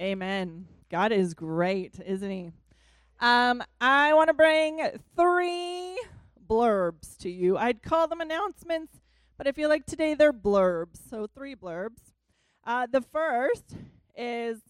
Amen. 0.00 0.66
God 0.90 1.10
is 1.10 1.32
great, 1.32 1.98
isn't 2.04 2.30
He? 2.30 2.50
Um, 3.18 3.62
I 3.80 4.12
want 4.12 4.28
to 4.28 4.34
bring 4.34 4.86
three 5.16 5.98
blurbs 6.46 7.16
to 7.18 7.30
you. 7.30 7.56
I'd 7.56 7.82
call 7.82 8.06
them 8.06 8.20
announcements, 8.20 9.00
but 9.38 9.46
I 9.48 9.52
feel 9.52 9.70
like 9.70 9.86
today 9.86 10.12
they're 10.12 10.34
blurbs. 10.34 10.98
So, 11.08 11.26
three 11.26 11.56
blurbs. 11.56 12.12
Uh, 12.64 12.86
the 12.90 13.00
first 13.00 13.74
is 14.14 14.60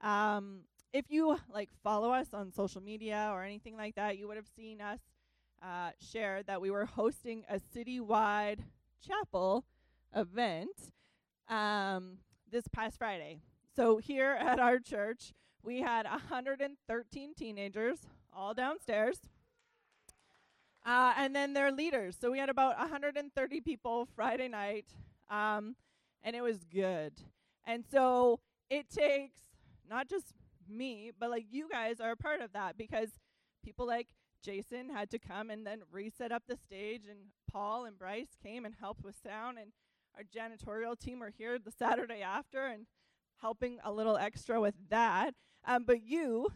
um, 0.00 0.62
if 0.92 1.04
you 1.10 1.38
like 1.52 1.70
follow 1.84 2.10
us 2.10 2.34
on 2.34 2.52
social 2.52 2.82
media 2.82 3.30
or 3.32 3.44
anything 3.44 3.76
like 3.76 3.94
that, 3.94 4.18
you 4.18 4.26
would 4.26 4.36
have 4.36 4.48
seen 4.56 4.80
us 4.80 4.98
uh, 5.62 5.90
share 6.00 6.42
that 6.42 6.60
we 6.60 6.72
were 6.72 6.86
hosting 6.86 7.44
a 7.48 7.60
citywide 7.76 8.58
chapel 9.06 9.64
event 10.14 10.70
um, 11.48 12.18
this 12.50 12.64
past 12.72 12.98
Friday. 12.98 13.38
So 13.74 13.96
here 13.96 14.36
at 14.38 14.58
our 14.58 14.78
church, 14.78 15.32
we 15.62 15.80
had 15.80 16.04
113 16.04 17.34
teenagers 17.34 17.98
all 18.34 18.52
downstairs. 18.52 19.18
Uh, 20.84 21.14
and 21.16 21.34
then 21.34 21.52
their 21.52 21.70
leaders. 21.70 22.16
So 22.20 22.30
we 22.30 22.38
had 22.38 22.48
about 22.48 22.76
130 22.78 23.60
people 23.60 24.08
Friday 24.16 24.48
night, 24.48 24.86
um, 25.30 25.76
and 26.22 26.34
it 26.34 26.42
was 26.42 26.64
good. 26.64 27.12
And 27.64 27.84
so 27.90 28.40
it 28.68 28.90
takes 28.90 29.38
not 29.88 30.08
just 30.08 30.34
me, 30.68 31.12
but 31.18 31.30
like 31.30 31.46
you 31.50 31.68
guys 31.70 32.00
are 32.00 32.10
a 32.10 32.16
part 32.16 32.40
of 32.40 32.52
that 32.52 32.76
because 32.76 33.10
people 33.64 33.86
like 33.86 34.08
Jason 34.42 34.88
had 34.88 35.08
to 35.10 35.20
come 35.20 35.50
and 35.50 35.64
then 35.64 35.82
reset 35.92 36.32
up 36.32 36.42
the 36.48 36.56
stage, 36.56 37.02
and 37.08 37.18
Paul 37.50 37.84
and 37.84 37.96
Bryce 37.96 38.36
came 38.42 38.64
and 38.64 38.74
helped 38.78 39.04
with 39.04 39.14
sound, 39.22 39.58
and 39.58 39.70
our 40.16 40.24
janitorial 40.24 40.98
team 40.98 41.20
were 41.20 41.32
here 41.36 41.58
the 41.58 41.70
Saturday 41.70 42.22
after 42.22 42.66
and 42.66 42.86
helping 43.42 43.78
a 43.84 43.92
little 43.92 44.16
extra 44.16 44.60
with 44.60 44.74
that. 44.88 45.34
Um, 45.66 45.84
but 45.84 46.02
you, 46.02 46.48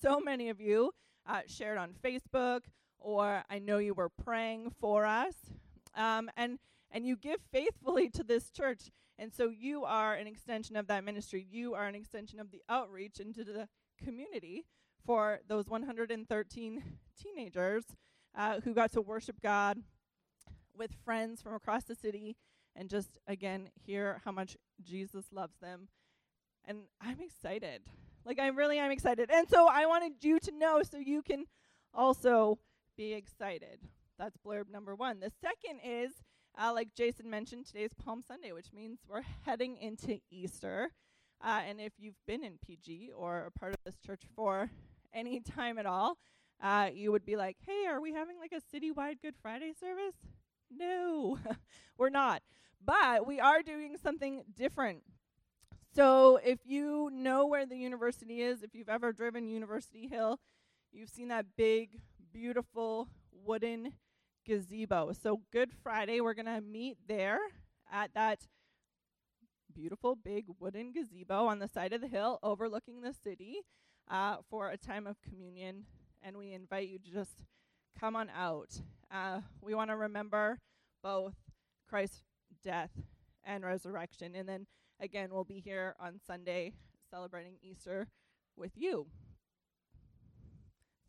so 0.00 0.20
many 0.20 0.48
of 0.48 0.60
you, 0.60 0.92
uh, 1.28 1.40
shared 1.46 1.76
on 1.76 1.92
Facebook, 2.02 2.60
or 2.98 3.42
I 3.50 3.58
know 3.58 3.78
you 3.78 3.92
were 3.92 4.08
praying 4.08 4.72
for 4.80 5.04
us, 5.04 5.34
um, 5.94 6.30
and 6.36 6.58
and 6.90 7.06
you 7.06 7.16
give 7.16 7.40
faithfully 7.52 8.08
to 8.10 8.24
this 8.24 8.50
church. 8.50 8.90
And 9.18 9.34
so 9.34 9.50
you 9.50 9.84
are 9.84 10.14
an 10.14 10.26
extension 10.26 10.76
of 10.76 10.86
that 10.86 11.04
ministry. 11.04 11.44
You 11.50 11.74
are 11.74 11.86
an 11.86 11.94
extension 11.94 12.40
of 12.40 12.50
the 12.50 12.62
outreach 12.68 13.18
into 13.20 13.44
the 13.44 13.68
community 14.02 14.64
for 15.04 15.40
those 15.48 15.68
113 15.68 16.82
teenagers 17.20 17.84
uh, 18.36 18.60
who 18.60 18.72
got 18.72 18.92
to 18.92 19.02
worship 19.02 19.40
God 19.42 19.78
with 20.76 20.92
friends 21.04 21.42
from 21.42 21.54
across 21.54 21.84
the 21.84 21.96
city 21.96 22.36
and 22.78 22.88
just, 22.88 23.18
again, 23.26 23.68
hear 23.74 24.22
how 24.24 24.30
much 24.30 24.56
Jesus 24.82 25.26
loves 25.32 25.56
them. 25.60 25.88
And 26.64 26.82
I'm 27.00 27.20
excited. 27.20 27.82
Like, 28.24 28.38
I 28.38 28.46
really 28.48 28.78
am 28.78 28.92
excited. 28.92 29.30
And 29.32 29.48
so 29.48 29.68
I 29.68 29.84
wanted 29.86 30.12
you 30.22 30.38
to 30.38 30.52
know 30.52 30.82
so 30.88 30.98
you 30.98 31.22
can 31.22 31.46
also 31.92 32.58
be 32.96 33.14
excited. 33.14 33.80
That's 34.16 34.36
blurb 34.46 34.70
number 34.70 34.94
one. 34.94 35.18
The 35.18 35.32
second 35.40 35.80
is, 35.84 36.12
uh, 36.56 36.72
like 36.72 36.94
Jason 36.94 37.28
mentioned, 37.28 37.66
today's 37.66 37.94
Palm 37.94 38.22
Sunday, 38.26 38.52
which 38.52 38.72
means 38.72 39.00
we're 39.08 39.22
heading 39.44 39.76
into 39.78 40.18
Easter. 40.30 40.92
Uh, 41.44 41.62
and 41.68 41.80
if 41.80 41.92
you've 41.98 42.24
been 42.26 42.44
in 42.44 42.58
PG 42.64 43.10
or 43.16 43.46
a 43.46 43.58
part 43.58 43.72
of 43.72 43.80
this 43.84 43.98
church 44.04 44.22
for 44.36 44.70
any 45.12 45.40
time 45.40 45.78
at 45.78 45.86
all, 45.86 46.16
uh, 46.62 46.90
you 46.92 47.10
would 47.10 47.24
be 47.24 47.36
like, 47.36 47.56
hey, 47.66 47.86
are 47.88 48.00
we 48.00 48.12
having 48.12 48.36
like 48.38 48.52
a 48.52 48.76
citywide 48.76 49.20
Good 49.20 49.34
Friday 49.42 49.72
service? 49.78 50.14
No, 50.70 51.38
we're 51.98 52.10
not. 52.10 52.42
But 52.84 53.26
we 53.26 53.40
are 53.40 53.62
doing 53.62 53.96
something 54.02 54.44
different. 54.56 55.02
So 55.94 56.38
if 56.44 56.60
you 56.64 57.10
know 57.12 57.46
where 57.46 57.66
the 57.66 57.76
university 57.76 58.42
is, 58.42 58.62
if 58.62 58.74
you've 58.74 58.88
ever 58.88 59.12
driven 59.12 59.48
University 59.48 60.06
Hill, 60.06 60.38
you've 60.92 61.08
seen 61.08 61.28
that 61.28 61.46
big, 61.56 62.00
beautiful 62.32 63.08
wooden 63.32 63.92
gazebo. 64.46 65.12
So 65.12 65.40
Good 65.52 65.70
Friday, 65.82 66.20
we're 66.20 66.34
going 66.34 66.46
to 66.46 66.60
meet 66.60 66.98
there 67.06 67.38
at 67.90 68.14
that 68.14 68.46
beautiful 69.74 70.16
big 70.16 70.46
wooden 70.58 70.92
gazebo 70.92 71.46
on 71.46 71.58
the 71.58 71.68
side 71.68 71.92
of 71.92 72.00
the 72.00 72.08
hill 72.08 72.38
overlooking 72.42 73.00
the 73.00 73.12
city 73.12 73.60
uh, 74.10 74.36
for 74.50 74.70
a 74.70 74.76
time 74.76 75.06
of 75.06 75.20
communion. 75.22 75.84
And 76.22 76.36
we 76.36 76.52
invite 76.52 76.88
you 76.88 76.98
to 76.98 77.10
just 77.10 77.44
come 77.98 78.16
on 78.16 78.30
out. 78.36 78.80
Uh, 79.10 79.40
we 79.60 79.74
want 79.74 79.90
to 79.90 79.96
remember 79.96 80.58
both 81.02 81.34
Christ's 81.88 82.22
death 82.64 82.90
and 83.44 83.64
resurrection. 83.64 84.34
And 84.34 84.48
then 84.48 84.66
again, 85.00 85.30
we'll 85.32 85.44
be 85.44 85.60
here 85.60 85.94
on 86.00 86.20
Sunday 86.26 86.72
celebrating 87.10 87.56
Easter 87.62 88.08
with 88.56 88.72
you. 88.76 89.06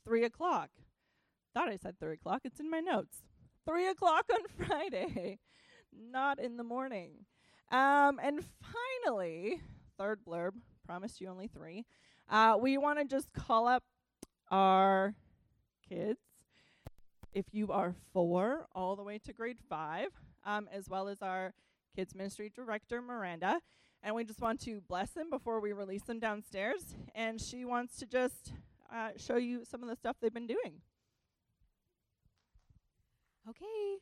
Three 0.06 0.24
o'clock. 0.24 0.70
Thought 1.54 1.70
I 1.70 1.78
said 1.78 2.00
three 2.00 2.14
o'clock. 2.14 2.42
It's 2.44 2.60
in 2.60 2.70
my 2.70 2.80
notes. 2.80 3.24
Three 3.68 3.88
o'clock 3.88 4.26
on 4.34 4.40
Friday, 4.68 5.40
not 5.94 6.40
in 6.40 6.58
the 6.58 6.64
morning. 6.64 7.26
Um, 7.72 8.20
and 8.24 8.44
finally, 9.04 9.62
third 9.98 10.22
blurb, 10.28 10.52
promised 10.86 11.22
you 11.22 11.28
only 11.28 11.48
three. 11.48 11.86
Uh, 12.30 12.58
we 12.60 12.78
want 12.78 13.00
to 13.00 13.06
just 13.06 13.32
call 13.34 13.68
up 13.68 13.84
our 14.50 15.16
kids. 15.88 16.20
If 17.34 17.46
you 17.52 17.72
are 17.72 17.94
four, 18.12 18.66
all 18.74 18.96
the 18.96 19.04
way 19.04 19.20
to 19.20 19.34
grade 19.34 19.60
five, 19.70 20.10
um, 20.46 20.70
as 20.72 20.90
well 20.90 21.08
as 21.08 21.22
our 21.22 21.54
kids 21.96 22.16
ministry 22.16 22.52
director, 22.54 23.02
Miranda. 23.02 23.60
And 24.02 24.16
we 24.16 24.24
just 24.24 24.40
want 24.40 24.62
to 24.62 24.82
bless 24.88 25.12
them 25.12 25.30
before 25.30 25.60
we 25.60 25.74
release 25.74 26.04
them 26.04 26.20
downstairs. 26.20 26.96
And 27.14 27.42
she 27.42 27.66
wants 27.66 27.98
to 27.98 28.06
just 28.06 28.54
uh, 28.94 29.10
show 29.18 29.36
you 29.36 29.66
some 29.66 29.84
of 29.84 29.90
the 29.90 29.96
stuff 29.96 30.16
they've 30.22 30.34
been 30.34 30.48
doing. 30.48 30.82
Okay. 33.50 33.98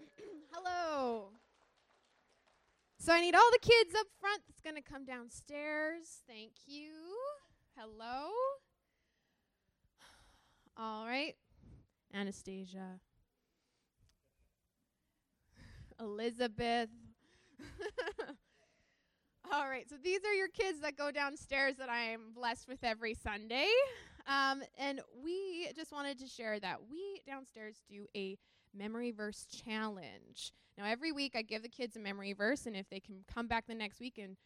Hello. 0.52 1.30
So 2.98 3.12
I 3.12 3.20
need 3.20 3.34
all 3.34 3.50
the 3.50 3.58
kids 3.58 3.94
up 3.98 4.06
front 4.20 4.42
that's 4.46 4.60
going 4.60 4.76
to 4.76 4.82
come 4.82 5.04
downstairs. 5.04 6.22
Thank 6.28 6.52
you. 6.66 6.90
Hello. 7.76 8.30
All 10.76 11.06
right. 11.06 11.34
Anastasia. 12.14 13.00
Elizabeth. 16.02 16.88
all 19.52 19.68
right. 19.68 19.88
So 19.88 19.96
these 20.02 20.20
are 20.24 20.34
your 20.34 20.48
kids 20.48 20.80
that 20.80 20.96
go 20.96 21.10
downstairs 21.10 21.76
that 21.76 21.88
I 21.88 22.04
am 22.04 22.32
blessed 22.34 22.68
with 22.68 22.82
every 22.82 23.14
Sunday. 23.14 23.68
Um, 24.26 24.62
and 24.78 25.00
we 25.22 25.68
just 25.74 25.92
wanted 25.92 26.18
to 26.20 26.26
share 26.26 26.58
that 26.60 26.78
we 26.90 27.22
downstairs 27.26 27.80
do 27.88 28.06
a 28.16 28.36
memory 28.74 29.10
verse 29.10 29.46
challenge. 29.46 30.52
Now, 30.78 30.84
every 30.86 31.12
week 31.12 31.34
I 31.36 31.42
give 31.42 31.62
the 31.62 31.68
kids 31.68 31.96
a 31.96 32.00
memory 32.00 32.32
verse, 32.32 32.66
and 32.66 32.76
if 32.76 32.88
they 32.88 33.00
can 33.00 33.24
come 33.32 33.46
back 33.46 33.66
the 33.66 33.74
next 33.74 34.00
week 34.00 34.18
and 34.18 34.36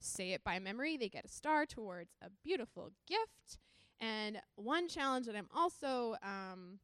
say 0.00 0.32
it 0.32 0.42
by 0.44 0.58
memory, 0.58 0.96
they 0.96 1.08
get 1.08 1.24
a 1.24 1.28
star 1.28 1.66
towards 1.66 2.16
a 2.22 2.28
beautiful 2.42 2.90
gift. 3.06 3.58
And 4.00 4.40
one 4.56 4.88
challenge 4.88 5.26
that 5.26 5.36
I'm 5.36 5.48
also 5.54 6.16
um, 6.22 6.78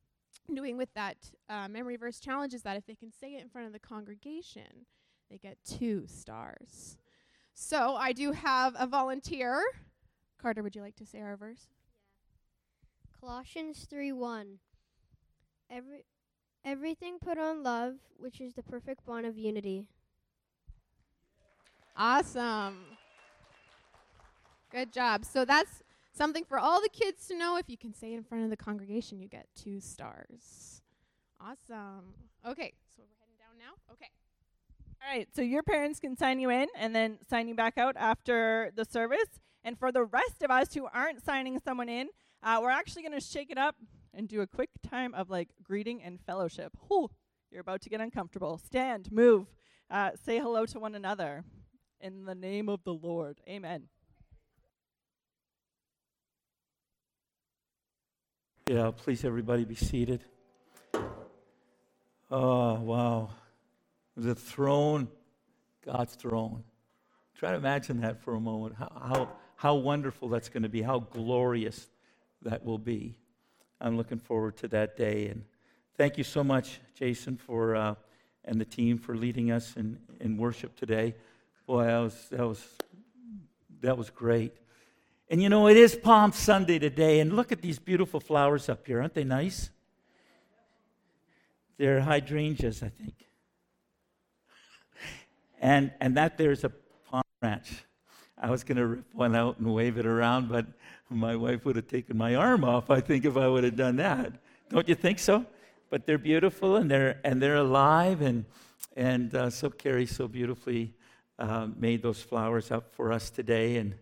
doing 0.54 0.76
with 0.76 0.92
that 0.94 1.16
uh, 1.48 1.68
memory 1.68 1.96
verse 1.96 2.20
challenge 2.20 2.54
is 2.54 2.62
that 2.62 2.76
if 2.76 2.86
they 2.86 2.94
can 2.94 3.12
say 3.12 3.34
it 3.34 3.42
in 3.42 3.48
front 3.48 3.66
of 3.66 3.72
the 3.72 3.78
congregation, 3.78 4.86
they 5.30 5.38
get 5.38 5.58
two 5.64 6.06
stars. 6.06 6.96
So 7.54 7.94
I 7.94 8.12
do 8.12 8.32
have 8.32 8.74
a 8.78 8.86
volunteer. 8.86 9.62
Carter, 10.40 10.62
would 10.62 10.74
you 10.74 10.82
like 10.82 10.96
to 10.96 11.06
say 11.06 11.20
our 11.20 11.36
verse? 11.36 11.68
Colossians 13.20 13.86
3 13.88 14.12
1. 14.12 14.58
Every, 15.70 16.04
everything 16.64 17.18
put 17.18 17.38
on 17.38 17.62
love, 17.62 17.94
which 18.18 18.40
is 18.40 18.54
the 18.54 18.62
perfect 18.62 19.04
bond 19.04 19.26
of 19.26 19.36
unity. 19.36 19.84
Awesome. 21.96 22.78
Good 24.70 24.92
job. 24.92 25.24
So 25.24 25.44
that's 25.44 25.82
something 26.12 26.45
for 26.45 26.59
all 26.59 26.80
the 26.80 26.89
kids 26.89 27.27
to 27.28 27.36
know. 27.36 27.57
If 27.57 27.68
you 27.68 27.77
can 27.77 27.95
say 27.95 28.12
it 28.12 28.16
in 28.16 28.24
front 28.24 28.45
of 28.45 28.51
the 28.51 28.57
congregation, 28.57 29.21
you 29.21 29.28
get 29.28 29.47
two 29.54 29.80
stars. 29.80 30.83
Awesome. 31.41 32.15
Okay, 32.47 32.72
so 32.95 33.03
we're 33.03 33.16
heading 33.21 33.36
down 33.39 33.59
now. 33.59 33.92
Okay. 33.92 34.10
All 35.03 35.16
right, 35.16 35.28
so 35.34 35.41
your 35.41 35.62
parents 35.62 35.98
can 35.98 36.16
sign 36.16 36.41
you 36.41 36.51
in 36.51 36.68
and 36.77 36.95
then 36.95 37.18
sign 37.28 37.48
you 37.48 37.54
back 37.54 37.78
out 37.78 37.97
after 37.97 38.71
the 38.77 38.84
service. 38.84 39.41
And 39.65 39.78
for 39.78 39.92
the 39.92 40.04
rest 40.04 40.42
of 40.42 40.51
us 40.51 40.74
who 40.74 40.86
aren't 40.92 41.24
signing 41.24 41.59
someone 41.59 41.89
in, 41.89 42.09
uh, 42.42 42.59
we're 42.63 42.71
actually 42.71 43.03
going 43.03 43.18
to 43.18 43.21
shake 43.21 43.51
it 43.51 43.59
up 43.59 43.77
and 44.15 44.28
do 44.28 44.41
a 44.41 44.47
quick 44.47 44.71
time 44.89 45.15
of 45.15 45.30
like 45.30 45.48
greeting 45.63 46.03
and 46.03 46.21
fellowship. 46.21 46.72
Whew, 46.89 47.10
you're 47.51 47.60
about 47.60 47.80
to 47.83 47.91
get 47.91 48.01
uncomfortable. 48.01 48.59
Stand, 48.59 49.10
move, 49.10 49.47
uh, 49.91 50.10
say 50.22 50.39
hello 50.39 50.66
to 50.66 50.78
one 50.78 50.95
another. 50.95 51.45
In 52.01 52.24
the 52.24 52.34
name 52.34 52.68
of 52.68 52.84
the 52.84 52.95
Lord. 52.95 53.41
Amen. 53.48 53.89
Yeah, 58.70 58.92
please, 58.96 59.24
everybody, 59.24 59.64
be 59.64 59.74
seated. 59.74 60.22
Oh, 62.30 62.74
wow. 62.74 63.30
The 64.16 64.36
throne, 64.36 65.08
God's 65.84 66.14
throne. 66.14 66.62
Try 67.34 67.50
to 67.50 67.56
imagine 67.56 68.02
that 68.02 68.22
for 68.22 68.36
a 68.36 68.40
moment. 68.40 68.76
How, 68.78 68.92
how, 68.94 69.28
how 69.56 69.74
wonderful 69.74 70.28
that's 70.28 70.48
going 70.48 70.62
to 70.62 70.68
be, 70.68 70.82
how 70.82 71.00
glorious 71.00 71.88
that 72.42 72.64
will 72.64 72.78
be. 72.78 73.16
I'm 73.80 73.96
looking 73.96 74.20
forward 74.20 74.56
to 74.58 74.68
that 74.68 74.96
day. 74.96 75.26
And 75.26 75.42
thank 75.96 76.16
you 76.16 76.22
so 76.22 76.44
much, 76.44 76.78
Jason, 76.94 77.38
for 77.38 77.74
uh, 77.74 77.96
and 78.44 78.60
the 78.60 78.64
team 78.64 78.98
for 78.98 79.16
leading 79.16 79.50
us 79.50 79.76
in, 79.76 79.98
in 80.20 80.36
worship 80.36 80.76
today. 80.76 81.16
Boy, 81.66 81.86
that 81.86 81.98
was, 81.98 82.28
that, 82.30 82.46
was, 82.46 82.64
that 83.80 83.98
was 83.98 84.10
great. 84.10 84.54
And 85.30 85.41
you 85.41 85.48
know, 85.48 85.68
it 85.68 85.77
is 85.77 85.94
Palm 85.94 86.32
Sunday 86.32 86.80
today, 86.80 87.21
and 87.21 87.36
look 87.36 87.53
at 87.53 87.62
these 87.62 87.78
beautiful 87.78 88.18
flowers 88.18 88.68
up 88.68 88.84
here. 88.84 89.00
Aren't 89.00 89.15
they 89.15 89.22
nice? 89.22 89.71
They're 91.78 92.00
hydrangeas, 92.00 92.82
I 92.82 92.88
think. 92.88 93.15
And, 95.60 95.92
and 96.00 96.16
that 96.16 96.36
there's 96.36 96.65
a 96.65 96.72
palm 97.09 97.22
branch. 97.41 97.71
I 98.36 98.50
was 98.50 98.65
going 98.65 98.78
to 98.78 98.86
rip 98.86 99.04
one 99.15 99.36
out 99.36 99.60
and 99.60 99.72
wave 99.72 99.98
it 99.98 100.06
around, 100.06 100.48
but 100.48 100.66
my 101.09 101.36
wife 101.36 101.65
would 101.65 101.77
have 101.77 101.86
taken 101.86 102.16
my 102.16 102.34
arm 102.34 102.65
off, 102.65 102.91
I 102.91 103.00
think, 103.00 103.24
if 103.24 103.36
I 103.36 103.47
would 103.47 103.62
have 103.62 103.77
done 103.77 103.97
that. 103.97 104.32
Don't 104.68 104.88
you 104.88 104.97
think 104.97 105.21
so? 105.21 105.47
But 105.91 106.06
they're 106.06 106.18
beautiful 106.18 106.74
and 106.74 106.91
they're, 106.91 107.21
and 107.22 107.41
they're 107.41 107.56
alive, 107.56 108.21
and, 108.21 108.47
and 108.97 109.32
uh, 109.32 109.50
so 109.50 109.71
Carrie 109.71 110.06
so 110.06 110.27
beautifully 110.27 110.92
uh, 111.38 111.68
made 111.78 112.03
those 112.03 112.21
flowers 112.21 112.72
up 112.72 112.92
for 112.97 113.12
us 113.12 113.30
today, 113.30 113.77
and, 113.77 113.94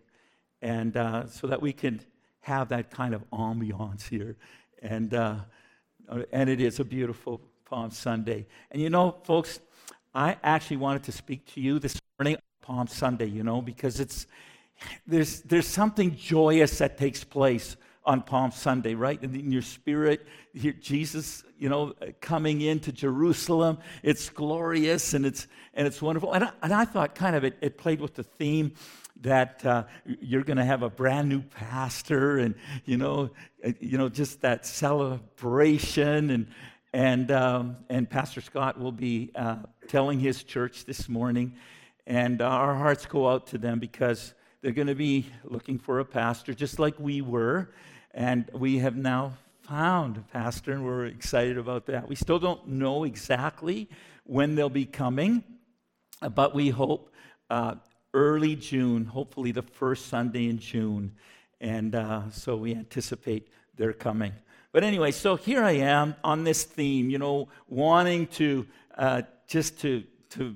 and 0.61 0.97
uh, 0.97 1.27
so 1.27 1.47
that 1.47 1.61
we 1.61 1.73
can 1.73 2.01
have 2.41 2.69
that 2.69 2.89
kind 2.89 3.13
of 3.13 3.29
ambiance 3.31 4.07
here. 4.07 4.35
And, 4.81 5.13
uh, 5.13 5.35
and 6.31 6.49
it 6.49 6.61
is 6.61 6.79
a 6.79 6.85
beautiful 6.85 7.41
Palm 7.65 7.91
Sunday. 7.91 8.47
And 8.71 8.81
you 8.81 8.89
know, 8.89 9.15
folks, 9.23 9.59
I 10.13 10.37
actually 10.43 10.77
wanted 10.77 11.03
to 11.03 11.11
speak 11.11 11.45
to 11.53 11.61
you 11.61 11.79
this 11.79 11.99
morning 12.17 12.35
on 12.35 12.41
Palm 12.61 12.87
Sunday, 12.87 13.27
you 13.27 13.43
know, 13.43 13.61
because 13.61 13.99
it's 13.99 14.25
there's 15.05 15.41
there's 15.41 15.67
something 15.67 16.15
joyous 16.15 16.79
that 16.79 16.97
takes 16.97 17.23
place 17.23 17.77
on 18.05 18.23
Palm 18.23 18.51
Sunday, 18.51 18.95
right? 18.95 19.21
In 19.21 19.51
your 19.51 19.61
spirit, 19.61 20.25
Jesus, 20.55 21.43
you 21.59 21.69
know, 21.69 21.93
coming 22.21 22.61
into 22.61 22.91
Jerusalem. 22.91 23.77
It's 24.01 24.29
glorious 24.29 25.13
and 25.13 25.25
it's 25.25 25.47
and 25.75 25.85
it's 25.85 26.01
wonderful. 26.01 26.33
And 26.33 26.45
I, 26.45 26.51
and 26.63 26.73
I 26.73 26.85
thought 26.85 27.13
kind 27.13 27.35
of 27.35 27.43
it, 27.43 27.57
it 27.61 27.77
played 27.77 28.01
with 28.01 28.15
the 28.15 28.23
theme 28.23 28.73
that 29.21 29.65
uh, 29.65 29.83
you're 30.05 30.43
going 30.43 30.57
to 30.57 30.65
have 30.65 30.83
a 30.83 30.89
brand 30.89 31.29
new 31.29 31.41
pastor 31.41 32.37
and 32.37 32.55
you 32.85 32.97
know 32.97 33.29
you 33.79 33.97
know 33.97 34.09
just 34.09 34.41
that 34.41 34.65
celebration 34.65 36.29
and 36.29 36.47
and, 36.93 37.31
um, 37.31 37.77
and 37.89 38.09
Pastor 38.09 38.41
Scott 38.41 38.79
will 38.79 38.91
be 38.91 39.31
uh, 39.35 39.57
telling 39.87 40.19
his 40.19 40.43
church 40.43 40.85
this 40.85 41.07
morning. 41.07 41.53
And 42.07 42.41
our 42.41 42.75
hearts 42.75 43.05
go 43.05 43.29
out 43.29 43.47
to 43.47 43.57
them 43.57 43.79
because 43.79 44.33
they're 44.61 44.71
going 44.71 44.87
to 44.87 44.95
be 44.95 45.27
looking 45.43 45.77
for 45.77 45.99
a 45.99 46.05
pastor, 46.05 46.53
just 46.53 46.79
like 46.79 46.99
we 46.99 47.21
were. 47.21 47.69
And 48.13 48.49
we 48.53 48.79
have 48.79 48.95
now 48.95 49.33
found 49.61 50.17
a 50.17 50.21
pastor, 50.21 50.71
and 50.71 50.83
we're 50.83 51.05
excited 51.05 51.59
about 51.59 51.85
that. 51.85 52.09
We 52.09 52.15
still 52.15 52.39
don't 52.39 52.67
know 52.67 53.03
exactly 53.03 53.87
when 54.23 54.55
they'll 54.55 54.69
be 54.69 54.85
coming, 54.85 55.43
but 56.33 56.55
we 56.55 56.69
hope 56.69 57.13
uh, 57.51 57.75
early 58.13 58.55
June, 58.55 59.05
hopefully 59.05 59.51
the 59.51 59.61
first 59.61 60.07
Sunday 60.07 60.47
in 60.47 60.59
June. 60.59 61.13
And 61.61 61.95
uh, 61.95 62.29
so 62.31 62.55
we 62.55 62.73
anticipate 62.73 63.49
their 63.75 63.93
coming. 63.93 64.33
But 64.71 64.83
anyway, 64.83 65.11
so 65.11 65.35
here 65.35 65.63
I 65.63 65.71
am 65.71 66.15
on 66.23 66.43
this 66.43 66.63
theme, 66.63 67.09
you 67.09 67.17
know, 67.17 67.49
wanting 67.67 68.27
to 68.27 68.67
uh, 68.97 69.23
just 69.47 69.79
to, 69.79 70.03
to 70.31 70.55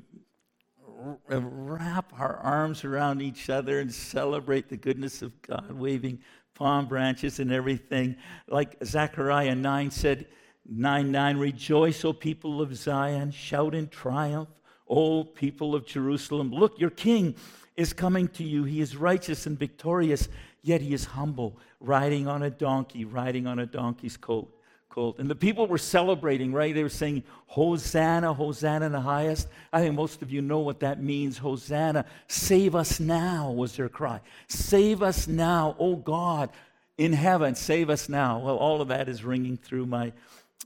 wrap 1.27 2.13
our 2.17 2.37
arms 2.37 2.83
around 2.83 3.21
each 3.21 3.49
other 3.49 3.79
and 3.79 3.93
celebrate 3.93 4.69
the 4.69 4.77
goodness 4.77 5.21
of 5.21 5.41
God, 5.41 5.71
waving 5.71 6.19
palm 6.53 6.87
branches 6.87 7.39
and 7.39 7.51
everything. 7.51 8.15
Like 8.47 8.77
Zechariah 8.83 9.55
9 9.55 9.91
said, 9.91 10.27
9 10.69 11.11
9, 11.11 11.37
rejoice, 11.37 12.05
O 12.05 12.13
people 12.13 12.61
of 12.61 12.75
Zion, 12.75 13.31
shout 13.31 13.75
in 13.75 13.89
triumph, 13.89 14.49
O 14.89 15.23
people 15.23 15.75
of 15.75 15.85
Jerusalem. 15.85 16.51
Look, 16.51 16.79
your 16.79 16.89
king 16.89 17.35
is 17.75 17.93
coming 17.93 18.27
to 18.29 18.43
you. 18.43 18.63
He 18.63 18.81
is 18.81 18.95
righteous 18.95 19.45
and 19.45 19.57
victorious, 19.57 20.29
yet 20.61 20.81
he 20.81 20.93
is 20.93 21.05
humble, 21.05 21.57
riding 21.79 22.27
on 22.27 22.43
a 22.43 22.49
donkey, 22.49 23.05
riding 23.05 23.47
on 23.47 23.59
a 23.59 23.65
donkey's 23.65 24.17
coat. 24.17 24.53
Colt. 24.89 25.17
And 25.17 25.27
the 25.27 25.33
people 25.33 25.65
were 25.65 25.79
celebrating, 25.79 26.53
right? 26.53 26.71
They 26.71 26.83
were 26.83 26.89
saying, 26.89 27.23
Hosanna, 27.47 28.31
Hosanna 28.31 28.85
in 28.85 28.91
the 28.91 29.01
highest. 29.01 29.47
I 29.71 29.81
think 29.81 29.95
most 29.95 30.21
of 30.21 30.31
you 30.31 30.39
know 30.39 30.59
what 30.59 30.81
that 30.81 31.01
means. 31.01 31.39
Hosanna, 31.39 32.05
save 32.27 32.75
us 32.75 32.99
now, 32.99 33.49
was 33.49 33.75
their 33.75 33.89
cry. 33.89 34.21
Save 34.47 35.01
us 35.01 35.27
now, 35.27 35.75
oh 35.79 35.95
God, 35.95 36.51
in 36.99 37.11
heaven, 37.11 37.55
save 37.55 37.89
us 37.89 38.07
now. 38.07 38.37
Well, 38.37 38.57
all 38.57 38.81
of 38.81 38.89
that 38.89 39.09
is 39.09 39.23
ringing 39.23 39.57
through 39.57 39.87
my, 39.87 40.13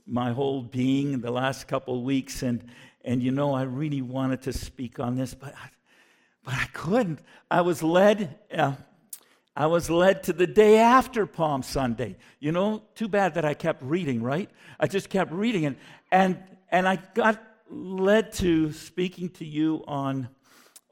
my 0.06 0.32
whole 0.32 0.62
being 0.62 1.12
in 1.12 1.20
the 1.20 1.30
last 1.30 1.68
couple 1.68 1.96
of 1.96 2.02
weeks. 2.02 2.42
And, 2.42 2.64
and 3.04 3.22
you 3.22 3.30
know, 3.30 3.54
I 3.54 3.62
really 3.62 4.02
wanted 4.02 4.42
to 4.42 4.52
speak 4.52 4.98
on 5.00 5.16
this, 5.16 5.34
but 5.34 5.54
I, 5.54 5.68
but 6.44 6.54
I 6.54 6.66
couldn't. 6.72 7.20
I 7.50 7.60
was 7.60 7.82
led. 7.82 8.38
Uh, 8.52 8.72
I 9.54 9.66
was 9.66 9.90
led 9.90 10.22
to 10.24 10.32
the 10.32 10.46
day 10.46 10.78
after 10.78 11.26
Palm 11.26 11.62
Sunday. 11.62 12.16
You 12.38 12.52
know, 12.52 12.84
too 12.94 13.08
bad 13.08 13.34
that 13.34 13.44
I 13.44 13.54
kept 13.54 13.82
reading, 13.82 14.22
right? 14.22 14.48
I 14.78 14.86
just 14.86 15.10
kept 15.10 15.32
reading, 15.32 15.66
and 15.66 15.76
and 16.12 16.38
and 16.70 16.88
I 16.88 16.96
got 17.14 17.42
led 17.68 18.32
to 18.34 18.72
speaking 18.72 19.28
to 19.30 19.44
you 19.44 19.84
on 19.86 20.28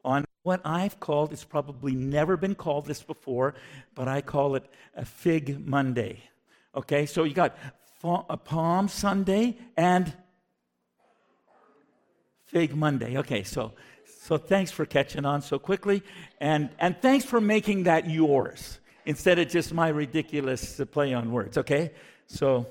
on 0.05 0.25
what 0.43 0.61
I've 0.65 1.01
called. 1.01 1.33
It's 1.33 1.45
probably 1.45 1.95
never 1.95 2.37
been 2.37 2.55
called 2.55 2.87
this 2.87 3.03
before, 3.03 3.55
but 3.95 4.09
I 4.09 4.21
call 4.21 4.57
it 4.57 4.65
a 4.95 5.05
Fig 5.05 5.67
Monday. 5.67 6.23
Okay, 6.75 7.07
so 7.07 7.25
you 7.25 7.35
got 7.35 7.57
Palm 8.45 8.89
Sunday 8.89 9.57
and 9.77 10.13
Fig 12.47 12.75
Monday. 12.75 13.19
Okay, 13.19 13.43
so 13.43 13.73
so 14.27 14.37
thanks 14.37 14.73
for 14.73 14.85
catching 14.85 15.25
on 15.25 15.41
so 15.41 15.57
quickly. 15.57 16.03
And, 16.41 16.71
and 16.81 17.01
thanks 17.01 17.25
for 17.25 17.41
making 17.41 17.85
that 17.85 18.11
yours 18.11 18.81
instead 19.05 19.39
of 19.39 19.49
just 19.49 19.73
my 19.73 19.87
ridiculous 19.87 20.81
play 20.91 21.15
on 21.15 21.31
words, 21.31 21.57
okay? 21.59 21.93
So, 22.27 22.67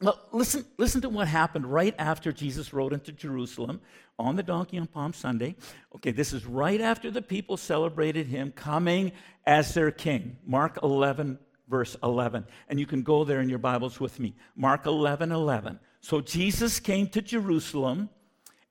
well, 0.00 0.18
listen, 0.32 0.64
listen 0.76 1.00
to 1.02 1.08
what 1.08 1.28
happened 1.28 1.66
right 1.66 1.94
after 1.96 2.32
Jesus 2.32 2.72
rode 2.72 2.92
into 2.92 3.12
Jerusalem 3.12 3.80
on 4.18 4.34
the 4.34 4.42
donkey 4.42 4.78
on 4.78 4.88
Palm 4.88 5.12
Sunday. 5.12 5.54
Okay, 5.94 6.10
this 6.10 6.32
is 6.32 6.44
right 6.44 6.80
after 6.80 7.08
the 7.08 7.22
people 7.22 7.56
celebrated 7.56 8.26
him 8.26 8.50
coming 8.50 9.12
as 9.46 9.74
their 9.74 9.92
king. 9.92 10.38
Mark 10.44 10.80
11, 10.82 11.38
verse 11.68 11.96
11. 12.02 12.46
And 12.68 12.78
you 12.78 12.86
can 12.86 13.02
go 13.02 13.24
there 13.24 13.40
in 13.40 13.48
your 13.48 13.58
Bibles 13.58 14.00
with 14.00 14.20
me. 14.20 14.34
Mark 14.56 14.86
11, 14.86 15.32
11. 15.32 15.78
So 16.00 16.20
Jesus 16.20 16.80
came 16.80 17.08
to 17.08 17.22
Jerusalem 17.22 18.10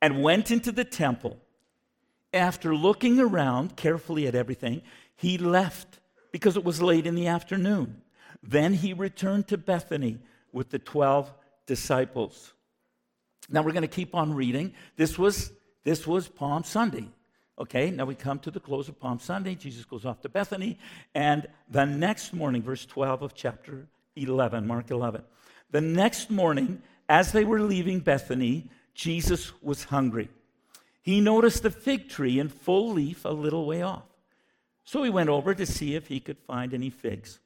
and 0.02 0.22
went 0.22 0.52
into 0.52 0.72
the 0.72 0.86
temple 0.86 1.40
after 2.34 2.76
looking 2.76 3.20
around 3.20 3.76
carefully 3.76 4.28
at 4.28 4.36
everything, 4.36 4.82
he 5.16 5.38
left 5.38 6.00
because 6.32 6.58
it 6.58 6.66
was 6.66 6.82
late 6.82 7.06
in 7.06 7.16
the 7.16 7.28
afternoon. 7.28 8.02
Then 8.42 8.74
he 8.74 8.94
returned 8.94 9.48
to 9.50 9.58
Bethany 9.58 10.20
with 10.52 10.70
the 10.70 10.80
12 10.80 11.32
disciples. 11.66 12.54
Now 13.50 13.62
we're 13.62 13.72
going 13.72 13.84
to 13.84 13.88
keep 13.88 14.16
on 14.16 14.34
reading. 14.34 14.74
This 14.96 15.18
was, 15.18 15.52
this 15.84 16.08
was 16.08 16.28
Palm 16.28 16.64
Sunday. 16.64 17.08
Okay, 17.60 17.92
now 17.92 18.06
we 18.06 18.16
come 18.16 18.40
to 18.40 18.52
the 18.52 18.60
close 18.60 18.90
of 18.90 19.00
Palm 19.00 19.20
Sunday. 19.20 19.56
Jesus 19.56 19.86
goes 19.86 20.06
off 20.06 20.22
to 20.22 20.30
Bethany. 20.30 20.80
And 21.14 21.48
the 21.70 21.86
next 21.86 22.34
morning, 22.34 22.62
verse 22.62 22.86
12 22.86 23.22
of 23.22 23.34
chapter 23.36 23.88
11, 24.16 24.66
Mark 24.66 24.90
11. 24.90 25.22
The 25.72 25.82
next 25.82 26.30
morning, 26.30 26.82
as 27.08 27.32
they 27.32 27.46
were 27.46 27.62
leaving 27.62 28.00
Bethany, 28.00 28.70
Jesus 28.96 29.52
was 29.62 29.86
hungry 29.86 30.30
he 31.04 31.20
noticed 31.20 31.66
a 31.66 31.70
fig 31.70 32.08
tree 32.08 32.40
in 32.40 32.48
full 32.48 32.94
leaf 32.94 33.26
a 33.26 33.30
little 33.30 33.66
way 33.66 33.82
off. 33.82 34.06
So 34.86 35.04
he 35.04 35.10
went 35.10 35.30
over 35.30 35.54
to 35.54 35.66
see 35.66 35.96
if 35.96 36.08
he 36.08 36.22
could 36.22 36.38
find 36.40 36.74
any 36.74 36.90
figs. 36.90 37.40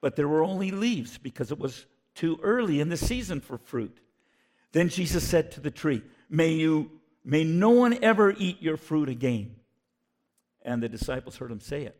But 0.00 0.16
there 0.16 0.28
were 0.28 0.42
only 0.42 0.70
leaves 0.70 1.18
because 1.18 1.52
it 1.52 1.58
was 1.58 1.84
too 2.14 2.40
early 2.42 2.80
in 2.80 2.88
the 2.88 2.96
season 2.96 3.42
for 3.42 3.58
fruit. 3.58 3.98
Then 4.72 4.88
Jesus 4.88 5.28
said 5.28 5.52
to 5.52 5.60
the 5.60 5.70
tree, 5.70 6.02
May 6.30 6.52
you 6.52 6.90
may 7.24 7.44
no 7.44 7.70
one 7.70 8.02
ever 8.02 8.34
eat 8.36 8.62
your 8.62 8.76
fruit 8.76 9.08
again. 9.08 9.56
And 10.62 10.82
the 10.82 10.88
disciples 10.88 11.36
heard 11.36 11.50
him 11.50 11.60
say 11.60 11.84
it. 11.84 11.96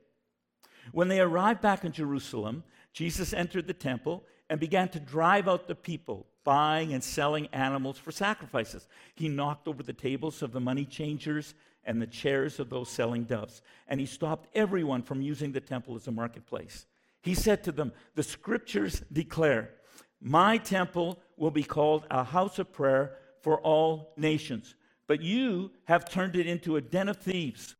When 0.93 1.09
they 1.09 1.21
arrived 1.21 1.61
back 1.61 1.85
in 1.85 1.93
Jerusalem, 1.93 2.65
Jesus 2.93 3.33
entered 3.33 3.67
the 3.67 3.75
temple 3.75 4.25
and 4.49 4.59
began 4.59 4.89
to 4.91 5.01
drive 5.01 5.49
out 5.49 5.69
the 5.69 5.75
people 5.75 6.27
buying 6.45 6.93
and 6.93 7.05
selling 7.05 7.47
animals 7.53 7.99
for 7.99 8.11
sacrifices. 8.11 8.89
He 9.15 9.29
knocked 9.29 9.69
over 9.69 9.83
the 9.83 9.93
tables 9.93 10.43
of 10.43 10.53
the 10.53 10.61
money 10.61 10.85
changers 10.85 11.55
and 11.85 12.01
the 12.01 12.07
chairs 12.07 12.61
of 12.61 12.71
those 12.71 12.91
selling 12.91 13.25
doves, 13.25 13.63
and 13.89 14.01
he 14.01 14.07
stopped 14.07 14.49
everyone 14.55 15.03
from 15.03 15.23
using 15.23 15.53
the 15.53 15.61
temple 15.61 15.97
as 15.97 16.07
a 16.07 16.13
marketplace. 16.13 16.87
He 17.23 17.35
said 17.35 17.65
to 17.65 17.73
them, 17.73 17.93
The 18.15 18.23
scriptures 18.23 19.03
declare, 19.13 19.71
My 20.21 20.59
temple 20.59 21.19
will 21.37 21.51
be 21.51 21.63
called 21.63 22.07
a 22.11 22.25
house 22.25 22.59
of 22.59 22.73
prayer 22.73 23.17
for 23.43 23.61
all 23.61 24.13
nations, 24.17 24.75
but 25.11 25.23
you 25.23 25.73
have 25.87 26.09
turned 26.09 26.37
it 26.37 26.47
into 26.47 26.77
a 26.77 26.81
den 26.81 27.09
of 27.09 27.17
thieves. 27.17 27.75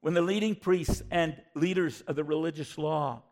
when 0.00 0.14
the 0.14 0.22
leading 0.22 0.54
priests 0.54 1.02
and 1.10 1.36
leaders 1.54 2.00
of 2.06 2.16
the 2.16 2.24
religious 2.24 2.78
law, 2.78 3.22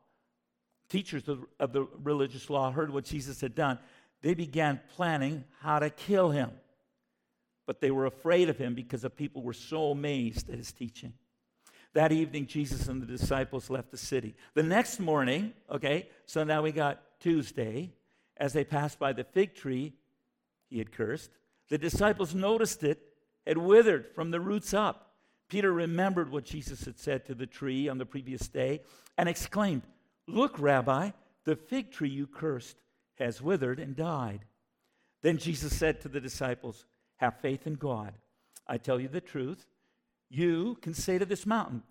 teachers 0.91 1.27
of, 1.27 1.73
the 1.73 1.89
religious 2.03 2.51
law, 2.51 2.71
heard 2.71 2.93
what 2.93 3.07
Jesus 3.07 3.41
had 3.41 3.55
done, 3.55 3.79
they 4.21 4.35
began 4.35 4.79
planning 4.95 5.45
how 5.63 5.79
to 5.79 5.89
kill 5.89 6.33
him. 6.33 6.51
But 7.65 7.81
they 7.81 7.91
were 7.91 8.05
afraid 8.05 8.51
of 8.51 8.59
him 8.59 8.75
because 8.75 9.01
the 9.01 9.09
people 9.09 9.41
were 9.43 9.55
so 9.55 9.91
amazed 9.91 10.51
at 10.51 10.59
his 10.59 10.71
teaching. 10.71 11.15
That 11.95 12.13
evening, 12.13 12.47
Jesus 12.47 12.89
and 12.89 13.01
the 13.01 13.07
disciples 13.07 13.71
left 13.71 13.91
the 13.91 13.97
city. 13.97 14.35
The 14.53 14.63
next 14.63 15.01
morning, 15.01 15.55
okay, 15.71 16.11
so 16.27 16.45
now 16.45 16.61
we 16.61 16.73
got 16.73 17.01
Tuesday, 17.21 17.95
as 18.37 18.53
they 18.53 18.65
passed 18.65 18.99
by 18.99 19.15
the 19.15 19.25
fig 19.25 19.55
tree 19.55 19.95
he 20.69 20.77
had 20.77 20.93
cursed, 20.93 21.38
the 21.69 21.79
disciples 21.79 22.35
noticed 22.35 22.83
it 22.83 23.01
had 23.47 23.59
withered 23.59 24.15
from 24.15 24.31
the 24.31 24.41
roots 24.41 24.73
up. 24.75 25.13
Peter 25.49 25.73
remembered 25.73 26.31
what 26.31 26.45
Jesus 26.45 26.85
had 26.85 26.99
said 26.99 27.25
to 27.27 27.35
the 27.35 27.47
tree 27.47 27.89
on 27.89 27.99
the 27.99 28.07
previous 28.07 28.49
day 28.49 28.81
and 29.17 29.29
exclaimed, 29.29 29.83
Look, 30.27 30.59
Rabbi, 30.59 31.11
the 31.45 31.57
fig 31.57 31.91
tree 31.91 32.11
you 32.11 32.27
cursed 32.27 32.77
has 33.19 33.41
withered 33.41 33.81
and 33.81 33.97
died. 33.97 34.45
Then 35.23 35.39
Jesus 35.39 35.75
said 35.77 36.01
to 36.03 36.09
the 36.09 36.21
disciples, 36.21 36.85
Have 37.17 37.41
faith 37.41 37.67
in 37.67 37.75
God. 37.75 38.15
I 38.67 38.77
tell 38.77 39.01
you 39.01 39.09
the 39.09 39.21
truth. 39.21 39.67
You 40.29 40.77
can 40.83 40.93
say 40.93 41.19
to 41.19 41.25
this 41.25 41.47
mountain, 41.47 41.83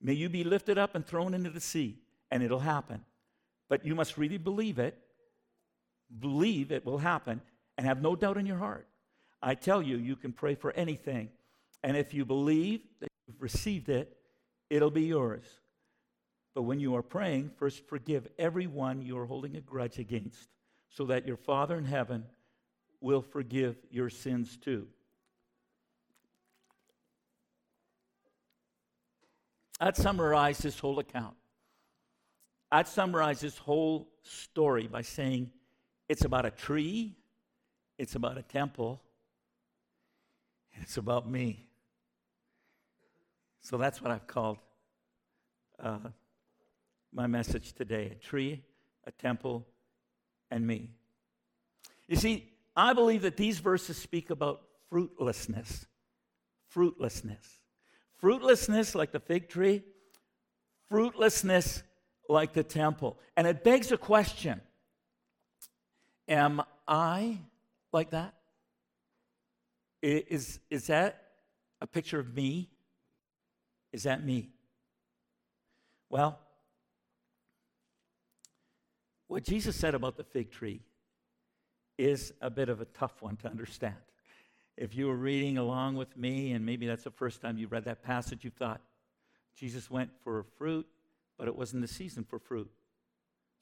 May 0.00 0.14
you 0.14 0.28
be 0.28 0.44
lifted 0.44 0.78
up 0.78 0.94
and 0.94 1.06
thrown 1.06 1.34
into 1.34 1.50
the 1.50 1.60
sea, 1.60 1.98
and 2.30 2.42
it'll 2.42 2.60
happen. 2.60 3.04
But 3.68 3.84
you 3.84 3.94
must 3.94 4.16
really 4.16 4.38
believe 4.38 4.78
it. 4.78 4.96
Believe 6.18 6.72
it 6.72 6.86
will 6.86 6.98
happen, 6.98 7.42
and 7.76 7.86
have 7.86 8.00
no 8.00 8.16
doubt 8.16 8.38
in 8.38 8.46
your 8.46 8.56
heart. 8.56 8.88
I 9.42 9.54
tell 9.54 9.82
you, 9.82 9.96
you 9.96 10.16
can 10.16 10.32
pray 10.32 10.54
for 10.54 10.72
anything. 10.72 11.30
And 11.82 11.96
if 11.96 12.12
you 12.12 12.24
believe 12.24 12.80
that 13.00 13.08
you've 13.26 13.40
received 13.40 13.88
it, 13.88 14.16
it'll 14.68 14.90
be 14.90 15.04
yours. 15.04 15.44
But 16.54 16.62
when 16.62 16.80
you 16.80 16.96
are 16.96 17.02
praying, 17.02 17.52
first 17.56 17.86
forgive 17.86 18.26
everyone 18.38 19.02
you 19.02 19.16
are 19.18 19.26
holding 19.26 19.56
a 19.56 19.60
grudge 19.60 19.98
against, 19.98 20.48
so 20.90 21.04
that 21.06 21.26
your 21.26 21.36
Father 21.36 21.76
in 21.76 21.84
heaven 21.84 22.24
will 23.00 23.22
forgive 23.22 23.76
your 23.90 24.10
sins 24.10 24.56
too. 24.56 24.88
I'd 29.80 29.96
summarize 29.96 30.58
this 30.58 30.80
whole 30.80 30.98
account. 30.98 31.36
I'd 32.72 32.88
summarize 32.88 33.40
this 33.40 33.56
whole 33.56 34.08
story 34.22 34.88
by 34.88 35.02
saying 35.02 35.52
it's 36.08 36.24
about 36.24 36.44
a 36.44 36.50
tree, 36.50 37.14
it's 37.96 38.16
about 38.16 38.36
a 38.36 38.42
temple, 38.42 39.00
it's 40.80 40.96
about 40.96 41.28
me. 41.28 41.66
So 43.60 43.76
that's 43.76 44.00
what 44.00 44.10
I've 44.10 44.26
called 44.26 44.58
uh, 45.82 45.98
my 47.12 47.26
message 47.26 47.72
today 47.72 48.10
a 48.12 48.14
tree, 48.14 48.62
a 49.06 49.10
temple, 49.10 49.66
and 50.50 50.66
me. 50.66 50.90
You 52.06 52.16
see, 52.16 52.52
I 52.74 52.92
believe 52.92 53.22
that 53.22 53.36
these 53.36 53.58
verses 53.58 53.96
speak 53.96 54.30
about 54.30 54.62
fruitlessness. 54.90 55.86
Fruitlessness. 56.68 57.60
Fruitlessness 58.18 58.94
like 58.94 59.12
the 59.12 59.20
fig 59.20 59.48
tree, 59.48 59.84
fruitlessness 60.88 61.82
like 62.28 62.52
the 62.52 62.64
temple. 62.64 63.18
And 63.36 63.46
it 63.46 63.62
begs 63.62 63.92
a 63.92 63.96
question 63.96 64.60
Am 66.26 66.62
I 66.86 67.38
like 67.92 68.10
that? 68.10 68.34
Is, 70.02 70.60
is 70.70 70.86
that 70.86 71.22
a 71.80 71.86
picture 71.86 72.18
of 72.18 72.34
me? 72.34 72.70
Is 73.92 74.04
that 74.04 74.24
me? 74.24 74.50
Well, 76.10 76.38
what 79.26 79.44
Jesus 79.44 79.76
said 79.76 79.94
about 79.94 80.16
the 80.16 80.24
fig 80.24 80.50
tree 80.50 80.80
is 81.98 82.32
a 82.40 82.48
bit 82.48 82.68
of 82.68 82.80
a 82.80 82.84
tough 82.86 83.20
one 83.20 83.36
to 83.36 83.48
understand. 83.48 83.96
If 84.76 84.94
you 84.94 85.08
were 85.08 85.16
reading 85.16 85.58
along 85.58 85.96
with 85.96 86.16
me, 86.16 86.52
and 86.52 86.64
maybe 86.64 86.86
that's 86.86 87.04
the 87.04 87.10
first 87.10 87.42
time 87.42 87.58
you 87.58 87.66
read 87.66 87.84
that 87.84 88.02
passage, 88.02 88.44
you 88.44 88.50
thought 88.50 88.80
Jesus 89.56 89.90
went 89.90 90.10
for 90.22 90.44
fruit, 90.56 90.86
but 91.36 91.48
it 91.48 91.56
wasn't 91.56 91.82
the 91.82 91.88
season 91.88 92.24
for 92.24 92.38
fruit. 92.38 92.70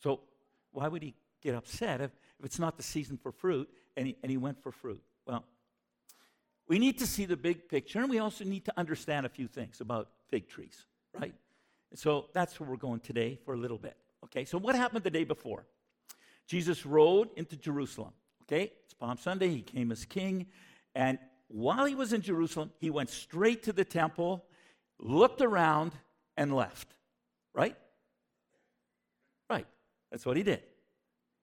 So 0.02 0.20
why 0.72 0.88
would 0.88 1.02
he 1.02 1.14
get 1.42 1.54
upset 1.54 2.02
if, 2.02 2.10
if 2.38 2.44
it's 2.44 2.58
not 2.58 2.76
the 2.76 2.82
season 2.82 3.16
for 3.16 3.32
fruit 3.32 3.68
and 3.96 4.08
he, 4.08 4.16
and 4.22 4.30
he 4.30 4.36
went 4.36 4.62
for 4.62 4.70
fruit? 4.70 5.02
Well, 5.26 5.44
we 6.68 6.78
need 6.78 6.98
to 6.98 7.06
see 7.06 7.24
the 7.26 7.36
big 7.36 7.68
picture, 7.68 8.00
and 8.00 8.10
we 8.10 8.18
also 8.18 8.44
need 8.44 8.64
to 8.64 8.72
understand 8.76 9.26
a 9.26 9.28
few 9.28 9.46
things 9.46 9.80
about 9.80 10.08
fig 10.28 10.48
trees, 10.48 10.86
right? 11.18 11.34
So 11.94 12.26
that's 12.32 12.58
where 12.58 12.68
we're 12.68 12.76
going 12.76 13.00
today 13.00 13.38
for 13.44 13.54
a 13.54 13.56
little 13.56 13.78
bit. 13.78 13.96
Okay, 14.24 14.44
so 14.44 14.58
what 14.58 14.74
happened 14.74 15.04
the 15.04 15.10
day 15.10 15.24
before? 15.24 15.64
Jesus 16.46 16.84
rode 16.84 17.28
into 17.36 17.56
Jerusalem. 17.56 18.12
Okay, 18.42 18.72
it's 18.84 18.94
Palm 18.94 19.18
Sunday. 19.18 19.48
He 19.48 19.62
came 19.62 19.90
as 19.92 20.04
king. 20.04 20.46
And 20.94 21.18
while 21.48 21.84
he 21.84 21.94
was 21.94 22.12
in 22.12 22.22
Jerusalem, 22.22 22.72
he 22.78 22.90
went 22.90 23.10
straight 23.10 23.62
to 23.64 23.72
the 23.72 23.84
temple, 23.84 24.44
looked 24.98 25.42
around, 25.42 25.92
and 26.36 26.54
left. 26.54 26.88
Right? 27.54 27.76
Right. 29.48 29.66
That's 30.10 30.26
what 30.26 30.36
he 30.36 30.42
did. 30.42 30.62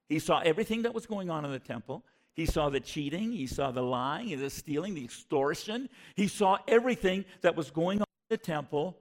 He 0.09 0.19
saw 0.19 0.39
everything 0.39 0.83
that 0.83 0.93
was 0.93 1.05
going 1.05 1.29
on 1.29 1.45
in 1.45 1.51
the 1.51 1.59
temple. 1.59 2.03
He 2.35 2.45
saw 2.45 2.69
the 2.69 2.79
cheating, 2.79 3.31
he 3.31 3.45
saw 3.45 3.71
the 3.71 3.83
lying, 3.83 4.37
the 4.39 4.49
stealing, 4.49 4.95
the 4.95 5.03
extortion. 5.03 5.87
He 6.15 6.27
saw 6.27 6.57
everything 6.67 7.25
that 7.41 7.55
was 7.55 7.69
going 7.69 7.99
on 7.99 8.07
in 8.29 8.37
the 8.37 8.37
temple. 8.37 8.97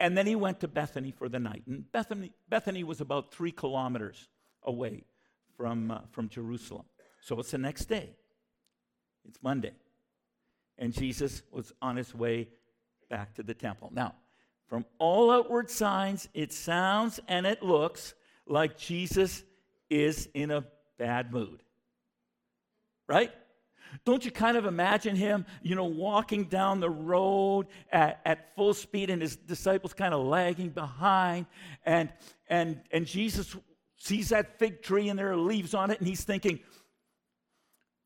And 0.00 0.18
then 0.18 0.26
he 0.26 0.34
went 0.34 0.58
to 0.60 0.68
Bethany 0.68 1.12
for 1.12 1.28
the 1.28 1.38
night. 1.38 1.62
And 1.68 1.90
Bethany, 1.92 2.32
Bethany 2.48 2.82
was 2.82 3.00
about 3.00 3.32
three 3.32 3.52
kilometers 3.52 4.28
away 4.64 5.04
from, 5.56 5.92
uh, 5.92 6.00
from 6.10 6.28
Jerusalem. 6.28 6.86
So 7.20 7.38
it's 7.38 7.52
the 7.52 7.58
next 7.58 7.84
day. 7.84 8.10
It's 9.24 9.38
Monday. 9.40 9.72
And 10.78 10.92
Jesus 10.92 11.42
was 11.52 11.72
on 11.80 11.96
his 11.96 12.12
way 12.12 12.48
back 13.08 13.34
to 13.34 13.44
the 13.44 13.54
temple. 13.54 13.90
Now, 13.92 14.16
from 14.66 14.84
all 14.98 15.30
outward 15.30 15.70
signs, 15.70 16.28
it 16.34 16.52
sounds 16.52 17.20
and 17.28 17.46
it 17.46 17.62
looks 17.62 18.14
like 18.46 18.76
Jesus 18.76 19.44
is 19.88 20.28
in 20.34 20.50
a 20.50 20.64
bad 20.98 21.32
mood. 21.32 21.62
Right? 23.12 23.30
Don't 24.06 24.24
you 24.24 24.30
kind 24.30 24.56
of 24.56 24.64
imagine 24.64 25.16
him, 25.16 25.44
you 25.60 25.74
know, 25.74 25.84
walking 25.84 26.44
down 26.44 26.80
the 26.80 26.88
road 26.88 27.66
at, 27.92 28.22
at 28.24 28.54
full 28.56 28.72
speed 28.72 29.10
and 29.10 29.20
his 29.20 29.36
disciples 29.36 29.92
kind 29.92 30.14
of 30.14 30.24
lagging 30.24 30.70
behind 30.70 31.44
and 31.84 32.10
and 32.48 32.80
and 32.90 33.04
Jesus 33.04 33.54
sees 33.98 34.30
that 34.30 34.58
fig 34.58 34.80
tree 34.80 35.10
and 35.10 35.18
there 35.18 35.30
are 35.30 35.36
leaves 35.36 35.74
on 35.74 35.90
it 35.90 35.98
and 35.98 36.08
he's 36.08 36.24
thinking, 36.24 36.60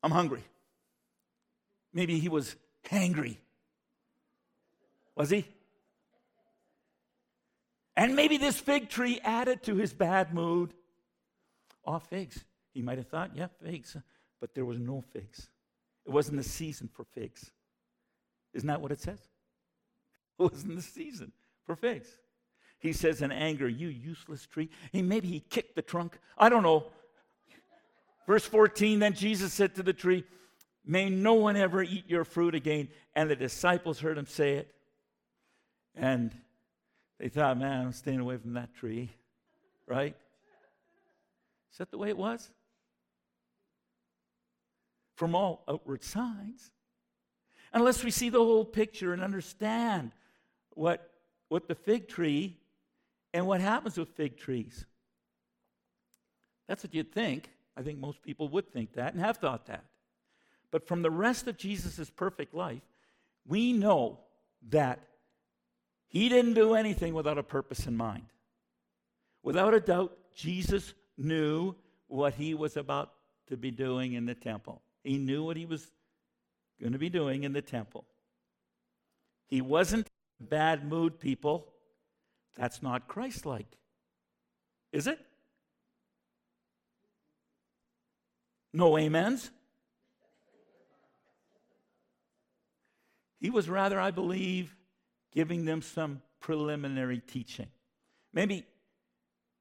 I'm 0.03 0.11
hungry. 0.11 0.43
Maybe 1.93 2.19
he 2.19 2.27
was 2.27 2.57
hangry. 2.83 3.37
Was 5.15 5.29
he? 5.29 5.47
And 7.95 8.13
maybe 8.13 8.35
this 8.35 8.59
fig 8.59 8.89
tree 8.89 9.21
added 9.23 9.63
to 9.63 9.75
his 9.75 9.93
bad 9.93 10.33
mood. 10.33 10.73
Oh, 11.85 11.99
figs. 11.99 12.43
He 12.73 12.81
might 12.81 12.97
have 12.97 13.07
thought, 13.07 13.31
yeah, 13.33 13.47
figs. 13.63 13.95
But 14.39 14.53
there 14.53 14.65
was 14.65 14.79
no 14.79 15.01
figs. 15.13 15.49
It 16.05 16.11
wasn't 16.11 16.37
the 16.37 16.43
season 16.43 16.89
for 16.93 17.03
figs. 17.03 17.51
Isn't 18.53 18.67
that 18.67 18.81
what 18.81 18.91
it 18.91 18.99
says? 18.99 19.19
It 20.39 20.43
wasn't 20.51 20.75
the 20.75 20.83
season 20.83 21.31
for 21.65 21.75
figs. 21.75 22.07
He 22.79 22.93
says 22.93 23.23
in 23.23 23.31
anger, 23.31 23.67
You 23.67 23.87
useless 23.87 24.45
tree. 24.45 24.69
Hey, 24.91 25.01
maybe 25.01 25.27
he 25.27 25.39
kicked 25.39 25.75
the 25.75 25.81
trunk. 25.81 26.19
I 26.37 26.49
don't 26.49 26.61
know. 26.61 26.85
Verse 28.27 28.45
14 28.45 28.99
Then 28.99 29.13
Jesus 29.13 29.51
said 29.51 29.73
to 29.75 29.83
the 29.83 29.93
tree, 29.93 30.23
May 30.85 31.09
no 31.09 31.33
one 31.33 31.55
ever 31.55 31.81
eat 31.81 32.05
your 32.07 32.23
fruit 32.23 32.53
again. 32.53 32.89
And 33.15 33.29
the 33.29 33.35
disciples 33.35 33.99
heard 33.99 34.17
him 34.17 34.27
say 34.27 34.57
it. 34.57 34.73
And 35.95 36.31
they 37.19 37.29
thought, 37.29 37.57
Man, 37.57 37.87
I'm 37.87 37.93
staying 37.93 38.19
away 38.19 38.37
from 38.37 38.53
that 38.53 38.75
tree. 38.75 39.09
Right? 39.87 40.15
Is 41.71 41.77
that 41.79 41.89
the 41.89 41.97
way 41.97 42.09
it 42.09 42.17
was? 42.17 42.49
From 45.17 45.35
all 45.35 45.63
outward 45.67 46.03
signs. 46.03 46.71
Unless 47.73 48.03
we 48.03 48.11
see 48.11 48.29
the 48.29 48.37
whole 48.37 48.63
picture 48.63 49.13
and 49.13 49.21
understand 49.21 50.11
what, 50.75 51.11
what 51.49 51.67
the 51.67 51.75
fig 51.75 52.07
tree 52.07 52.57
and 53.33 53.45
what 53.47 53.59
happens 53.59 53.97
with 53.97 54.09
fig 54.09 54.37
trees. 54.37 54.85
That's 56.67 56.83
what 56.83 56.93
you'd 56.93 57.11
think. 57.11 57.49
I 57.75 57.81
think 57.81 57.99
most 57.99 58.21
people 58.21 58.47
would 58.49 58.71
think 58.71 58.93
that 58.93 59.13
and 59.13 59.21
have 59.21 59.37
thought 59.37 59.65
that. 59.65 59.85
But 60.71 60.87
from 60.87 61.01
the 61.01 61.11
rest 61.11 61.47
of 61.47 61.57
Jesus' 61.57 62.09
perfect 62.09 62.53
life, 62.53 62.83
we 63.47 63.73
know 63.73 64.19
that 64.69 64.99
he 66.07 66.29
didn't 66.29 66.53
do 66.53 66.75
anything 66.75 67.13
without 67.13 67.39
a 67.39 67.43
purpose 67.43 67.87
in 67.87 67.97
mind. 67.97 68.25
Without 69.41 69.73
a 69.73 69.79
doubt, 69.79 70.15
Jesus 70.35 70.93
knew 71.17 71.75
what 72.07 72.35
he 72.35 72.53
was 72.53 72.77
about 72.77 73.13
to 73.47 73.57
be 73.57 73.71
doing 73.71 74.13
in 74.13 74.25
the 74.25 74.35
temple. 74.35 74.81
He 75.07 75.17
knew 75.17 75.45
what 75.45 75.55
he 75.55 75.65
was 75.65 75.89
going 76.81 76.91
to 76.91 76.99
be 76.99 77.07
doing 77.07 77.43
in 77.43 77.53
the 77.53 77.61
temple. 77.61 78.03
He 79.47 79.61
wasn't 79.61 80.09
bad 80.37 80.85
mood, 80.85 81.17
people. 81.17 81.65
That's 82.57 82.83
not 82.83 83.07
Christ 83.07 83.45
like. 83.45 83.77
Is 84.91 85.07
it? 85.07 85.17
No 88.73 88.97
amens? 88.97 89.49
He 93.39 93.49
was 93.49 93.69
rather, 93.69 94.01
I 94.01 94.11
believe, 94.11 94.75
giving 95.31 95.63
them 95.63 95.81
some 95.81 96.21
preliminary 96.41 97.21
teaching. 97.25 97.67
Maybe 98.33 98.65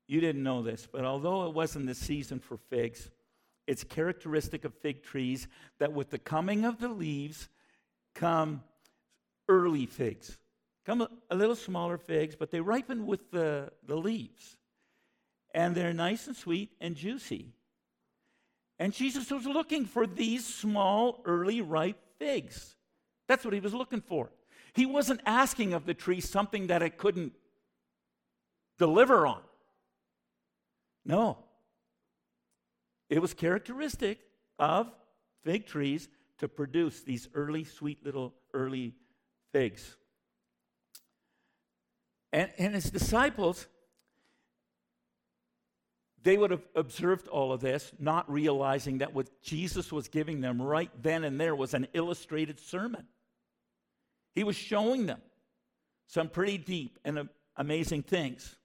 you 0.09 0.21
didn't 0.21 0.43
know 0.43 0.63
this, 0.63 0.89
but 0.91 1.05
although 1.05 1.47
it 1.47 1.55
wasn't 1.55 1.87
the 1.87 1.95
season 1.95 2.41
for 2.41 2.57
figs, 2.57 3.11
it's 3.67 3.85
characteristic 3.85 4.65
of 4.65 4.75
fig 4.75 5.03
trees 5.03 5.49
that 5.79 5.93
with 5.93 6.11
the 6.11 6.19
coming 6.19 6.65
of 6.65 6.79
the 6.79 6.89
leaves 6.89 7.49
come 8.15 8.63
early 9.49 9.87
figs. 9.87 10.39
Come 10.85 11.07
a, 11.31 11.35
little 11.35 11.57
smaller 11.57 11.99
figs, 11.99 12.37
but 12.37 12.51
they 12.51 12.61
ripen 12.61 13.07
with 13.07 13.31
the, 13.33 13.73
the 13.85 13.97
leaves. 13.97 14.57
And 15.53 15.75
they're 15.75 15.93
nice 15.93 16.29
and 16.29 16.37
sweet 16.37 16.71
and 16.81 16.95
juicy. 16.95 17.53
And 18.79 18.93
Jesus 18.93 19.31
was 19.31 19.47
looking 19.47 19.85
for 19.85 20.07
these 20.07 20.47
small, 20.47 21.23
early, 21.25 21.61
ripe 21.61 21.99
figs. 22.19 22.77
That's 23.27 23.45
what 23.45 23.55
he 23.55 23.61
was 23.61 23.75
looking 23.75 24.01
for. 24.01 24.31
He 24.75 24.87
wasn't 24.87 25.23
asking 25.27 25.73
of 25.73 25.87
the 25.87 25.95
tree 25.95 26.21
something 26.21 26.69
that 26.69 26.83
it 26.83 26.99
couldn't 26.99 27.33
deliver 28.79 29.27
on. 29.27 29.41
No. 31.05 31.39
It 33.09 33.23
was 33.23 33.35
characteristic 33.35 34.21
of 34.59 34.91
fig 35.45 35.67
trees 35.67 36.09
to 36.39 36.49
produce 36.49 37.03
these 37.03 37.29
early, 37.35 37.65
sweet 37.65 38.05
little 38.05 38.35
early 38.53 38.95
figs. 39.53 39.97
And, 42.33 42.51
and 42.59 42.75
his 42.75 42.91
disciples, 42.91 43.67
they 46.23 46.37
would 46.37 46.51
have 46.51 46.67
observed 46.75 47.29
all 47.29 47.53
of 47.53 47.61
this, 47.61 47.93
not 47.99 48.31
realizing 48.31 48.99
that 48.99 49.15
what 49.15 49.31
Jesus 49.43 49.93
was 49.93 50.09
giving 50.09 50.41
them 50.41 50.61
right 50.61 50.91
then 51.03 51.25
and 51.25 51.41
there 51.41 51.55
was 51.55 51.73
an 51.73 51.87
illustrated 51.95 52.59
sermon. 52.61 53.07
He 54.35 54.45
was 54.45 54.57
showing 54.57 55.07
them 55.07 55.23
some 56.09 56.29
pretty 56.29 56.59
deep 56.59 56.99
and 57.05 57.29
amazing 57.57 58.03
things. 58.03 58.57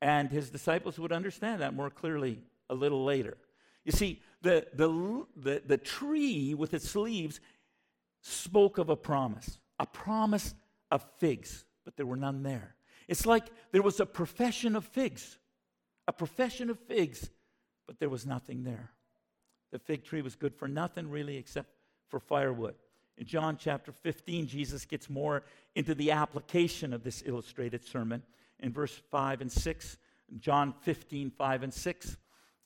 And 0.00 0.30
his 0.30 0.50
disciples 0.50 0.98
would 0.98 1.10
understand 1.10 1.62
that 1.62 1.74
more 1.74 1.90
clearly 1.90 2.38
a 2.70 2.74
little 2.74 3.04
later. 3.04 3.36
You 3.84 3.92
see, 3.92 4.22
the, 4.42 4.66
the, 4.74 5.24
the, 5.36 5.62
the 5.64 5.78
tree 5.78 6.54
with 6.54 6.74
its 6.74 6.94
leaves 6.94 7.40
spoke 8.22 8.78
of 8.78 8.88
a 8.88 8.96
promise, 8.96 9.58
a 9.78 9.86
promise 9.86 10.54
of 10.90 11.04
figs, 11.18 11.64
but 11.84 11.96
there 11.96 12.06
were 12.06 12.16
none 12.16 12.42
there. 12.42 12.74
It's 13.08 13.26
like 13.26 13.46
there 13.72 13.82
was 13.82 14.00
a 14.00 14.06
profession 14.06 14.74
of 14.74 14.84
figs, 14.84 15.38
a 16.08 16.12
profession 16.12 16.70
of 16.70 16.78
figs, 16.80 17.30
but 17.86 18.00
there 18.00 18.08
was 18.08 18.26
nothing 18.26 18.64
there. 18.64 18.90
The 19.70 19.78
fig 19.78 20.04
tree 20.04 20.22
was 20.22 20.34
good 20.34 20.54
for 20.54 20.68
nothing 20.68 21.10
really 21.10 21.36
except 21.36 21.70
for 22.08 22.18
firewood. 22.18 22.74
In 23.18 23.26
John 23.26 23.56
chapter 23.56 23.92
15, 23.92 24.46
Jesus 24.46 24.84
gets 24.84 25.08
more 25.08 25.44
into 25.74 25.94
the 25.94 26.10
application 26.10 26.92
of 26.92 27.02
this 27.02 27.22
illustrated 27.24 27.84
sermon. 27.84 28.22
In 28.60 28.72
verse 28.72 29.00
5 29.10 29.40
and 29.40 29.50
6, 29.50 29.98
John 30.38 30.74
15, 30.82 31.30
5 31.30 31.62
and 31.62 31.72
6, 31.72 32.16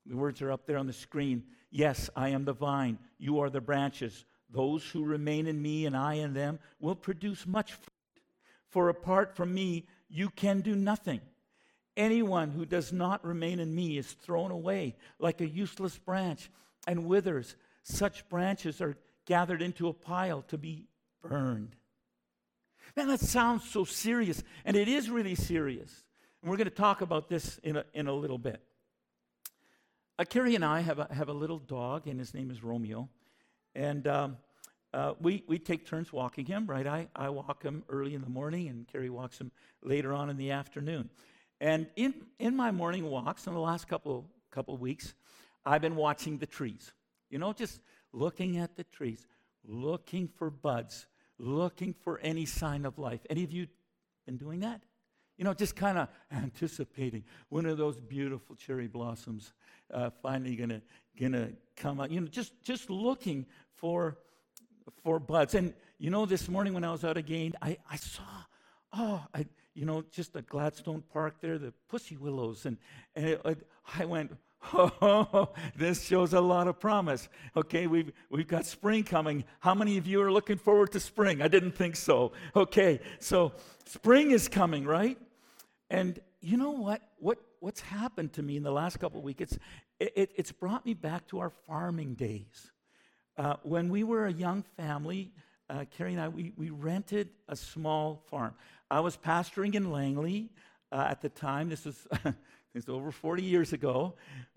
the 0.06 0.16
words 0.16 0.42
are 0.42 0.52
up 0.52 0.66
there 0.66 0.78
on 0.78 0.86
the 0.86 0.92
screen. 0.92 1.44
Yes, 1.70 2.10
I 2.16 2.30
am 2.30 2.44
the 2.44 2.52
vine, 2.52 2.98
you 3.18 3.40
are 3.40 3.50
the 3.50 3.60
branches. 3.60 4.24
Those 4.52 4.84
who 4.84 5.04
remain 5.04 5.46
in 5.46 5.62
me 5.62 5.86
and 5.86 5.96
I 5.96 6.14
in 6.14 6.34
them 6.34 6.58
will 6.80 6.96
produce 6.96 7.46
much 7.46 7.72
fruit. 7.72 7.88
For 8.68 8.88
apart 8.88 9.36
from 9.36 9.54
me, 9.54 9.86
you 10.08 10.30
can 10.30 10.60
do 10.60 10.74
nothing. 10.74 11.20
Anyone 11.96 12.50
who 12.50 12.64
does 12.64 12.92
not 12.92 13.24
remain 13.24 13.60
in 13.60 13.74
me 13.74 13.98
is 13.98 14.12
thrown 14.12 14.50
away 14.50 14.96
like 15.18 15.40
a 15.40 15.48
useless 15.48 15.98
branch 15.98 16.50
and 16.86 17.06
withers. 17.06 17.56
Such 17.82 18.28
branches 18.28 18.80
are 18.80 18.96
gathered 19.26 19.62
into 19.62 19.88
a 19.88 19.92
pile 19.92 20.42
to 20.48 20.58
be 20.58 20.86
burned. 21.22 21.76
Man, 22.96 23.08
that 23.08 23.20
sounds 23.20 23.68
so 23.68 23.84
serious, 23.84 24.42
and 24.64 24.76
it 24.76 24.88
is 24.88 25.10
really 25.10 25.34
serious. 25.34 26.04
And 26.42 26.50
we're 26.50 26.56
going 26.56 26.68
to 26.68 26.74
talk 26.74 27.00
about 27.00 27.28
this 27.28 27.58
in 27.58 27.76
a, 27.76 27.84
in 27.94 28.06
a 28.08 28.12
little 28.12 28.38
bit. 28.38 28.60
Uh, 30.20 30.24
Carrie 30.24 30.54
and 30.54 30.62
I 30.62 30.80
have 30.80 30.98
a, 30.98 31.08
have 31.14 31.30
a 31.30 31.32
little 31.32 31.58
dog, 31.58 32.06
and 32.06 32.18
his 32.18 32.34
name 32.34 32.50
is 32.50 32.62
Romeo. 32.62 33.08
And 33.74 34.06
um, 34.06 34.36
uh, 34.92 35.14
we, 35.18 35.42
we 35.46 35.58
take 35.58 35.86
turns 35.86 36.12
walking 36.12 36.44
him, 36.44 36.66
right? 36.66 36.86
I, 36.86 37.08
I 37.16 37.30
walk 37.30 37.62
him 37.62 37.84
early 37.88 38.14
in 38.14 38.20
the 38.20 38.28
morning, 38.28 38.68
and 38.68 38.86
Carrie 38.86 39.08
walks 39.08 39.38
him 39.38 39.50
later 39.82 40.12
on 40.12 40.28
in 40.28 40.36
the 40.36 40.50
afternoon. 40.50 41.08
And 41.58 41.86
in, 41.96 42.12
in 42.38 42.54
my 42.54 42.70
morning 42.70 43.06
walks 43.06 43.46
in 43.46 43.54
the 43.54 43.60
last 43.60 43.88
couple, 43.88 44.26
couple 44.50 44.76
weeks, 44.76 45.14
I've 45.64 45.80
been 45.80 45.96
watching 45.96 46.36
the 46.36 46.44
trees. 46.44 46.92
You 47.30 47.38
know, 47.38 47.54
just 47.54 47.80
looking 48.12 48.58
at 48.58 48.76
the 48.76 48.84
trees, 48.84 49.26
looking 49.66 50.28
for 50.28 50.50
buds, 50.50 51.06
looking 51.38 51.94
for 51.94 52.18
any 52.18 52.44
sign 52.44 52.84
of 52.84 52.98
life. 52.98 53.20
Any 53.30 53.42
of 53.42 53.52
you 53.52 53.68
been 54.26 54.36
doing 54.36 54.60
that? 54.60 54.82
You 55.40 55.44
know, 55.44 55.54
just 55.54 55.74
kind 55.74 55.96
of 55.96 56.08
anticipating 56.30 57.24
when 57.48 57.64
are 57.64 57.74
those 57.74 57.98
beautiful 57.98 58.54
cherry 58.54 58.88
blossoms 58.88 59.54
uh, 59.90 60.10
finally 60.22 60.54
gonna 60.54 60.82
gonna 61.18 61.52
come 61.76 61.98
out? 61.98 62.10
You 62.10 62.20
know, 62.20 62.26
just 62.26 62.52
just 62.62 62.90
looking 62.90 63.46
for 63.72 64.18
for 65.02 65.18
buds. 65.18 65.54
And 65.54 65.72
you 65.98 66.10
know, 66.10 66.26
this 66.26 66.46
morning 66.46 66.74
when 66.74 66.84
I 66.84 66.92
was 66.92 67.06
out 67.06 67.16
again, 67.16 67.54
I, 67.62 67.78
I 67.90 67.96
saw, 67.96 68.22
oh, 68.92 69.24
I, 69.34 69.46
you 69.72 69.86
know, 69.86 70.04
just 70.12 70.36
at 70.36 70.46
Gladstone 70.46 71.02
Park 71.10 71.40
there, 71.40 71.56
the 71.56 71.72
pussy 71.88 72.18
willows, 72.18 72.66
and 72.66 72.76
and 73.16 73.24
it, 73.24 73.40
it, 73.46 73.66
I 73.98 74.04
went. 74.04 74.36
Oh, 74.74 75.54
this 75.74 76.04
shows 76.04 76.34
a 76.34 76.40
lot 76.42 76.68
of 76.68 76.78
promise. 76.78 77.30
Okay, 77.56 77.86
we've, 77.86 78.12
we've 78.28 78.46
got 78.46 78.66
spring 78.66 79.04
coming. 79.04 79.44
How 79.60 79.74
many 79.74 79.96
of 79.96 80.06
you 80.06 80.20
are 80.20 80.30
looking 80.30 80.58
forward 80.58 80.92
to 80.92 81.00
spring? 81.00 81.40
I 81.40 81.48
didn't 81.48 81.72
think 81.72 81.96
so. 81.96 82.32
Okay, 82.54 83.00
so 83.20 83.52
spring 83.86 84.32
is 84.32 84.48
coming, 84.48 84.84
right? 84.84 85.16
And 85.90 86.20
you 86.40 86.56
know 86.56 86.70
what? 86.70 87.02
What 87.18 87.38
what's 87.58 87.80
happened 87.80 88.32
to 88.34 88.42
me 88.42 88.56
in 88.56 88.62
the 88.62 88.70
last 88.70 88.98
couple 88.98 89.18
of 89.18 89.24
weeks? 89.24 89.42
It's 89.42 89.58
it, 89.98 90.30
it's 90.36 90.52
brought 90.52 90.86
me 90.86 90.94
back 90.94 91.26
to 91.28 91.40
our 91.40 91.50
farming 91.50 92.14
days. 92.14 92.70
Uh, 93.36 93.56
when 93.62 93.88
we 93.88 94.04
were 94.04 94.26
a 94.26 94.32
young 94.32 94.62
family, 94.76 95.32
uh, 95.68 95.84
Carrie 95.96 96.12
and 96.12 96.20
I, 96.20 96.28
we, 96.28 96.52
we 96.56 96.70
rented 96.70 97.30
a 97.48 97.56
small 97.56 98.22
farm. 98.30 98.54
I 98.90 99.00
was 99.00 99.16
pastoring 99.16 99.74
in 99.74 99.90
Langley 99.90 100.50
uh, 100.92 101.06
at 101.08 101.20
the 101.20 101.28
time. 101.28 101.68
This 101.68 101.84
was 101.84 102.06
was 102.74 102.88
over 102.88 103.10
40 103.10 103.42
years 103.42 103.72
ago, 103.72 104.14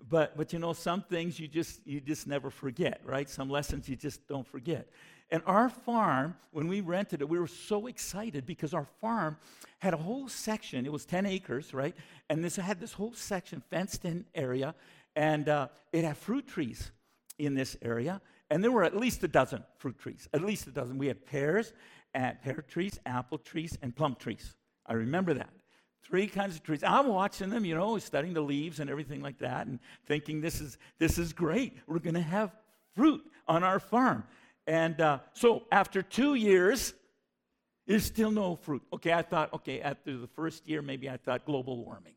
but 0.10 0.38
but 0.38 0.54
you 0.54 0.60
know 0.60 0.74
some 0.74 1.02
things 1.02 1.39
you 1.39 1.48
just 1.48 1.86
you 1.86 2.00
just 2.00 2.28
never 2.28 2.50
forget, 2.50 3.02
right? 3.04 3.30
Some 3.30 3.50
lessons 3.50 3.89
you 3.89 3.96
just 3.96 4.28
don't 4.28 4.48
forget. 4.48 4.88
And 5.32 5.42
our 5.46 5.70
farm, 5.70 6.36
when 6.52 6.68
we 6.68 6.82
rented 6.82 7.22
it, 7.22 7.30
we 7.30 7.40
were 7.40 7.48
so 7.48 7.88
excited 7.88 8.46
because 8.46 8.74
our 8.74 8.88
farm 9.02 9.38
had 9.80 9.94
a 9.94 9.98
whole 9.98 10.28
section. 10.28 10.86
It 10.86 10.92
was 10.92 11.06
10 11.06 11.26
acres, 11.26 11.74
right? 11.74 11.96
And 12.30 12.44
this 12.44 12.56
had 12.56 12.80
this 12.80 12.94
whole 12.94 13.14
section, 13.14 13.62
fenced 13.70 14.06
in 14.06 14.26
area, 14.36 14.76
and 15.16 15.50
uh, 15.50 15.68
it 15.92 16.04
had 16.06 16.18
fruit 16.18 16.48
trees 16.48 16.92
in 17.40 17.56
this 17.56 17.76
area. 17.82 18.22
And 18.50 18.64
there 18.64 18.72
were 18.72 18.84
at 18.84 18.96
least 18.96 19.24
a 19.24 19.28
dozen 19.28 19.64
fruit 19.78 19.98
trees, 19.98 20.28
at 20.34 20.42
least 20.42 20.68
a 20.68 20.72
dozen. 20.72 20.98
We 20.98 21.08
had 21.08 21.26
pears, 21.26 21.74
and 22.14 22.40
pear 22.42 22.64
trees, 22.68 23.00
apple 23.06 23.38
trees, 23.38 23.78
and 23.82 23.96
plum 23.96 24.16
trees. 24.20 24.56
I 24.86 24.94
remember 24.94 25.34
that. 25.36 25.50
Three 26.04 26.28
kinds 26.28 26.56
of 26.56 26.64
trees. 26.64 26.84
I'm 26.84 27.08
watching 27.08 27.50
them, 27.50 27.66
you 27.66 27.76
know, 27.76 27.98
studying 27.98 28.34
the 28.34 28.42
leaves 28.42 28.80
and 28.80 28.90
everything 28.90 29.22
like 29.22 29.40
that, 29.40 29.68
and 29.68 29.80
thinking 30.06 30.42
this 30.42 30.60
is 30.60 30.78
this 31.00 31.18
is 31.18 31.32
great. 31.32 31.78
We're 31.88 32.00
going 32.00 32.14
to 32.16 32.22
have 32.22 32.56
fruit 32.94 33.24
on 33.48 33.64
our 33.64 33.80
farm. 33.80 34.26
And 34.65 34.99
uh, 35.02 35.19
so 35.34 35.63
after 35.71 36.02
two 36.02 36.36
years, 36.36 36.93
there's 37.86 38.06
still 38.06 38.32
no 38.32 38.56
fruit. 38.56 38.82
Okay, 38.93 39.12
I 39.12 39.21
thought, 39.21 39.54
okay, 39.54 39.82
after 39.82 40.17
the 40.17 40.28
first 40.28 40.67
year, 40.67 40.82
maybe 40.82 41.10
I 41.10 41.17
thought 41.17 41.45
global 41.45 41.84
warming. 41.84 42.13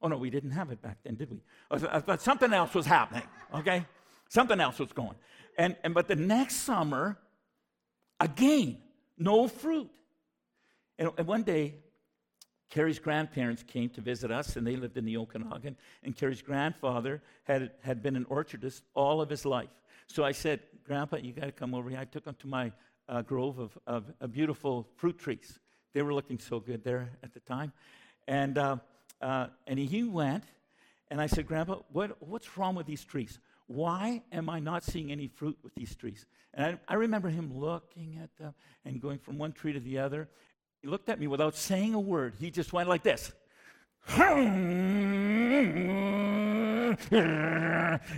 Oh, 0.00 0.08
no, 0.08 0.16
we 0.16 0.30
didn't 0.30 0.50
have 0.50 0.70
it 0.70 0.82
back 0.82 0.98
then, 1.04 1.14
did 1.14 1.30
we? 1.30 1.40
I 1.70 2.00
thought 2.00 2.20
something 2.20 2.52
else 2.52 2.74
was 2.74 2.86
happening, 2.86 3.22
okay? 3.54 3.86
Something 4.28 4.60
else 4.60 4.78
was 4.78 4.92
going. 4.92 5.16
And, 5.56 5.76
and 5.82 5.94
but 5.94 6.08
the 6.08 6.16
next 6.16 6.56
summer, 6.56 7.18
again, 8.20 8.78
no 9.16 9.48
fruit. 9.48 9.90
And, 10.98 11.10
and 11.16 11.26
one 11.26 11.42
day, 11.42 11.74
Carrie's 12.70 12.98
grandparents 12.98 13.62
came 13.62 13.88
to 13.90 14.00
visit 14.00 14.30
us, 14.30 14.56
and 14.56 14.66
they 14.66 14.76
lived 14.76 14.96
in 14.96 15.04
the 15.04 15.16
Okanagan. 15.16 15.76
And 16.02 16.16
Carrie's 16.16 16.42
grandfather 16.42 17.22
had, 17.44 17.70
had 17.80 18.02
been 18.02 18.16
an 18.16 18.24
orchardist 18.24 18.82
all 18.94 19.20
of 19.20 19.30
his 19.30 19.44
life. 19.44 19.68
So 20.06 20.24
I 20.24 20.32
said, 20.32 20.60
Grandpa, 20.84 21.16
you 21.16 21.32
got 21.32 21.46
to 21.46 21.52
come 21.52 21.74
over 21.74 21.88
here. 21.90 21.98
I 21.98 22.04
took 22.04 22.26
him 22.26 22.36
to 22.40 22.46
my 22.46 22.72
uh, 23.08 23.22
grove 23.22 23.58
of, 23.58 23.78
of 23.86 24.04
uh, 24.20 24.26
beautiful 24.26 24.86
fruit 24.96 25.18
trees. 25.18 25.58
They 25.92 26.02
were 26.02 26.14
looking 26.14 26.38
so 26.38 26.60
good 26.60 26.84
there 26.84 27.10
at 27.22 27.32
the 27.32 27.40
time. 27.40 27.72
And, 28.26 28.58
uh, 28.58 28.76
uh, 29.20 29.46
and 29.66 29.78
he 29.78 30.04
went, 30.04 30.44
and 31.10 31.20
I 31.20 31.26
said, 31.26 31.46
Grandpa, 31.46 31.80
what, 31.92 32.16
what's 32.20 32.56
wrong 32.56 32.74
with 32.74 32.86
these 32.86 33.04
trees? 33.04 33.38
Why 33.66 34.22
am 34.32 34.50
I 34.50 34.60
not 34.60 34.84
seeing 34.84 35.10
any 35.10 35.28
fruit 35.28 35.56
with 35.62 35.74
these 35.74 35.94
trees? 35.94 36.26
And 36.52 36.78
I, 36.88 36.92
I 36.92 36.96
remember 36.96 37.28
him 37.28 37.56
looking 37.56 38.18
at 38.22 38.36
them 38.36 38.54
and 38.84 39.00
going 39.00 39.18
from 39.18 39.38
one 39.38 39.52
tree 39.52 39.72
to 39.72 39.80
the 39.80 39.98
other. 39.98 40.28
He 40.82 40.88
looked 40.88 41.08
at 41.08 41.18
me 41.18 41.26
without 41.26 41.54
saying 41.54 41.94
a 41.94 42.00
word. 42.00 42.34
He 42.38 42.50
just 42.50 42.72
went 42.72 42.88
like 42.88 43.02
this. 43.02 43.32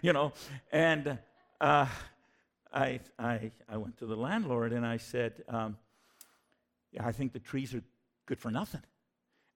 you 0.03 0.13
know, 0.13 0.33
and 0.73 1.19
uh, 1.61 1.87
I, 2.73 3.01
I, 3.19 3.51
I 3.69 3.77
went 3.77 3.97
to 3.99 4.07
the 4.07 4.17
landlord 4.17 4.73
and 4.73 4.85
I 4.85 4.97
said, 4.97 5.43
um, 5.49 5.77
Yeah, 6.93 7.07
I 7.07 7.13
think 7.13 7.33
the 7.33 7.39
trees 7.39 7.75
are 7.75 7.83
good 8.27 8.39
for 8.39 8.51
nothing. 8.51 8.83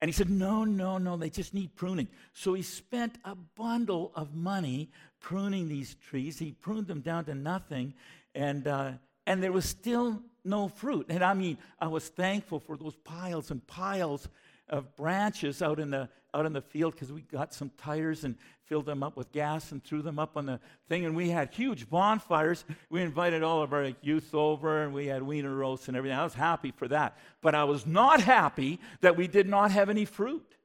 And 0.00 0.08
he 0.08 0.12
said, 0.12 0.30
No, 0.30 0.64
no, 0.64 0.98
no, 0.98 1.16
they 1.16 1.30
just 1.30 1.52
need 1.52 1.76
pruning. 1.76 2.08
So 2.32 2.54
he 2.54 2.62
spent 2.62 3.18
a 3.24 3.34
bundle 3.34 4.12
of 4.14 4.34
money 4.34 4.90
pruning 5.20 5.68
these 5.68 5.94
trees. 5.96 6.38
He 6.38 6.52
pruned 6.52 6.86
them 6.86 7.00
down 7.00 7.26
to 7.26 7.34
nothing, 7.34 7.94
and, 8.34 8.66
uh, 8.66 8.92
and 9.26 9.42
there 9.42 9.52
was 9.52 9.66
still 9.66 10.22
no 10.44 10.68
fruit. 10.68 11.06
And 11.10 11.22
I 11.22 11.34
mean, 11.34 11.58
I 11.78 11.88
was 11.88 12.08
thankful 12.08 12.60
for 12.60 12.76
those 12.76 12.96
piles 12.96 13.50
and 13.50 13.66
piles 13.66 14.28
of 14.68 14.96
branches 14.96 15.60
out 15.60 15.78
in 15.78 15.90
the, 15.90 16.08
out 16.34 16.46
in 16.46 16.52
the 16.52 16.60
field 16.60 16.94
because 16.94 17.12
we 17.12 17.22
got 17.22 17.52
some 17.52 17.70
tires 17.78 18.24
and 18.24 18.36
filled 18.64 18.86
them 18.86 19.02
up 19.02 19.16
with 19.16 19.32
gas 19.32 19.72
and 19.72 19.82
threw 19.82 20.00
them 20.00 20.18
up 20.18 20.36
on 20.36 20.46
the 20.46 20.60
thing. 20.88 21.04
And 21.04 21.16
we 21.16 21.30
had 21.30 21.52
huge 21.52 21.90
bonfires. 21.90 22.64
We 22.88 23.02
invited 23.02 23.42
all 23.42 23.62
of 23.62 23.72
our 23.72 23.92
youth 24.00 24.34
over 24.34 24.82
and 24.84 24.94
we 24.94 25.06
had 25.06 25.22
wiener 25.22 25.54
roasts 25.54 25.88
and 25.88 25.96
everything. 25.96 26.18
I 26.18 26.24
was 26.24 26.34
happy 26.34 26.72
for 26.76 26.88
that. 26.88 27.16
But 27.40 27.54
I 27.54 27.64
was 27.64 27.86
not 27.86 28.20
happy 28.20 28.78
that 29.00 29.16
we 29.16 29.26
did 29.26 29.48
not 29.48 29.72
have 29.72 29.88
any 29.88 30.04
fruit. 30.04 30.56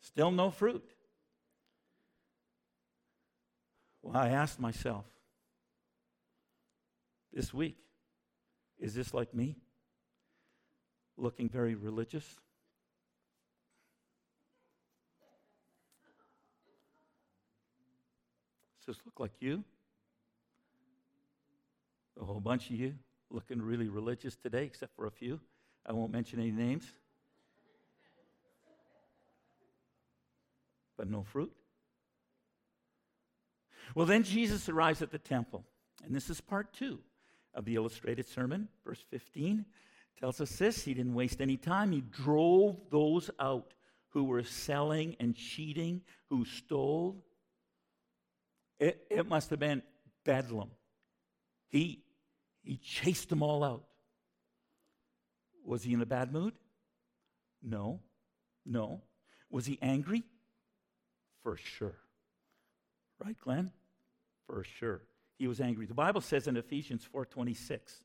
Still 0.00 0.30
no 0.30 0.50
fruit. 0.50 0.84
Well, 4.02 4.16
I 4.16 4.30
asked 4.30 4.58
myself 4.58 5.04
this 7.32 7.54
week, 7.54 7.76
is 8.78 8.94
this 8.94 9.14
like 9.14 9.34
me? 9.34 9.56
Looking 11.16 11.48
very 11.48 11.74
religious? 11.74 12.24
Does 18.80 18.96
this 18.96 19.06
look 19.06 19.20
like 19.20 19.32
you? 19.40 19.62
A 22.20 22.24
whole 22.24 22.40
bunch 22.40 22.70
of 22.70 22.76
you 22.76 22.94
looking 23.30 23.60
really 23.60 23.88
religious 23.88 24.36
today, 24.36 24.64
except 24.64 24.94
for 24.96 25.06
a 25.06 25.10
few. 25.10 25.40
I 25.86 25.92
won't 25.92 26.12
mention 26.12 26.40
any 26.40 26.50
names. 26.50 26.84
But 30.96 31.10
no 31.10 31.22
fruit. 31.22 31.52
Well, 33.94 34.06
then 34.06 34.22
Jesus 34.22 34.68
arrives 34.68 35.02
at 35.02 35.10
the 35.10 35.18
temple. 35.18 35.64
And 36.04 36.14
this 36.14 36.30
is 36.30 36.40
part 36.40 36.72
two 36.72 36.98
of 37.54 37.64
the 37.64 37.76
illustrated 37.76 38.26
sermon. 38.26 38.68
Verse 38.84 39.04
15 39.10 39.64
tells 40.18 40.40
us 40.40 40.56
this 40.56 40.84
He 40.84 40.94
didn't 40.94 41.14
waste 41.14 41.40
any 41.40 41.56
time. 41.56 41.92
He 41.92 42.02
drove 42.02 42.76
those 42.90 43.30
out 43.38 43.74
who 44.10 44.24
were 44.24 44.42
selling 44.42 45.16
and 45.20 45.34
cheating, 45.34 46.02
who 46.28 46.44
stole. 46.44 47.24
It, 48.80 49.06
it 49.10 49.28
must 49.28 49.50
have 49.50 49.60
been 49.60 49.82
bedlam. 50.24 50.70
He, 51.68 52.02
he 52.62 52.78
chased 52.78 53.28
them 53.28 53.42
all 53.42 53.62
out. 53.62 53.84
Was 55.64 55.84
he 55.84 55.92
in 55.92 56.00
a 56.00 56.06
bad 56.06 56.32
mood? 56.32 56.54
No. 57.62 58.00
No. 58.64 59.02
Was 59.50 59.66
he 59.66 59.78
angry? 59.82 60.24
For 61.42 61.56
sure. 61.56 61.98
Right, 63.22 63.38
Glenn? 63.38 63.70
For 64.46 64.64
sure. 64.64 65.02
He 65.38 65.46
was 65.46 65.60
angry. 65.60 65.86
The 65.86 65.94
Bible 65.94 66.20
says 66.20 66.46
in 66.48 66.56
Ephesians 66.56 67.04
4:26, 67.04 68.04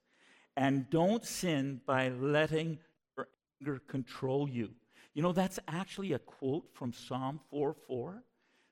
"And 0.56 0.90
don't 0.90 1.24
sin 1.24 1.82
by 1.86 2.10
letting 2.10 2.80
your 3.18 3.28
anger 3.60 3.80
control 3.80 4.50
you." 4.50 4.74
You 5.14 5.22
know, 5.22 5.32
that's 5.32 5.60
actually 5.68 6.14
a 6.14 6.20
quote 6.20 6.74
from 6.74 6.94
Psalm 6.94 7.40
4:4. 7.50 8.24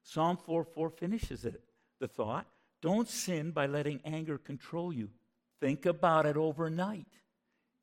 Psalm 0.01 0.37
4:4 0.37 0.89
finishes 0.89 1.45
it, 1.45 1.63
the 1.99 2.07
thought, 2.07 2.47
"Don't 2.81 3.07
sin 3.07 3.51
by 3.51 3.65
letting 3.65 4.01
anger 4.03 4.37
control 4.37 4.91
you. 4.91 5.09
Think 5.59 5.85
about 5.85 6.25
it 6.25 6.37
overnight 6.37 7.07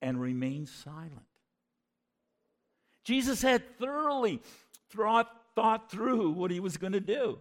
and 0.02 0.20
remain 0.20 0.66
silent." 0.66 1.26
Jesus 3.04 3.42
had 3.42 3.78
thoroughly 3.78 4.40
thought, 4.90 5.54
thought 5.54 5.90
through 5.90 6.30
what 6.30 6.50
he 6.50 6.60
was 6.60 6.76
going 6.76 6.92
to 6.92 7.00
do. 7.00 7.38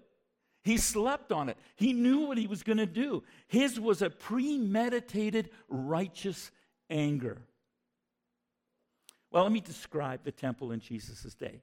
He 0.63 0.77
slept 0.77 1.31
on 1.31 1.49
it. 1.49 1.57
He 1.75 1.93
knew 1.93 2.25
what 2.25 2.37
he 2.37 2.47
was 2.47 2.63
going 2.63 2.77
to 2.77 2.85
do. 2.85 3.23
His 3.47 3.79
was 3.79 4.01
a 4.01 4.09
premeditated, 4.09 5.49
righteous 5.67 6.51
anger. 6.89 7.41
Well, 9.31 9.43
let 9.43 9.51
me 9.51 9.61
describe 9.61 10.23
the 10.23 10.31
temple 10.31 10.71
in 10.71 10.79
Jesus' 10.79 11.33
day. 11.33 11.61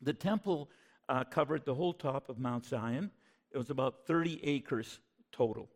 The 0.00 0.14
temple 0.14 0.70
uh, 1.08 1.24
covered 1.24 1.64
the 1.64 1.74
whole 1.74 1.92
top 1.92 2.28
of 2.28 2.38
Mount 2.38 2.64
Zion. 2.64 3.10
It 3.56 3.58
was 3.58 3.70
about 3.70 4.06
30 4.06 4.40
acres 4.44 5.00
total, 5.32 5.68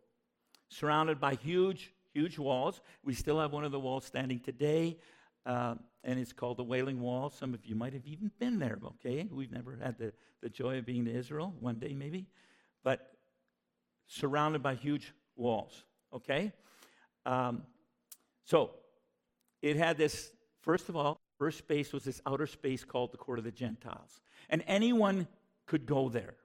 surrounded 0.69 1.19
by 1.19 1.33
huge, 1.33 1.93
huge 2.13 2.37
walls. 2.37 2.79
We 3.03 3.15
still 3.15 3.39
have 3.39 3.51
one 3.51 3.65
of 3.65 3.71
the 3.71 3.79
walls 3.79 4.05
standing 4.05 4.39
today, 4.39 4.99
uh, 5.47 5.75
and 6.03 6.19
it's 6.19 6.31
called 6.31 6.57
the 6.57 6.63
Wailing 6.63 7.01
Wall. 7.01 7.31
Some 7.31 7.55
of 7.55 7.65
you 7.65 7.73
might 7.75 7.93
have 7.93 8.05
even 8.05 8.29
been 8.39 8.59
there, 8.59 8.77
okay? 8.85 9.27
We've 9.31 9.51
never 9.51 9.75
had 9.81 9.97
the 9.97 10.13
the 10.41 10.49
joy 10.49 10.77
of 10.77 10.85
being 10.85 11.05
to 11.05 11.11
Israel 11.11 11.55
one 11.59 11.79
day, 11.79 11.95
maybe, 11.95 12.27
but 12.83 13.13
surrounded 14.07 14.61
by 14.61 14.75
huge 14.75 15.11
walls. 15.35 15.83
Okay? 16.13 16.51
Um, 17.25 17.63
so 18.43 18.71
it 19.63 19.75
had 19.75 19.97
this, 19.97 20.31
first 20.61 20.87
of 20.89 20.95
all, 20.95 21.19
first 21.39 21.57
space 21.59 21.93
was 21.93 22.03
this 22.03 22.21
outer 22.27 22.47
space 22.47 22.83
called 22.83 23.11
the 23.11 23.17
court 23.17 23.39
of 23.39 23.45
the 23.45 23.51
Gentiles. 23.51 24.21
And 24.49 24.63
anyone 24.67 25.27
could 25.65 25.87
go 25.87 26.09
there. 26.09 26.35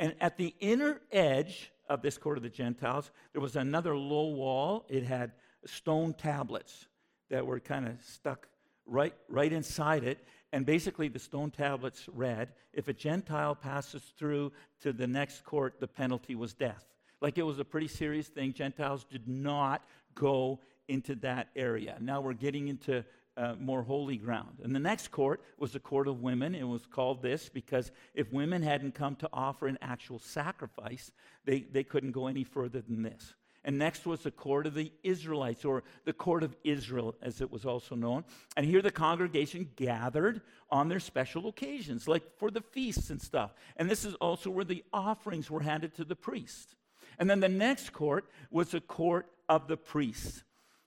And 0.00 0.14
at 0.18 0.38
the 0.38 0.54
inner 0.60 1.02
edge 1.12 1.70
of 1.90 2.00
this 2.00 2.16
court 2.16 2.38
of 2.38 2.42
the 2.42 2.48
Gentiles, 2.48 3.10
there 3.34 3.42
was 3.42 3.54
another 3.54 3.94
low 3.94 4.28
wall. 4.28 4.86
It 4.88 5.04
had 5.04 5.32
stone 5.66 6.14
tablets 6.14 6.86
that 7.28 7.46
were 7.46 7.60
kind 7.60 7.86
of 7.86 8.02
stuck 8.02 8.48
right, 8.86 9.12
right 9.28 9.52
inside 9.52 10.02
it. 10.02 10.26
And 10.54 10.64
basically, 10.64 11.08
the 11.08 11.18
stone 11.18 11.50
tablets 11.50 12.08
read 12.14 12.48
if 12.72 12.88
a 12.88 12.94
Gentile 12.94 13.54
passes 13.54 14.02
through 14.18 14.52
to 14.80 14.94
the 14.94 15.06
next 15.06 15.44
court, 15.44 15.74
the 15.80 15.86
penalty 15.86 16.34
was 16.34 16.54
death. 16.54 16.86
Like 17.20 17.36
it 17.36 17.42
was 17.42 17.58
a 17.58 17.64
pretty 17.64 17.88
serious 17.88 18.28
thing. 18.28 18.54
Gentiles 18.54 19.04
did 19.04 19.28
not 19.28 19.84
go 20.14 20.60
into 20.88 21.14
that 21.16 21.48
area. 21.54 21.98
Now 22.00 22.22
we're 22.22 22.32
getting 22.32 22.68
into 22.68 23.04
uh, 23.40 23.54
more 23.58 23.82
holy 23.82 24.18
ground. 24.18 24.58
And 24.62 24.74
the 24.74 24.80
next 24.80 25.10
court 25.10 25.40
was 25.58 25.72
the 25.72 25.80
court 25.80 26.06
of 26.06 26.20
women. 26.20 26.54
It 26.54 26.68
was 26.68 26.84
called 26.84 27.22
this 27.22 27.48
because 27.48 27.90
if 28.14 28.30
women 28.32 28.62
hadn't 28.62 28.94
come 28.94 29.16
to 29.16 29.30
offer 29.32 29.66
an 29.66 29.78
actual 29.80 30.18
sacrifice, 30.18 31.10
they, 31.46 31.60
they 31.60 31.82
couldn't 31.82 32.12
go 32.12 32.26
any 32.26 32.44
further 32.44 32.82
than 32.82 33.02
this. 33.02 33.34
And 33.64 33.78
next 33.78 34.06
was 34.06 34.20
the 34.20 34.30
court 34.30 34.66
of 34.66 34.74
the 34.74 34.90
Israelites, 35.02 35.66
or 35.66 35.82
the 36.04 36.14
court 36.14 36.42
of 36.42 36.56
Israel, 36.64 37.14
as 37.20 37.42
it 37.42 37.50
was 37.50 37.66
also 37.66 37.94
known. 37.94 38.24
And 38.56 38.64
here 38.64 38.80
the 38.80 38.90
congregation 38.90 39.68
gathered 39.76 40.40
on 40.70 40.88
their 40.88 41.00
special 41.00 41.46
occasions, 41.48 42.08
like 42.08 42.22
for 42.38 42.50
the 42.50 42.62
feasts 42.62 43.10
and 43.10 43.20
stuff. 43.20 43.52
And 43.76 43.90
this 43.90 44.04
is 44.04 44.14
also 44.14 44.48
where 44.48 44.64
the 44.64 44.84
offerings 44.92 45.50
were 45.50 45.60
handed 45.60 45.94
to 45.96 46.04
the 46.04 46.16
priest. 46.16 46.74
And 47.18 47.28
then 47.28 47.40
the 47.40 47.50
next 47.50 47.92
court 47.92 48.30
was 48.50 48.70
the 48.70 48.80
court 48.80 49.26
of 49.48 49.68
the 49.68 49.76
priests. 49.76 50.42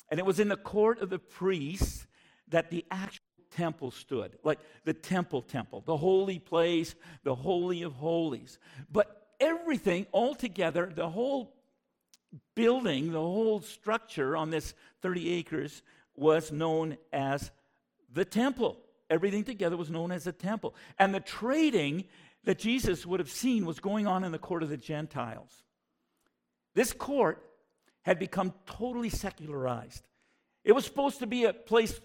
And 0.10 0.20
it 0.20 0.26
was 0.26 0.40
in 0.40 0.50
the 0.50 0.58
court 0.58 1.00
of 1.00 1.12
the 1.12 1.20
priests 1.20 2.08
that 2.50 2.70
the 2.70 2.86
actual 2.92 3.24
temple 3.52 3.92
stood, 3.92 4.38
like 4.44 4.60
the 4.84 4.94
temple 4.94 5.42
temple, 5.42 5.84
the 5.86 5.98
holy 5.98 6.40
place, 6.40 6.96
the 7.24 7.36
holy 7.36 7.84
of 7.84 7.94
holies. 7.94 8.58
But 8.92 9.28
everything 9.40 10.08
all 10.12 10.36
together, 10.36 10.92
the 10.94 11.10
whole 11.10 11.56
building, 12.56 13.12
the 13.12 13.20
whole 13.20 13.62
structure 13.62 14.36
on 14.36 14.50
this 14.50 14.74
30 15.02 15.34
acres 15.34 15.82
was 16.16 16.52
known 16.52 16.98
as 17.12 17.52
the 18.12 18.26
temple. 18.26 18.78
Everything 19.10 19.44
together 19.44 19.78
was 19.78 19.90
known 19.90 20.12
as 20.12 20.26
a 20.28 20.32
temple. 20.32 20.76
And 20.98 21.14
the 21.14 21.20
trading 21.20 22.06
that 22.46 22.60
Jesus 22.60 23.06
would 23.06 23.20
have 23.20 23.30
seen 23.30 23.66
was 23.66 23.80
going 23.80 24.08
on 24.08 24.24
in 24.24 24.32
the 24.32 24.40
court 24.40 24.64
of 24.64 24.70
the 24.70 24.78
Gentiles. 24.78 25.64
This 26.76 26.92
court 26.92 27.44
had 28.02 28.20
become 28.20 28.54
totally 28.66 29.10
secularized. 29.10 30.08
It 30.64 30.74
was 30.74 30.86
supposed 30.86 31.20
to 31.20 31.28
be 31.28 31.46
a 31.46 31.54
place 31.54 32.00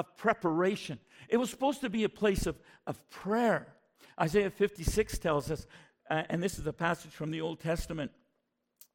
of 0.00 0.16
preparation, 0.16 0.98
it 1.28 1.36
was 1.36 1.50
supposed 1.50 1.82
to 1.82 1.90
be 1.90 2.04
a 2.04 2.08
place 2.08 2.46
of, 2.46 2.58
of 2.86 3.08
prayer. 3.10 3.68
Isaiah 4.18 4.50
56 4.50 5.18
tells 5.18 5.50
us, 5.50 5.66
uh, 6.10 6.22
and 6.30 6.42
this 6.42 6.58
is 6.58 6.66
a 6.66 6.72
passage 6.72 7.12
from 7.12 7.30
the 7.30 7.42
Old 7.42 7.60
Testament 7.60 8.10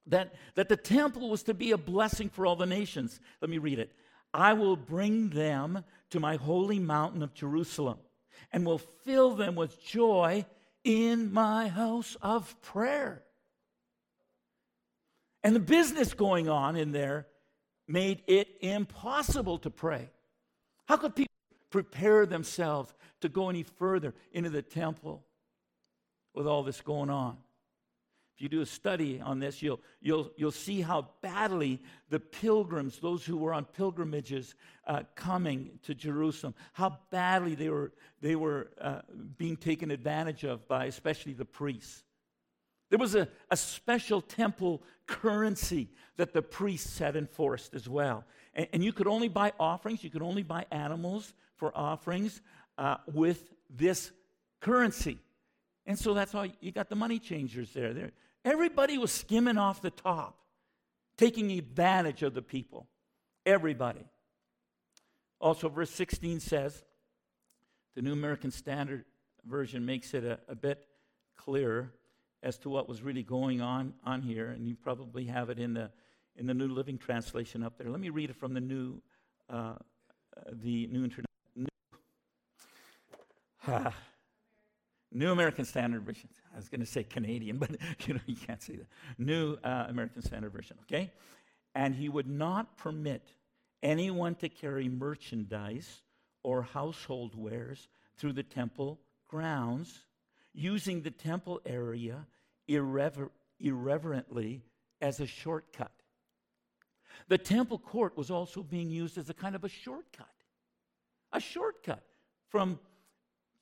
that, 0.08 0.34
that 0.56 0.68
the 0.68 0.78
temple 0.78 1.30
was 1.30 1.44
to 1.44 1.54
be 1.54 1.72
a 1.72 1.78
blessing 1.78 2.30
for 2.30 2.46
all 2.46 2.56
the 2.56 2.66
nations. 2.66 3.20
Let 3.40 3.52
me 3.52 3.60
read 3.60 3.78
it. 3.78 3.92
I 4.34 4.54
will 4.54 4.76
bring 4.76 5.30
them 5.30 5.84
to 6.10 6.20
my 6.20 6.38
holy 6.38 6.80
mountain 6.80 7.22
of 7.22 7.34
Jerusalem 7.34 8.00
and 8.52 8.66
will 8.66 8.82
fill 9.04 9.36
them 9.36 9.56
with 9.56 9.84
joy 9.84 10.46
in 10.84 11.32
my 11.32 11.68
house 11.68 12.18
of 12.22 12.60
prayer. 12.62 13.24
And 15.44 15.56
the 15.56 15.60
business 15.60 16.16
going 16.16 16.50
on 16.50 16.76
in 16.76 16.92
there 16.92 17.28
made 17.88 18.24
it 18.26 18.48
impossible 18.62 19.60
to 19.60 19.70
pray. 19.70 20.10
How 20.86 20.98
could 20.98 21.16
people 21.16 21.34
prepare 21.70 22.26
themselves 22.26 22.94
to 23.20 23.30
go 23.30 23.50
any 23.50 23.64
further 23.64 24.14
into 24.32 24.50
the 24.50 24.62
temple 24.62 25.24
with 26.34 26.48
all 26.48 26.64
this 26.64 26.82
going 26.82 27.10
on. 27.10 27.38
If 28.36 28.42
you 28.42 28.50
do 28.50 28.62
a 28.62 28.66
study 28.66 29.22
on 29.22 29.40
this, 29.40 29.62
you'll, 29.62 29.80
you'll, 30.02 30.30
you'll 30.36 30.52
see 30.52 30.82
how 30.82 31.10
badly 31.22 31.82
the 32.10 32.20
pilgrims, 32.20 33.00
those 33.00 33.26
who 33.26 33.38
were 33.38 33.54
on 33.54 33.64
pilgrimages 33.64 34.56
uh, 34.88 35.04
coming 35.16 35.80
to 35.84 35.96
Jerusalem, 35.96 36.54
how 36.74 36.98
badly 37.12 37.56
they 37.56 37.70
were, 37.70 37.94
they 38.22 38.36
were 38.36 38.72
uh, 38.80 39.02
being 39.38 39.56
taken 39.56 39.90
advantage 39.90 40.44
of 40.44 40.68
by 40.68 40.86
especially 40.86 41.34
the 41.34 41.46
priests. 41.46 42.04
There 42.90 43.00
was 43.00 43.16
a, 43.16 43.30
a 43.50 43.58
special 43.58 44.22
temple 44.22 44.84
currency 45.08 45.90
that 46.18 46.34
the 46.34 46.42
priests 46.42 47.00
had 47.00 47.16
enforced 47.16 47.74
as 47.74 47.88
well. 47.88 48.26
And, 48.56 48.68
and 48.74 48.84
you 48.84 48.94
could 48.94 49.08
only 49.08 49.28
buy 49.28 49.54
offerings, 49.60 50.04
you 50.04 50.10
could 50.10 50.22
only 50.22 50.44
buy 50.44 50.66
animals 50.72 51.34
for 51.58 51.76
offerings 51.78 52.42
uh, 52.78 52.98
with 53.14 53.54
this 53.70 54.12
currency. 54.62 55.20
And 55.86 55.98
so 56.00 56.14
that's 56.14 56.32
how 56.32 56.46
you 56.62 56.72
got 56.72 56.90
the 56.90 56.96
money 56.96 57.20
changers 57.20 57.72
there. 57.74 57.94
there. 57.94 58.12
Everybody 58.44 58.98
was 58.98 59.12
skimming 59.12 59.58
off 59.58 59.82
the 59.82 59.92
top, 59.92 60.38
taking 61.18 61.52
advantage 61.52 62.24
of 62.24 62.34
the 62.34 62.42
people. 62.42 62.88
Everybody. 63.46 64.06
Also, 65.40 65.70
verse 65.70 65.92
16 65.92 66.40
says, 66.40 66.84
the 67.96 68.02
New 68.02 68.14
American 68.14 68.52
Standard 68.52 69.06
Version 69.46 69.86
makes 69.86 70.14
it 70.14 70.24
a, 70.24 70.40
a 70.48 70.56
bit 70.56 70.88
clearer 71.38 71.92
as 72.42 72.58
to 72.60 72.70
what 72.70 72.90
was 72.90 73.02
really 73.02 73.24
going 73.24 73.62
on 73.62 73.94
on 74.04 74.22
here, 74.22 74.50
and 74.50 74.68
you 74.68 74.76
probably 74.76 75.26
have 75.26 75.50
it 75.50 75.60
in 75.60 75.74
the 75.74 75.92
in 76.38 76.48
the 76.48 76.54
New 76.54 76.68
Living 76.68 76.98
Translation 76.98 77.64
up 77.64 77.78
there. 77.78 77.90
Let 77.90 78.00
me 78.00 78.10
read 78.10 78.30
it 78.30 78.36
from 78.36 78.54
the 78.54 78.62
New 78.62 79.02
uh, 79.50 79.76
the 80.52 80.88
New 80.88 81.04
International 81.04 81.26
New, 81.56 81.68
uh, 83.68 83.92
New 85.12 85.32
American 85.32 85.66
Standard 85.66 86.04
Version. 86.04 86.30
I 86.54 86.58
was 86.58 86.70
going 86.70 86.82
to 86.82 86.86
say 86.86 87.04
Canadian, 87.04 87.58
but 87.60 87.72
you 88.06 88.14
know 88.14 88.20
you 88.26 88.36
can't 88.36 88.62
say 88.62 88.78
that. 88.78 88.88
New 89.18 89.58
uh, 89.64 89.86
American 89.88 90.22
Standard 90.22 90.52
Version. 90.52 90.78
Okay, 90.84 91.12
and 91.74 91.96
he 91.96 92.10
would 92.10 92.28
not 92.28 92.78
permit 92.78 93.34
anyone 93.84 94.36
to 94.36 94.50
carry 94.50 94.90
merchandise 94.90 96.02
or 96.44 96.62
household 96.62 97.34
wares 97.36 97.88
through 98.18 98.34
the 98.34 98.44
temple 98.44 99.00
grounds, 99.28 100.06
using 100.54 101.02
the 101.02 101.12
temple 101.12 101.62
area 101.66 102.26
irrever- 102.68 103.32
irreverently 103.60 104.64
as 105.02 105.20
a 105.20 105.26
shortcut. 105.26 105.92
The 107.28 107.38
temple 107.38 107.80
court 107.80 108.18
was 108.18 108.30
also 108.30 108.64
being 108.64 108.90
used 108.90 109.18
as 109.18 109.30
a 109.30 109.34
kind 109.34 109.56
of 109.56 109.64
a 109.64 109.70
shortcut. 109.70 110.28
A 111.34 111.40
shortcut 111.40 112.04
from, 112.50 112.80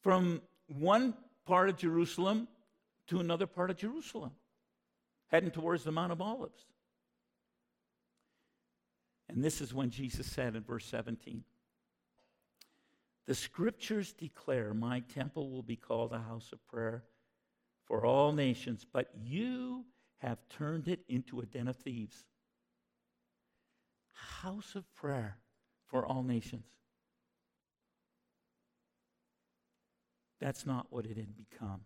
from 0.02 0.42
one 0.68 1.13
part 1.46 1.70
of 1.70 1.78
Jerusalem 1.78 2.48
to 3.08 3.20
another 3.20 3.48
part 3.48 3.70
of 3.70 3.78
Jerusalem, 3.78 4.32
heading 5.28 5.52
towards 5.52 5.84
the 5.84 5.92
Mount 5.92 6.12
of 6.12 6.22
Olives. 6.22 6.66
And 9.30 9.44
this 9.44 9.62
is 9.62 9.74
when 9.74 9.89
Jesus 9.89 10.28
said 10.28 10.56
in 10.56 10.63
verse 10.63 10.86
17 10.86 11.44
The 13.26 13.36
scriptures 13.36 14.13
declare, 14.13 14.74
My 14.74 15.00
temple 15.02 15.50
will 15.50 15.63
be 15.63 15.76
called 15.76 16.13
a 16.13 16.20
house 16.20 16.52
of 16.54 16.66
prayer 16.68 17.04
for 17.86 18.06
all 18.06 18.32
nations, 18.32 18.86
but 18.92 19.10
you 19.24 19.86
have 20.20 20.39
turned 20.50 20.88
it 20.88 21.02
into 21.10 21.42
a 21.42 21.46
den 21.46 21.68
of 21.68 21.76
thieves. 21.76 22.26
House 24.13 24.76
of 24.76 24.84
prayer 24.95 25.38
for 25.86 26.06
all 26.06 26.23
nations. 26.23 26.65
That's 30.39 30.65
not 30.65 30.88
what 30.89 31.06
it 31.06 31.17
had 31.17 31.36
become. 31.38 31.82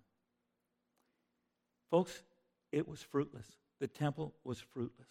Folks, 1.91 2.23
it 2.71 2.87
was 2.87 3.01
fruitless. 3.01 3.45
The 3.79 3.87
temple 3.87 4.33
was 4.43 4.59
fruitless. 4.59 5.07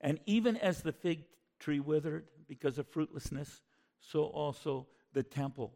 And 0.00 0.20
even 0.26 0.56
as 0.56 0.82
the 0.82 0.92
fig 0.92 1.24
tree 1.58 1.80
withered 1.80 2.26
because 2.46 2.78
of 2.78 2.86
fruitlessness, 2.86 3.60
so 4.00 4.24
also 4.24 4.86
the 5.12 5.24
temple 5.24 5.72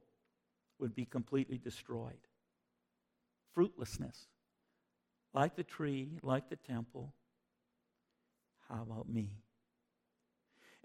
would 0.79 0.95
be 0.95 1.05
completely 1.05 1.59
destroyed. 1.59 2.29
Fruitlessness. 3.53 4.27
Like 5.35 5.57
the 5.57 5.65
tree, 5.65 6.19
like 6.23 6.49
the 6.49 6.57
temple. 6.57 7.13
How 8.73 8.83
about 8.83 9.09
me? 9.09 9.31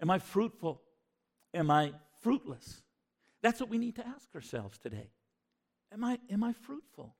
Am 0.00 0.10
I 0.10 0.18
fruitful? 0.18 0.82
Am 1.54 1.70
I 1.70 1.92
fruitless? 2.20 2.82
That's 3.42 3.60
what 3.60 3.70
we 3.70 3.78
need 3.78 3.96
to 3.96 4.06
ask 4.06 4.34
ourselves 4.34 4.78
today. 4.78 5.10
Am 5.92 6.04
I, 6.04 6.18
am 6.30 6.44
I 6.44 6.52
fruitful? 6.52 7.16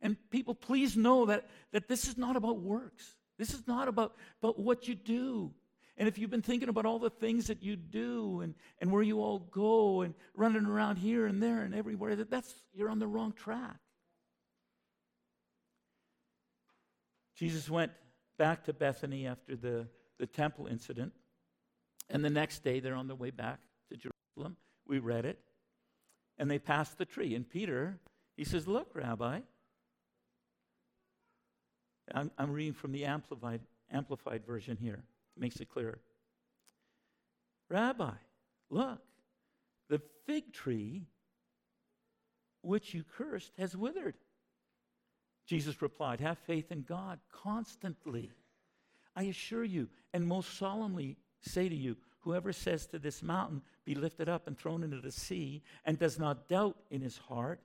And 0.00 0.16
people, 0.30 0.54
please 0.54 0.96
know 0.96 1.26
that, 1.26 1.48
that 1.72 1.88
this 1.88 2.08
is 2.08 2.16
not 2.16 2.36
about 2.36 2.60
works. 2.60 3.16
This 3.38 3.52
is 3.52 3.66
not 3.66 3.88
about, 3.88 4.14
about 4.42 4.58
what 4.58 4.88
you 4.88 4.94
do. 4.94 5.52
And 5.96 6.08
if 6.08 6.18
you've 6.18 6.30
been 6.30 6.42
thinking 6.42 6.68
about 6.68 6.86
all 6.86 6.98
the 6.98 7.10
things 7.10 7.46
that 7.48 7.62
you 7.62 7.76
do 7.76 8.40
and, 8.40 8.54
and 8.80 8.90
where 8.90 9.02
you 9.02 9.20
all 9.20 9.38
go 9.38 10.00
and 10.00 10.14
running 10.34 10.66
around 10.66 10.96
here 10.96 11.26
and 11.26 11.42
there 11.42 11.62
and 11.62 11.74
everywhere, 11.74 12.16
that 12.16 12.30
that's 12.30 12.52
you're 12.72 12.90
on 12.90 12.98
the 12.98 13.06
wrong 13.06 13.32
track. 13.32 13.76
Jesus 17.36 17.68
went 17.68 17.92
back 18.38 18.64
to 18.64 18.72
Bethany 18.72 19.26
after 19.26 19.56
the, 19.56 19.86
the 20.18 20.26
temple 20.26 20.66
incident. 20.66 21.12
And 22.10 22.24
the 22.24 22.30
next 22.30 22.62
day, 22.62 22.80
they're 22.80 22.94
on 22.94 23.06
their 23.06 23.16
way 23.16 23.30
back 23.30 23.60
to 23.90 23.96
Jerusalem. 23.96 24.56
We 24.86 24.98
read 24.98 25.24
it. 25.24 25.38
And 26.38 26.50
they 26.50 26.58
passed 26.58 26.98
the 26.98 27.04
tree. 27.04 27.34
And 27.34 27.48
Peter, 27.48 27.98
he 28.36 28.44
says, 28.44 28.66
Look, 28.66 28.90
Rabbi. 28.94 29.40
I'm, 32.12 32.30
I'm 32.36 32.52
reading 32.52 32.74
from 32.74 32.92
the 32.92 33.06
amplified, 33.06 33.60
amplified 33.90 34.44
version 34.46 34.76
here. 34.76 35.02
It 35.36 35.40
makes 35.40 35.56
it 35.56 35.70
clearer. 35.70 36.00
Rabbi, 37.70 38.12
look, 38.70 39.00
the 39.88 40.02
fig 40.26 40.52
tree 40.52 41.06
which 42.62 42.94
you 42.94 43.04
cursed 43.04 43.52
has 43.58 43.76
withered. 43.76 44.14
Jesus 45.46 45.82
replied, 45.82 46.20
Have 46.20 46.38
faith 46.38 46.72
in 46.72 46.82
God 46.82 47.18
constantly. 47.30 48.30
I 49.16 49.24
assure 49.24 49.64
you, 49.64 49.88
and 50.12 50.26
most 50.26 50.58
solemnly 50.58 51.16
say 51.40 51.68
to 51.68 51.74
you, 51.74 51.96
whoever 52.20 52.52
says 52.52 52.86
to 52.86 52.98
this 52.98 53.22
mountain, 53.22 53.62
Be 53.84 53.94
lifted 53.94 54.28
up 54.28 54.46
and 54.46 54.58
thrown 54.58 54.82
into 54.82 55.00
the 55.00 55.12
sea, 55.12 55.62
and 55.84 55.98
does 55.98 56.18
not 56.18 56.48
doubt 56.48 56.76
in 56.90 57.00
his 57.00 57.18
heart 57.18 57.60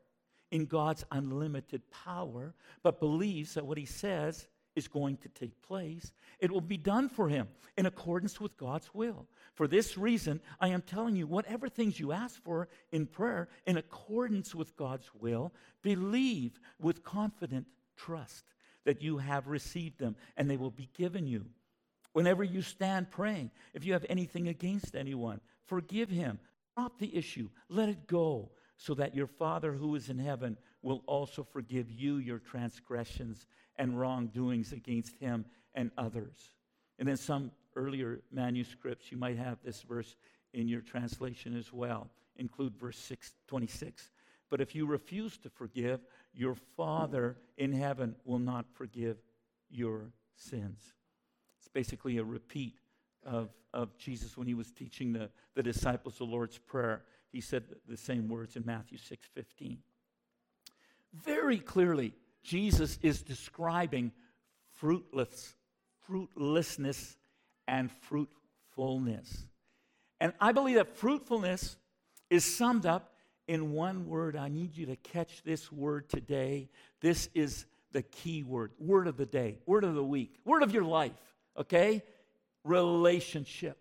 in 0.52 0.66
God's 0.66 1.06
unlimited 1.12 1.82
power, 1.92 2.54
but 2.84 3.00
believes 3.00 3.54
that 3.54 3.66
what 3.66 3.78
he 3.78 3.86
says 3.86 4.48
is 4.80 4.88
going 4.88 5.18
to 5.18 5.30
take 5.30 5.62
place, 5.62 6.12
it 6.40 6.52
will 6.52 6.62
be 6.62 6.78
done 6.78 7.10
for 7.10 7.30
him 7.30 7.48
in 7.78 7.86
accordance 7.86 8.42
with 8.42 8.58
God's 8.58 8.90
will. 8.94 9.28
For 9.54 9.68
this 9.68 9.98
reason, 9.98 10.42
I 10.60 10.70
am 10.70 10.82
telling 10.82 11.16
you, 11.16 11.28
whatever 11.28 11.70
things 11.70 12.00
you 12.00 12.12
ask 12.12 12.42
for 12.42 12.68
in 12.92 13.06
prayer, 13.06 13.50
in 13.68 13.78
accordance 13.78 14.56
with 14.56 14.76
God's 14.76 15.10
will, 15.20 15.54
believe 15.84 16.60
with 16.80 17.04
confident 17.04 17.68
trust 17.96 18.46
that 18.86 19.04
you 19.04 19.20
have 19.20 19.48
received 19.48 20.00
them 20.00 20.16
and 20.36 20.50
they 20.50 20.58
will 20.58 20.72
be 20.72 20.90
given 20.98 21.28
you. 21.28 21.46
Whenever 22.14 22.44
you 22.44 22.62
stand 22.62 23.12
praying, 23.12 23.52
if 23.74 23.86
you 23.86 23.94
have 23.94 24.06
anything 24.10 24.48
against 24.48 24.96
anyone, 24.96 25.40
forgive 25.66 26.10
him. 26.10 26.40
Drop 26.76 26.98
the 26.98 27.16
issue, 27.16 27.50
let 27.68 27.90
it 27.90 28.08
go, 28.08 28.50
so 28.80 28.94
that 28.94 29.14
your 29.14 29.28
Father 29.28 29.74
who 29.74 29.94
is 29.96 30.10
in 30.10 30.18
heaven 30.18 30.58
will 30.82 31.04
also 31.06 31.44
forgive 31.44 31.92
you 31.92 32.16
your 32.16 32.40
transgressions 32.40 33.46
and 33.76 34.00
wrongdoings 34.00 34.72
against 34.72 35.18
him 35.18 35.44
and 35.76 35.92
others. 35.98 36.54
And 36.98 37.06
then 37.06 37.18
some 37.18 37.52
earlier 37.76 38.22
manuscripts, 38.32 39.12
you 39.12 39.18
might 39.18 39.38
have 39.38 39.58
this 39.66 39.82
verse 39.82 40.16
in 40.54 40.70
your 40.70 40.80
translation 40.80 41.58
as 41.58 41.74
well. 41.74 42.10
Include 42.38 42.74
verse 42.80 42.98
6, 42.98 43.34
26. 43.48 44.12
But 44.50 44.62
if 44.62 44.74
you 44.74 44.86
refuse 44.86 45.38
to 45.40 45.50
forgive, 45.50 46.00
your 46.34 46.56
Father 46.78 47.36
in 47.58 47.74
heaven 47.74 48.16
will 48.24 48.40
not 48.40 48.66
forgive 48.74 49.18
your 49.70 50.14
sins. 50.38 50.94
It's 51.60 51.68
basically 51.68 52.18
a 52.18 52.24
repeat 52.24 52.80
of, 53.26 53.50
of 53.74 53.98
Jesus 53.98 54.38
when 54.38 54.48
he 54.48 54.54
was 54.54 54.72
teaching 54.72 55.12
the, 55.12 55.30
the 55.54 55.64
disciples 55.64 56.18
the 56.18 56.24
Lord's 56.24 56.58
Prayer. 56.58 57.04
He 57.32 57.42
said 57.42 57.64
the 57.88 57.98
same 57.98 58.28
words 58.28 58.56
in 58.56 58.66
Matthew 58.66 58.98
6 58.98 59.28
15. 59.34 59.78
Very 61.14 61.58
clearly, 61.58 62.14
Jesus 62.44 63.00
is 63.02 63.22
describing 63.22 64.12
fruitless, 64.72 65.56
fruitlessness 66.08 67.18
and 67.68 67.92
fruitfulness. 67.92 69.46
And 70.20 70.34
I 70.40 70.52
believe 70.52 70.76
that 70.76 70.98
fruitfulness 70.98 71.78
is 72.30 72.44
summed 72.44 72.86
up 72.86 73.14
in 73.48 73.72
one 73.72 74.08
word. 74.08 74.36
I 74.36 74.50
need 74.50 74.76
you 74.76 74.86
to 74.88 74.96
catch 74.98 75.44
this 75.44 75.72
word 75.72 76.10
today. 76.10 76.70
This 77.02 77.30
is 77.34 77.66
the 77.92 78.04
key 78.04 78.44
word, 78.44 78.72
word 78.80 79.08
of 79.08 79.18
the 79.18 79.26
day, 79.26 79.58
word 79.66 79.84
of 79.84 79.96
the 79.96 80.04
week, 80.04 80.36
word 80.46 80.62
of 80.62 80.72
your 80.72 80.84
life, 80.84 81.12
okay? 81.58 82.04
Relationship. 82.64 83.78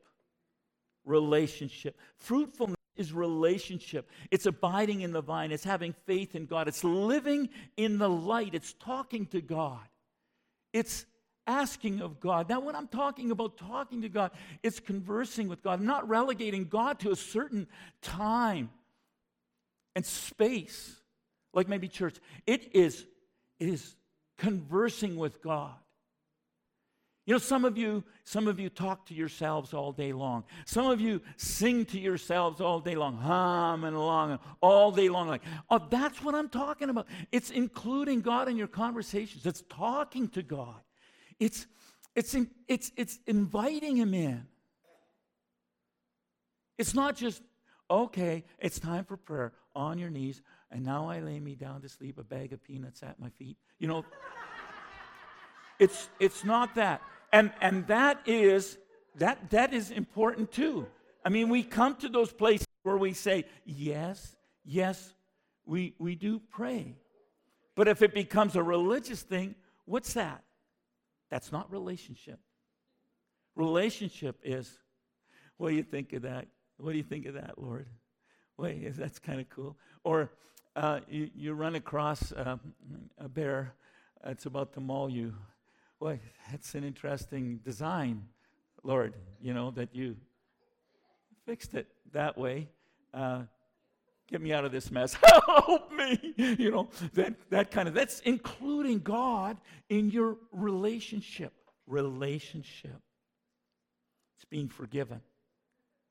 relationship. 1.04 1.98
Fruitfulness 2.16 2.77
is 2.98 3.12
relationship. 3.12 4.10
It's 4.30 4.46
abiding 4.46 5.00
in 5.00 5.12
the 5.12 5.22
vine. 5.22 5.52
It's 5.52 5.64
having 5.64 5.94
faith 6.04 6.34
in 6.34 6.46
God. 6.46 6.68
It's 6.68 6.84
living 6.84 7.48
in 7.76 7.98
the 7.98 8.08
light. 8.08 8.54
It's 8.54 8.74
talking 8.74 9.26
to 9.26 9.40
God. 9.40 9.80
It's 10.72 11.06
asking 11.46 12.02
of 12.02 12.20
God. 12.20 12.48
Now, 12.48 12.60
when 12.60 12.76
I'm 12.76 12.88
talking 12.88 13.30
about 13.30 13.56
talking 13.56 14.02
to 14.02 14.08
God, 14.08 14.32
it's 14.62 14.80
conversing 14.80 15.48
with 15.48 15.62
God, 15.62 15.80
I'm 15.80 15.86
not 15.86 16.08
relegating 16.08 16.66
God 16.66 17.00
to 17.00 17.10
a 17.10 17.16
certain 17.16 17.66
time 18.02 18.70
and 19.96 20.04
space, 20.04 20.94
like 21.54 21.68
maybe 21.68 21.88
church. 21.88 22.16
It 22.46 22.74
is, 22.74 23.06
it 23.58 23.68
is 23.68 23.96
conversing 24.36 25.16
with 25.16 25.42
God. 25.42 25.74
You 27.28 27.34
know, 27.34 27.38
some 27.38 27.66
of 27.66 27.76
you, 27.76 28.04
some 28.24 28.48
of 28.48 28.58
you 28.58 28.70
talk 28.70 29.04
to 29.08 29.14
yourselves 29.14 29.74
all 29.74 29.92
day 29.92 30.14
long. 30.14 30.44
Some 30.64 30.86
of 30.86 30.98
you 30.98 31.20
sing 31.36 31.84
to 31.84 32.00
yourselves 32.00 32.58
all 32.58 32.80
day 32.80 32.94
long, 32.94 33.18
humming 33.18 33.92
along 33.92 34.38
all 34.62 34.90
day 34.90 35.10
long. 35.10 35.28
Like, 35.28 35.42
oh, 35.68 35.78
that's 35.90 36.22
what 36.22 36.34
I'm 36.34 36.48
talking 36.48 36.88
about. 36.88 37.06
It's 37.30 37.50
including 37.50 38.22
God 38.22 38.48
in 38.48 38.56
your 38.56 38.66
conversations. 38.66 39.44
It's 39.44 39.62
talking 39.68 40.28
to 40.28 40.42
God. 40.42 40.80
It's 41.38 41.66
it's 42.14 42.34
it's 42.66 42.92
it's 42.96 43.18
inviting 43.26 43.98
Him 43.98 44.14
in. 44.14 44.46
It's 46.78 46.94
not 46.94 47.14
just 47.14 47.42
okay. 47.90 48.42
It's 48.58 48.80
time 48.80 49.04
for 49.04 49.18
prayer 49.18 49.52
on 49.76 49.98
your 49.98 50.08
knees, 50.08 50.40
and 50.70 50.82
now 50.82 51.10
I 51.10 51.20
lay 51.20 51.40
me 51.40 51.56
down 51.56 51.82
to 51.82 51.90
sleep. 51.90 52.16
A 52.16 52.24
bag 52.24 52.54
of 52.54 52.64
peanuts 52.64 53.02
at 53.02 53.20
my 53.20 53.28
feet. 53.28 53.58
You 53.78 53.88
know. 53.88 54.06
it's 55.78 56.08
it's 56.18 56.42
not 56.42 56.74
that 56.74 57.02
and, 57.32 57.52
and 57.60 57.86
that 57.86 58.20
is 58.26 58.78
that 59.16 59.50
that 59.50 59.74
is 59.74 59.90
important 59.90 60.52
too. 60.52 60.86
I 61.24 61.28
mean, 61.28 61.48
we 61.48 61.62
come 61.62 61.96
to 61.96 62.08
those 62.08 62.32
places 62.32 62.66
where 62.82 62.96
we 62.96 63.12
say, 63.12 63.44
yes, 63.64 64.36
yes, 64.64 65.12
we, 65.66 65.94
we 65.98 66.14
do 66.14 66.40
pray. 66.50 66.96
But 67.74 67.88
if 67.88 68.02
it 68.02 68.14
becomes 68.14 68.56
a 68.56 68.62
religious 68.62 69.22
thing, 69.22 69.54
what's 69.84 70.14
that? 70.14 70.42
That's 71.30 71.52
not 71.52 71.70
relationship. 71.70 72.38
Relationship 73.56 74.38
is, 74.42 74.78
what 75.56 75.70
do 75.70 75.76
you 75.76 75.82
think 75.82 76.12
of 76.12 76.22
that? 76.22 76.46
What 76.78 76.92
do 76.92 76.96
you 76.96 77.04
think 77.04 77.26
of 77.26 77.34
that, 77.34 77.60
Lord? 77.60 77.88
Wait, 78.56 78.96
that's 78.96 79.18
kind 79.18 79.40
of 79.40 79.48
cool. 79.48 79.76
Or 80.04 80.30
uh, 80.76 81.00
you, 81.08 81.28
you 81.34 81.52
run 81.54 81.74
across 81.74 82.32
uh, 82.32 82.56
a 83.18 83.28
bear 83.28 83.74
that's 84.24 84.46
about 84.46 84.72
to 84.74 84.80
maul 84.80 85.10
you 85.10 85.34
well, 86.00 86.18
that's 86.50 86.74
an 86.74 86.84
interesting 86.84 87.60
design, 87.64 88.24
Lord, 88.82 89.14
you 89.40 89.52
know, 89.52 89.70
that 89.72 89.94
you 89.94 90.16
fixed 91.44 91.74
it 91.74 91.88
that 92.12 92.38
way. 92.38 92.68
Uh, 93.12 93.42
get 94.30 94.40
me 94.40 94.52
out 94.52 94.64
of 94.64 94.70
this 94.70 94.90
mess. 94.90 95.16
Help 95.46 95.92
me. 95.92 96.34
You 96.36 96.70
know, 96.70 96.88
that, 97.14 97.34
that 97.50 97.70
kind 97.70 97.88
of, 97.88 97.94
that's 97.94 98.20
including 98.20 99.00
God 99.00 99.56
in 99.88 100.10
your 100.10 100.36
relationship. 100.52 101.52
Relationship. 101.86 103.00
It's 104.36 104.44
being 104.44 104.68
forgiven, 104.68 105.20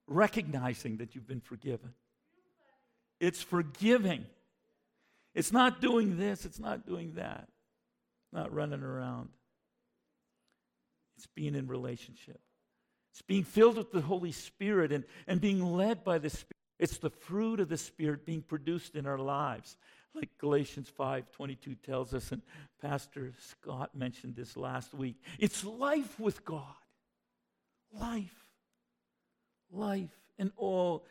recognizing 0.07 0.97
that 0.97 1.15
you've 1.15 1.27
been 1.27 1.39
forgiven. 1.39 1.93
It's 3.19 3.41
forgiving. 3.41 4.25
It's 5.33 5.53
not 5.53 5.79
doing 5.79 6.17
this, 6.17 6.45
it's 6.45 6.59
not 6.59 6.85
doing 6.85 7.13
that, 7.15 7.47
not 8.33 8.53
running 8.53 8.81
around. 8.81 9.29
It's 11.17 11.27
being 11.27 11.55
in 11.55 11.67
relationship. 11.67 12.39
It's 13.11 13.23
being 13.23 13.43
filled 13.43 13.77
with 13.77 13.91
the 13.91 14.01
Holy 14.01 14.31
Spirit 14.31 14.91
and, 14.91 15.03
and 15.25 15.41
being 15.41 15.63
led 15.63 16.03
by 16.03 16.19
the 16.19 16.29
Spirit. 16.29 16.51
It's 16.79 16.99
the 16.99 17.09
fruit 17.09 17.59
of 17.59 17.69
the 17.69 17.77
Spirit 17.77 18.25
being 18.25 18.43
produced 18.43 18.95
in 18.95 19.07
our 19.07 19.17
lives. 19.17 19.75
Like 20.13 20.29
Galatians 20.39 20.89
5 20.89 21.31
22 21.31 21.75
tells 21.75 22.13
us, 22.13 22.31
and 22.31 22.41
Pastor 22.81 23.33
Scott 23.39 23.95
mentioned 23.95 24.35
this 24.35 24.55
last 24.55 24.93
week. 24.93 25.15
It's 25.39 25.63
life 25.63 26.19
with 26.19 26.45
God. 26.45 26.63
Life. 27.91 28.35
Life. 29.71 30.15
And 30.37 30.51
all. 30.55 31.05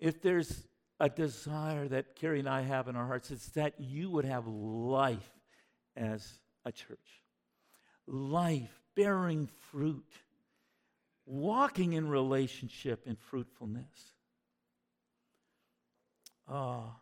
if 0.00 0.20
there's 0.20 0.66
a 0.98 1.08
desire 1.08 1.86
that 1.88 2.16
Carrie 2.16 2.40
and 2.40 2.48
I 2.48 2.62
have 2.62 2.88
in 2.88 2.96
our 2.96 3.06
hearts, 3.06 3.30
it's 3.30 3.50
that 3.50 3.74
you 3.78 4.10
would 4.10 4.24
have 4.24 4.46
life 4.48 5.30
as 5.96 6.26
a 6.64 6.72
church. 6.72 7.22
Life 8.06 8.85
bearing 8.96 9.48
fruit, 9.70 10.10
walking 11.26 11.92
in 11.92 12.08
relationship 12.08 13.04
and 13.06 13.16
fruitfulness. 13.18 14.12
Ah. 16.48 16.96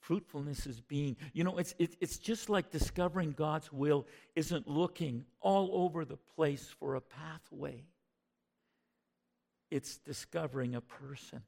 Fruitfulness 0.00 0.66
is 0.66 0.80
being, 0.80 1.18
you 1.34 1.44
know, 1.44 1.58
it's, 1.58 1.74
it, 1.78 1.94
it's 2.00 2.16
just 2.16 2.48
like 2.48 2.70
discovering 2.70 3.32
God's 3.32 3.70
will 3.70 4.06
isn't 4.34 4.66
looking 4.66 5.26
all 5.40 5.68
over 5.84 6.06
the 6.06 6.16
place 6.16 6.66
for 6.80 6.94
a 6.94 7.00
pathway. 7.02 7.84
It's 9.70 9.98
discovering 9.98 10.74
a 10.74 10.80
person 10.80 11.42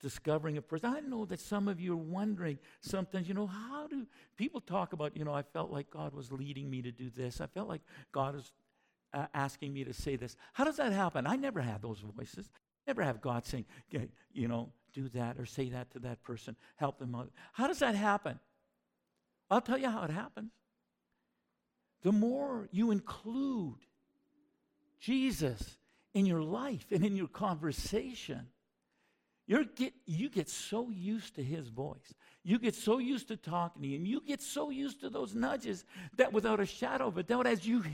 discovering 0.00 0.56
a 0.56 0.62
person. 0.62 0.94
I 0.94 1.00
know 1.00 1.24
that 1.26 1.40
some 1.40 1.68
of 1.68 1.80
you 1.80 1.92
are 1.92 1.96
wondering 1.96 2.58
sometimes, 2.80 3.28
you 3.28 3.34
know, 3.34 3.46
how 3.46 3.86
do 3.86 4.06
people 4.36 4.60
talk 4.60 4.92
about, 4.92 5.16
you 5.16 5.24
know, 5.24 5.34
I 5.34 5.42
felt 5.42 5.70
like 5.70 5.90
God 5.90 6.14
was 6.14 6.32
leading 6.32 6.70
me 6.70 6.82
to 6.82 6.90
do 6.90 7.10
this. 7.10 7.40
I 7.40 7.46
felt 7.46 7.68
like 7.68 7.82
God 8.10 8.34
was 8.34 8.52
uh, 9.12 9.26
asking 9.34 9.72
me 9.72 9.84
to 9.84 9.92
say 9.92 10.16
this. 10.16 10.36
How 10.54 10.64
does 10.64 10.76
that 10.76 10.92
happen? 10.92 11.26
I 11.26 11.36
never 11.36 11.60
had 11.60 11.82
those 11.82 12.00
voices. 12.16 12.50
Never 12.86 13.02
have 13.02 13.20
God 13.20 13.44
saying, 13.46 13.66
you 14.32 14.48
know, 14.48 14.70
do 14.92 15.08
that 15.10 15.38
or 15.38 15.46
say 15.46 15.68
that 15.70 15.90
to 15.92 15.98
that 16.00 16.22
person, 16.22 16.56
help 16.76 16.98
them 16.98 17.14
out. 17.14 17.30
How 17.52 17.66
does 17.66 17.78
that 17.78 17.94
happen? 17.94 18.40
I'll 19.50 19.60
tell 19.60 19.78
you 19.78 19.88
how 19.88 20.02
it 20.02 20.10
happens. 20.10 20.50
The 22.02 22.12
more 22.12 22.68
you 22.72 22.90
include 22.90 23.78
Jesus 24.98 25.76
in 26.14 26.26
your 26.26 26.42
life 26.42 26.86
and 26.90 27.04
in 27.04 27.16
your 27.16 27.28
conversation, 27.28 28.48
you 29.52 29.66
get, 29.66 29.92
you 30.06 30.30
get 30.30 30.48
so 30.48 30.88
used 30.88 31.34
to 31.34 31.42
his 31.42 31.68
voice. 31.68 32.14
You 32.42 32.58
get 32.58 32.74
so 32.74 32.96
used 32.98 33.28
to 33.28 33.36
talking 33.36 33.82
to 33.82 33.88
him. 33.88 34.06
You 34.06 34.22
get 34.26 34.40
so 34.40 34.70
used 34.70 35.00
to 35.00 35.10
those 35.10 35.34
nudges 35.34 35.84
that 36.16 36.32
without 36.32 36.58
a 36.58 36.64
shadow 36.64 37.08
of 37.08 37.18
a 37.18 37.22
doubt, 37.22 37.46
as 37.46 37.66
you, 37.66 37.84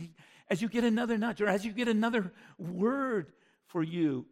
as 0.48 0.62
you 0.62 0.68
get 0.68 0.84
another 0.84 1.18
nudge 1.18 1.40
or 1.40 1.48
as 1.48 1.64
you 1.64 1.72
get 1.72 1.88
another 1.88 2.32
word 2.58 3.32
for 3.66 3.82
you 3.82 4.24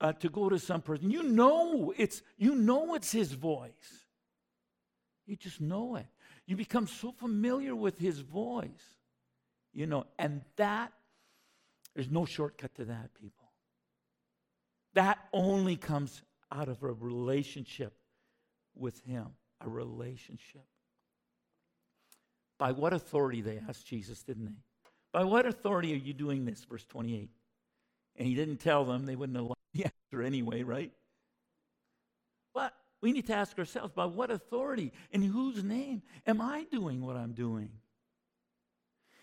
uh, 0.00 0.12
to 0.14 0.28
go 0.28 0.48
to 0.48 0.58
some 0.58 0.82
person, 0.82 1.08
you 1.08 1.22
know 1.22 1.94
it's, 1.96 2.20
you 2.36 2.56
know 2.56 2.94
it's 2.96 3.12
his 3.12 3.32
voice. 3.32 3.70
You 5.24 5.36
just 5.36 5.60
know 5.60 5.94
it. 5.94 6.06
You 6.46 6.56
become 6.56 6.88
so 6.88 7.12
familiar 7.12 7.76
with 7.76 7.96
his 7.96 8.18
voice, 8.18 8.96
you 9.72 9.86
know, 9.86 10.06
and 10.18 10.42
that, 10.56 10.92
there's 11.94 12.10
no 12.10 12.24
shortcut 12.24 12.74
to 12.74 12.86
that, 12.86 13.14
people. 13.14 13.52
That 14.94 15.18
only 15.32 15.76
comes 15.76 16.22
out 16.52 16.68
of 16.68 16.82
a 16.82 16.92
relationship 16.92 17.94
with 18.74 19.00
Him. 19.04 19.26
A 19.60 19.68
relationship. 19.68 20.64
By 22.58 22.72
what 22.72 22.92
authority, 22.92 23.40
they 23.40 23.60
asked 23.68 23.86
Jesus, 23.86 24.22
didn't 24.22 24.46
they? 24.46 24.60
By 25.12 25.24
what 25.24 25.46
authority 25.46 25.92
are 25.92 25.96
you 25.96 26.12
doing 26.12 26.44
this? 26.44 26.64
Verse 26.64 26.84
28. 26.84 27.30
And 28.16 28.28
he 28.28 28.34
didn't 28.34 28.58
tell 28.58 28.84
them, 28.84 29.06
they 29.06 29.16
wouldn't 29.16 29.40
liked 29.40 29.60
the 29.72 29.84
answer 30.12 30.22
anyway, 30.22 30.62
right? 30.62 30.92
But 32.54 32.74
we 33.00 33.12
need 33.12 33.26
to 33.28 33.34
ask 33.34 33.58
ourselves 33.58 33.92
by 33.92 34.06
what 34.06 34.30
authority, 34.30 34.92
in 35.10 35.22
whose 35.22 35.62
name 35.62 36.02
am 36.26 36.40
I 36.40 36.66
doing 36.70 37.04
what 37.04 37.16
I'm 37.16 37.32
doing? 37.32 37.70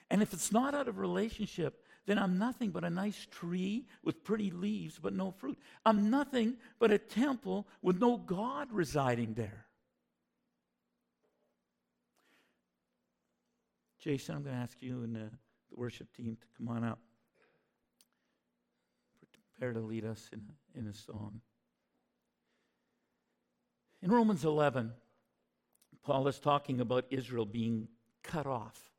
And 0.09 0.21
if 0.21 0.33
it's 0.33 0.51
not 0.51 0.73
out 0.73 0.87
of 0.87 0.97
relationship, 0.97 1.83
then 2.05 2.17
I'm 2.17 2.37
nothing 2.37 2.71
but 2.71 2.83
a 2.83 2.89
nice 2.89 3.27
tree 3.31 3.85
with 4.03 4.23
pretty 4.23 4.51
leaves 4.51 4.99
but 4.99 5.13
no 5.13 5.31
fruit. 5.31 5.57
I'm 5.85 6.09
nothing 6.09 6.57
but 6.79 6.91
a 6.91 6.97
temple 6.97 7.67
with 7.81 7.99
no 7.99 8.17
God 8.17 8.69
residing 8.71 9.33
there. 9.33 9.65
Jason, 13.99 14.35
I'm 14.35 14.43
going 14.43 14.55
to 14.55 14.61
ask 14.61 14.81
you 14.81 15.03
and 15.03 15.13
the, 15.13 15.29
the 15.69 15.75
worship 15.75 16.07
team 16.15 16.37
to 16.39 16.47
come 16.57 16.69
on 16.69 16.83
up. 16.83 16.99
Prepare 19.59 19.73
to 19.73 19.81
lead 19.81 20.05
us 20.05 20.29
in, 20.31 20.41
in 20.73 20.87
a 20.87 20.93
song. 20.93 21.41
In 24.01 24.09
Romans 24.09 24.45
11, 24.45 24.93
Paul 26.01 26.29
is 26.29 26.39
talking 26.39 26.79
about 26.79 27.05
Israel 27.09 27.45
being 27.45 27.89
cut 28.23 28.47
off 28.47 28.89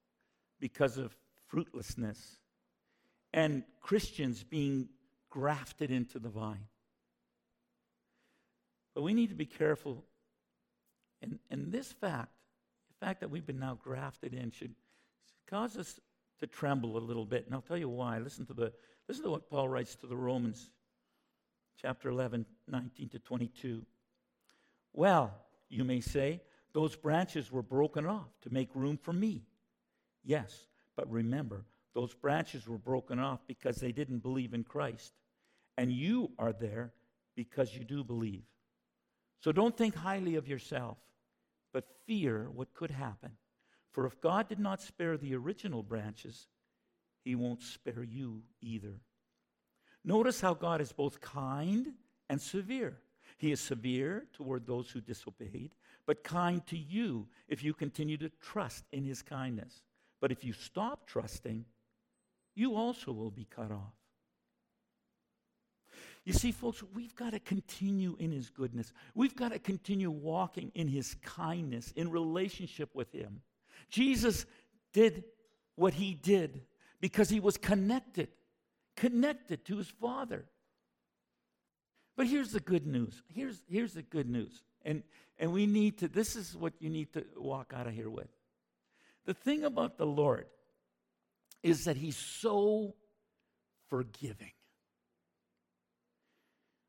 because 0.61 0.99
of 0.99 1.17
fruitlessness 1.47 2.40
and 3.33 3.63
Christians 3.81 4.43
being 4.43 4.89
grafted 5.29 5.91
into 5.91 6.19
the 6.19 6.29
vine. 6.29 6.67
But 8.95 9.03
we 9.03 9.15
need 9.15 9.29
to 9.29 9.37
be 9.37 9.47
careful. 9.47 10.05
And, 11.23 11.39
and 11.51 11.71
this 11.71 11.93
fact, 11.93 12.33
the 12.89 13.07
fact 13.07 13.21
that 13.21 13.31
we've 13.31 13.47
been 13.47 13.61
now 13.61 13.79
grafted 13.83 14.35
in, 14.35 14.51
should 14.51 14.75
cause 15.49 15.77
us 15.77 16.01
to 16.41 16.47
tremble 16.47 16.97
a 16.97 16.99
little 16.99 17.25
bit. 17.25 17.47
And 17.47 17.55
I'll 17.55 17.61
tell 17.61 17.77
you 17.79 17.89
why. 17.89 18.19
Listen 18.19 18.47
to 18.47 18.55
the, 18.55 18.73
Listen 19.11 19.25
to 19.25 19.31
what 19.31 19.51
Paul 19.51 19.69
writes 19.69 19.97
to 19.97 20.07
the 20.07 20.17
Romans, 20.17 20.71
chapter 21.83 22.11
11, 22.11 22.47
19 22.69 23.09
to 23.09 23.19
22. 23.19 23.85
Well, 24.93 25.35
you 25.69 25.83
may 25.83 25.99
say, 25.99 26.41
those 26.73 26.95
branches 26.95 27.51
were 27.51 27.65
broken 27.65 28.07
off 28.07 28.29
to 28.43 28.55
make 28.55 28.69
room 28.73 28.97
for 28.97 29.13
me. 29.13 29.43
Yes, 30.23 30.69
but 30.95 31.11
remember, 31.11 31.65
those 31.95 32.15
branches 32.15 32.69
were 32.69 32.79
broken 32.79 33.19
off 33.19 33.41
because 33.47 33.77
they 33.77 33.93
didn't 33.93 34.19
believe 34.19 34.55
in 34.55 34.65
Christ. 34.65 35.13
And 35.77 35.93
you 35.93 36.31
are 36.39 36.53
there 36.53 36.93
because 37.35 37.75
you 37.75 37.85
do 37.85 38.05
believe. 38.05 38.45
So 39.41 39.53
don't 39.53 39.77
think 39.77 39.95
highly 39.95 40.37
of 40.37 40.47
yourself, 40.47 40.99
but 41.73 41.85
fear 42.07 42.49
what 42.53 42.75
could 42.75 42.91
happen. 42.91 43.33
For 43.91 44.07
if 44.07 44.21
God 44.21 44.49
did 44.49 44.61
not 44.61 44.81
spare 44.83 45.17
the 45.17 45.35
original 45.35 45.83
branches, 45.83 46.47
he 47.25 47.35
won't 47.35 47.63
spare 47.63 48.05
you 48.05 48.43
either. 48.61 49.01
Notice 50.05 50.41
how 50.41 50.55
God 50.55 50.81
is 50.81 50.93
both 50.93 51.21
kind 51.21 51.89
and 52.29 52.41
severe. 52.41 52.99
He 53.37 53.53
is 53.53 53.61
severe 53.61 54.27
toward 54.33 54.67
those 54.67 54.91
who 54.91 55.01
disobeyed, 55.01 55.75
but 56.07 56.25
kind 56.25 56.65
to 56.67 56.77
you 56.77 57.27
if 57.49 57.65
you 57.65 57.75
continue 57.75 58.17
to 58.19 58.31
trust 58.41 58.85
in 58.93 59.05
his 59.05 59.23
kindness. 59.23 59.83
But 60.21 60.31
if 60.31 60.45
you 60.45 60.53
stop 60.53 61.07
trusting, 61.07 61.65
you 62.61 62.77
also 62.77 63.11
will 63.11 63.31
be 63.31 63.47
cut 63.47 63.73
off. 63.73 63.95
You 66.27 66.35
see, 66.35 66.53
folks, 66.53 66.83
we've 66.95 67.15
got 67.15 67.33
to 67.33 67.41
continue 67.41 68.17
in 68.19 68.31
His 68.31 68.51
goodness. 68.51 68.93
We've 69.15 69.35
got 69.35 69.53
to 69.53 69.59
continue 69.59 70.11
walking 70.11 70.71
in 70.75 70.87
His 70.87 71.17
kindness, 71.25 71.91
in 71.97 72.11
relationship 72.11 72.91
with 72.93 73.11
Him. 73.13 73.41
Jesus 73.89 74.45
did 74.93 75.25
what 75.77 75.95
He 75.95 76.13
did 76.13 76.61
because 77.01 77.31
He 77.31 77.41
was 77.41 77.57
connected, 77.57 78.29
connected 78.95 79.65
to 79.65 79.79
His 79.79 79.89
Father. 79.89 80.45
But 82.15 82.27
here's 82.27 82.53
the 82.53 82.61
good 82.61 82.87
news. 82.87 83.23
Here's, 83.35 83.63
here's 83.71 83.95
the 83.95 84.03
good 84.03 84.29
news. 84.29 84.63
And, 84.85 85.03
and 85.39 85.51
we 85.51 85.65
need 85.65 85.97
to, 86.01 86.09
this 86.09 86.37
is 86.37 86.55
what 86.55 86.75
you 86.79 86.91
need 86.91 87.15
to 87.15 87.25
walk 87.39 87.73
out 87.75 87.87
of 87.87 87.95
here 87.95 88.11
with. 88.11 88.29
The 89.25 89.33
thing 89.33 89.65
about 89.65 89.97
the 89.97 90.07
Lord 90.07 90.47
is 91.63 91.85
that 91.85 91.97
He's 91.97 92.17
so 92.17 92.95
forgiving. 93.89 94.53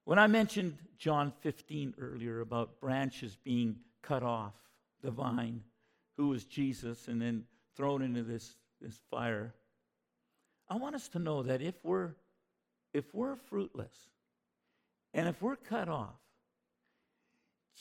When 0.05 0.19
I 0.19 0.27
mentioned 0.27 0.77
John 0.97 1.31
15 1.41 1.95
earlier 1.99 2.41
about 2.41 2.79
branches 2.79 3.37
being 3.43 3.77
cut 4.01 4.23
off, 4.23 4.53
the 5.01 5.11
vine, 5.11 5.61
who 6.17 6.29
was 6.29 6.43
Jesus, 6.45 7.07
and 7.07 7.21
then 7.21 7.45
thrown 7.75 8.01
into 8.01 8.23
this, 8.23 8.55
this 8.79 8.99
fire, 9.09 9.53
I 10.69 10.77
want 10.77 10.95
us 10.95 11.07
to 11.09 11.19
know 11.19 11.43
that 11.43 11.61
if 11.61 11.75
we're, 11.83 12.11
if 12.93 13.13
we're 13.13 13.35
fruitless 13.35 13.95
and 15.13 15.27
if 15.27 15.41
we're 15.41 15.55
cut 15.55 15.89
off, 15.89 16.19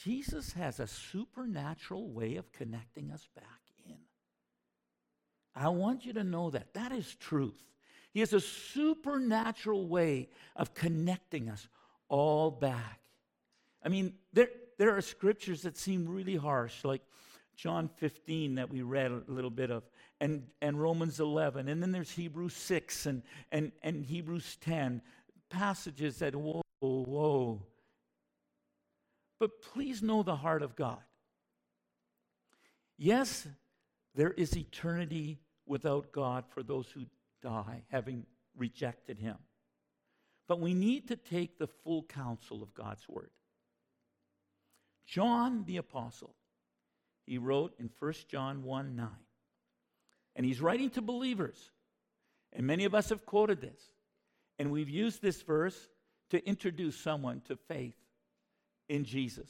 Jesus 0.03 0.53
has 0.53 0.80
a 0.80 0.86
supernatural 0.86 2.09
way 2.09 2.36
of 2.36 2.53
connecting 2.53 3.11
us 3.11 3.28
back. 3.34 3.59
I 5.61 5.68
want 5.68 6.06
you 6.06 6.14
to 6.14 6.24
know 6.24 6.48
that. 6.50 6.72
That 6.72 6.90
is 6.90 7.14
truth. 7.16 7.62
He 8.12 8.20
has 8.20 8.32
a 8.32 8.40
supernatural 8.40 9.86
way 9.86 10.30
of 10.56 10.72
connecting 10.72 11.50
us 11.50 11.68
all 12.08 12.50
back. 12.50 13.00
I 13.84 13.90
mean, 13.90 14.14
there, 14.32 14.48
there 14.78 14.96
are 14.96 15.02
scriptures 15.02 15.62
that 15.62 15.76
seem 15.76 16.08
really 16.08 16.34
harsh, 16.34 16.82
like 16.82 17.02
John 17.56 17.90
15 17.98 18.54
that 18.54 18.70
we 18.70 18.80
read 18.80 19.11
a 19.11 19.22
little 19.28 19.50
bit 19.50 19.70
of, 19.70 19.84
and, 20.18 20.46
and 20.62 20.80
Romans 20.80 21.20
11, 21.20 21.68
and 21.68 21.82
then 21.82 21.92
there's 21.92 22.11
Hebrews 22.11 22.54
6 22.54 23.04
and, 23.04 23.22
and, 23.52 23.70
and 23.82 24.04
Hebrews 24.06 24.56
10, 24.62 25.02
passages 25.50 26.20
that, 26.20 26.34
whoa, 26.34 26.62
whoa. 26.80 27.62
But 29.38 29.61
please 29.61 30.02
know 30.02 30.22
the 30.22 30.36
heart 30.36 30.62
of 30.62 30.74
God. 30.74 31.02
Yes, 32.96 33.46
there 34.14 34.32
is 34.32 34.56
eternity 34.56 35.38
without 35.70 36.10
God 36.10 36.44
for 36.48 36.64
those 36.64 36.90
who 36.90 37.06
die, 37.42 37.82
having 37.90 38.26
rejected 38.56 39.18
Him. 39.18 39.36
But 40.48 40.60
we 40.60 40.74
need 40.74 41.06
to 41.08 41.16
take 41.16 41.58
the 41.58 41.68
full 41.68 42.02
counsel 42.02 42.60
of 42.60 42.74
God's 42.74 43.08
Word. 43.08 43.30
John 45.06 45.64
the 45.64 45.76
Apostle, 45.76 46.34
he 47.24 47.38
wrote 47.38 47.72
in 47.78 47.88
1 48.00 48.14
John 48.28 48.64
1 48.64 48.96
9. 48.96 49.08
And 50.34 50.44
he's 50.44 50.60
writing 50.60 50.90
to 50.90 51.02
believers. 51.02 51.70
And 52.52 52.66
many 52.66 52.84
of 52.84 52.94
us 52.94 53.10
have 53.10 53.24
quoted 53.24 53.60
this. 53.60 53.80
And 54.58 54.72
we've 54.72 54.90
used 54.90 55.22
this 55.22 55.40
verse 55.42 55.88
to 56.30 56.44
introduce 56.48 56.96
someone 56.96 57.42
to 57.46 57.56
faith 57.68 57.94
in 58.88 59.04
Jesus. 59.04 59.48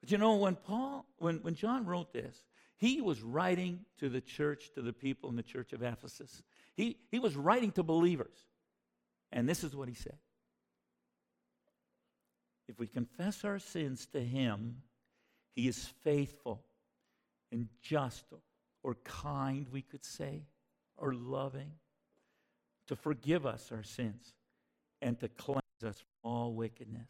But 0.00 0.10
you 0.10 0.18
know, 0.18 0.34
when 0.34 0.56
Paul, 0.56 1.06
when, 1.18 1.36
when 1.38 1.54
John 1.54 1.86
wrote 1.86 2.12
this, 2.12 2.36
he 2.84 3.00
was 3.00 3.22
writing 3.22 3.80
to 3.96 4.10
the 4.10 4.20
church, 4.20 4.70
to 4.74 4.82
the 4.82 4.92
people 4.92 5.30
in 5.30 5.36
the 5.36 5.42
church 5.42 5.72
of 5.72 5.82
Ephesus. 5.82 6.42
He, 6.76 6.98
he 7.10 7.18
was 7.18 7.34
writing 7.34 7.72
to 7.72 7.82
believers. 7.82 8.36
And 9.32 9.48
this 9.48 9.64
is 9.64 9.74
what 9.74 9.88
he 9.88 9.94
said 9.94 10.18
If 12.68 12.78
we 12.78 12.86
confess 12.86 13.42
our 13.42 13.58
sins 13.58 14.06
to 14.12 14.20
him, 14.20 14.82
he 15.54 15.66
is 15.66 15.86
faithful 16.02 16.62
and 17.50 17.68
just 17.80 18.26
or 18.82 18.96
kind, 19.02 19.66
we 19.72 19.80
could 19.80 20.04
say, 20.04 20.42
or 20.98 21.14
loving, 21.14 21.72
to 22.88 22.96
forgive 22.96 23.46
us 23.46 23.72
our 23.72 23.82
sins 23.82 24.34
and 25.00 25.18
to 25.20 25.28
cleanse 25.28 25.62
us 25.82 25.96
from 25.96 26.30
all 26.30 26.52
wickedness. 26.52 27.08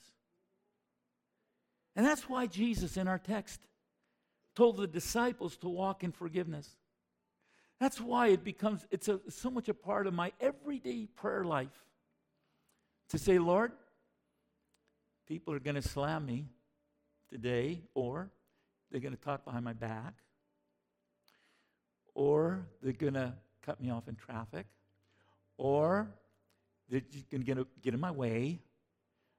And 1.96 2.06
that's 2.06 2.28
why 2.28 2.46
Jesus 2.46 2.96
in 2.96 3.08
our 3.08 3.18
text 3.18 3.60
told 4.54 4.76
the 4.76 4.86
disciples 4.86 5.56
to 5.58 5.68
walk 5.68 6.04
in 6.04 6.12
forgiveness. 6.12 6.68
That's 7.80 8.00
why 8.00 8.28
it 8.28 8.44
becomes 8.44 8.86
it's 8.90 9.08
a, 9.08 9.20
so 9.28 9.50
much 9.50 9.68
a 9.68 9.74
part 9.74 10.06
of 10.06 10.14
my 10.14 10.32
everyday 10.40 11.06
prayer 11.06 11.44
life 11.44 11.84
to 13.10 13.18
say, 13.18 13.38
Lord, 13.38 13.72
people 15.26 15.54
are 15.54 15.58
going 15.58 15.74
to 15.74 15.82
slam 15.82 16.24
me 16.26 16.46
today, 17.30 17.82
or 17.94 18.30
they're 18.90 19.00
going 19.00 19.16
to 19.16 19.20
talk 19.20 19.44
behind 19.44 19.64
my 19.64 19.72
back, 19.72 20.14
or 22.14 22.66
they're 22.82 22.92
going 22.92 23.14
to 23.14 23.34
cut 23.62 23.80
me 23.80 23.90
off 23.90 24.08
in 24.08 24.14
traffic, 24.14 24.66
or 25.58 26.08
they're 26.88 27.02
going 27.30 27.44
to 27.44 27.66
get 27.82 27.94
in 27.94 28.00
my 28.00 28.10
way, 28.10 28.60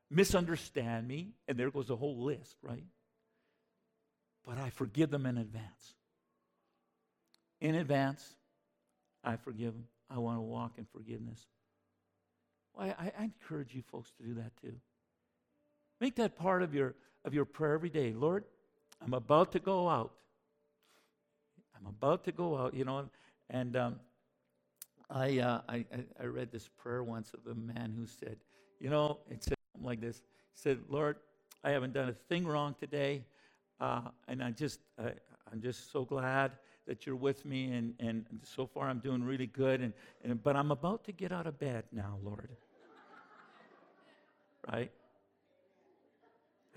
misunderstand 0.09 1.07
me, 1.07 1.29
and 1.47 1.57
there 1.57 1.71
goes 1.71 1.89
a 1.89 1.95
whole 1.95 2.23
list, 2.23 2.57
right? 2.61 2.83
But 4.45 4.57
I 4.57 4.69
forgive 4.69 5.09
them 5.09 5.25
in 5.25 5.37
advance. 5.37 5.95
In 7.61 7.75
advance, 7.75 8.35
I 9.23 9.37
forgive 9.37 9.73
them. 9.73 9.85
I 10.09 10.19
want 10.19 10.37
to 10.37 10.41
walk 10.41 10.73
in 10.77 10.85
forgiveness. 10.85 11.39
Well, 12.75 12.93
I, 12.99 13.11
I 13.17 13.23
encourage 13.23 13.73
you 13.73 13.81
folks 13.81 14.11
to 14.17 14.23
do 14.23 14.35
that 14.35 14.51
too. 14.61 14.73
Make 15.99 16.15
that 16.17 16.37
part 16.37 16.61
of 16.61 16.75
your, 16.75 16.93
of 17.23 17.33
your 17.33 17.45
prayer 17.45 17.73
every 17.73 17.89
day. 17.89 18.13
Lord, 18.13 18.43
I'm 19.03 19.13
about 19.13 19.51
to 19.53 19.59
go 19.59 19.89
out. 19.89 20.11
I'm 21.77 21.87
about 21.87 22.23
to 22.25 22.31
go 22.31 22.57
out, 22.57 22.73
you 22.73 22.85
know, 22.85 23.09
and 23.49 23.75
um, 23.75 23.99
I, 25.09 25.39
uh, 25.39 25.61
I, 25.67 25.85
I 26.19 26.25
read 26.25 26.51
this 26.51 26.69
prayer 26.77 27.03
once 27.03 27.31
of 27.33 27.51
a 27.51 27.55
man 27.55 27.93
who 27.95 28.05
said, 28.05 28.37
you 28.79 28.89
know, 28.89 29.19
it 29.29 29.43
said 29.43 29.55
something 29.73 29.87
like 29.87 30.01
this. 30.01 30.17
He 30.17 30.61
said, 30.61 30.79
Lord, 30.89 31.17
I 31.63 31.71
haven't 31.71 31.93
done 31.93 32.09
a 32.09 32.13
thing 32.13 32.45
wrong 32.45 32.75
today, 32.79 33.23
uh, 33.79 34.01
and 34.27 34.43
I 34.43 34.51
just, 34.51 34.79
I, 34.99 35.11
I'm 35.51 35.61
just 35.61 35.91
so 35.91 36.05
glad 36.05 36.51
that 36.87 37.05
you're 37.05 37.15
with 37.15 37.45
me, 37.45 37.71
and, 37.71 37.93
and 37.99 38.25
so 38.43 38.67
far 38.67 38.87
I'm 38.87 38.99
doing 38.99 39.23
really 39.23 39.47
good, 39.47 39.81
and, 39.81 39.93
and, 40.23 40.41
but 40.41 40.55
I'm 40.55 40.71
about 40.71 41.03
to 41.05 41.11
get 41.11 41.31
out 41.31 41.47
of 41.47 41.57
bed 41.57 41.85
now, 41.91 42.19
Lord. 42.23 42.49
right? 44.71 44.91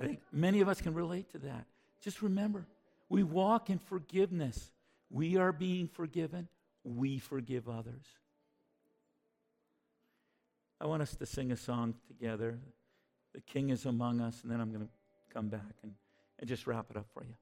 I 0.00 0.04
think 0.04 0.20
many 0.32 0.60
of 0.60 0.68
us 0.68 0.80
can 0.80 0.94
relate 0.94 1.30
to 1.32 1.38
that. 1.38 1.66
Just 2.00 2.22
remember, 2.22 2.66
we 3.08 3.22
walk 3.22 3.68
in 3.68 3.78
forgiveness. 3.78 4.70
We 5.10 5.36
are 5.36 5.52
being 5.52 5.88
forgiven. 5.88 6.48
We 6.84 7.18
forgive 7.18 7.68
others. 7.68 8.04
I 10.80 10.86
want 10.86 11.02
us 11.02 11.16
to 11.16 11.26
sing 11.26 11.50
a 11.50 11.56
song 11.56 11.94
together. 12.06 12.58
The 13.34 13.40
King 13.40 13.70
is 13.70 13.84
among 13.84 14.20
us, 14.20 14.42
and 14.42 14.52
then 14.52 14.60
I'm 14.60 14.70
going 14.70 14.86
to 14.86 15.34
come 15.34 15.48
back 15.48 15.74
and, 15.82 15.92
and 16.38 16.48
just 16.48 16.66
wrap 16.66 16.86
it 16.90 16.96
up 16.96 17.06
for 17.12 17.24
you. 17.24 17.34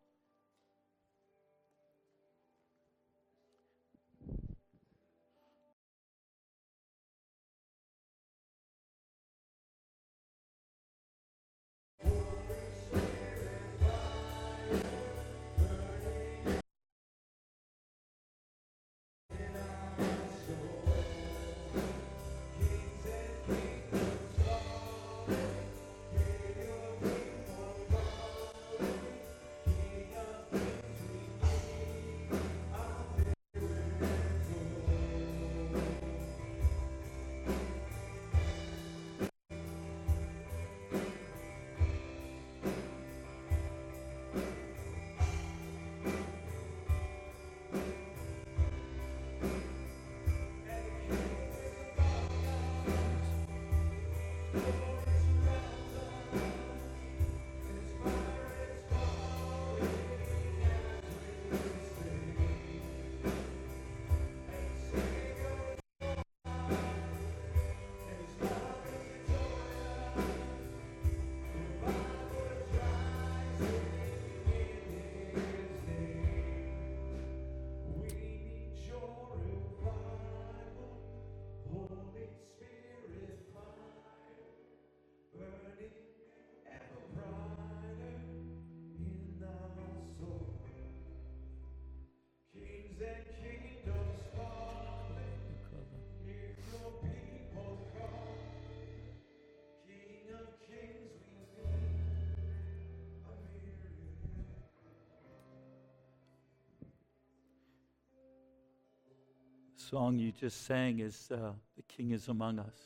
Song 109.91 110.19
you 110.19 110.33
just 110.33 110.67
sang 110.67 110.99
is 110.99 111.29
uh, 111.31 111.53
The 111.77 111.83
King 111.83 112.11
is 112.11 112.27
Among 112.27 112.59
Us. 112.59 112.77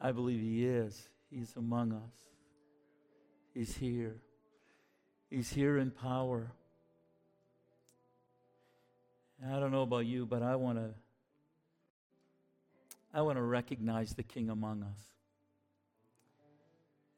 I 0.00 0.10
believe 0.12 0.40
He 0.40 0.64
is. 0.64 1.10
He's 1.30 1.54
among 1.56 1.92
us. 1.92 2.14
He's 3.54 3.76
here. 3.76 4.16
He's 5.28 5.50
here 5.50 5.78
in 5.78 5.90
power. 5.90 6.50
I 9.46 9.60
don't 9.60 9.70
know 9.70 9.82
about 9.82 10.06
you, 10.06 10.26
but 10.26 10.42
I 10.42 10.56
want 10.56 10.78
to 10.78 10.90
I 13.12 13.22
want 13.22 13.36
to 13.38 13.42
recognize 13.42 14.14
the 14.14 14.22
king 14.22 14.50
among 14.50 14.82
us. 14.82 15.00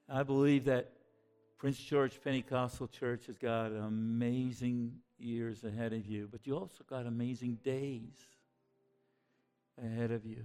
I 0.09 0.22
believe 0.22 0.64
that 0.64 0.90
Prince 1.59 1.78
George 1.78 2.20
Pentecostal 2.22 2.88
Church 2.88 3.26
has 3.26 3.36
got 3.38 3.72
amazing 3.72 4.93
years 5.18 5.64
ahead 5.64 5.93
of 5.93 6.07
you, 6.07 6.28
but 6.30 6.47
you 6.47 6.57
also 6.57 6.84
got 6.88 7.07
amazing 7.07 7.59
days 7.62 8.32
ahead 9.79 10.11
of 10.11 10.25
you. 10.25 10.45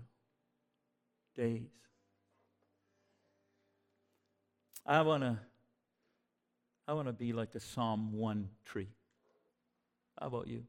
Days. 1.36 1.70
I 4.86 5.02
want 5.02 5.24
to 5.24 5.38
I 6.88 6.94
want 6.94 7.08
to 7.08 7.14
be 7.14 7.34
like 7.34 7.54
a 7.54 7.60
Psalm 7.60 8.14
1 8.14 8.48
tree. 8.64 8.88
How 10.20 10.28
about 10.28 10.48
you? 10.48 10.64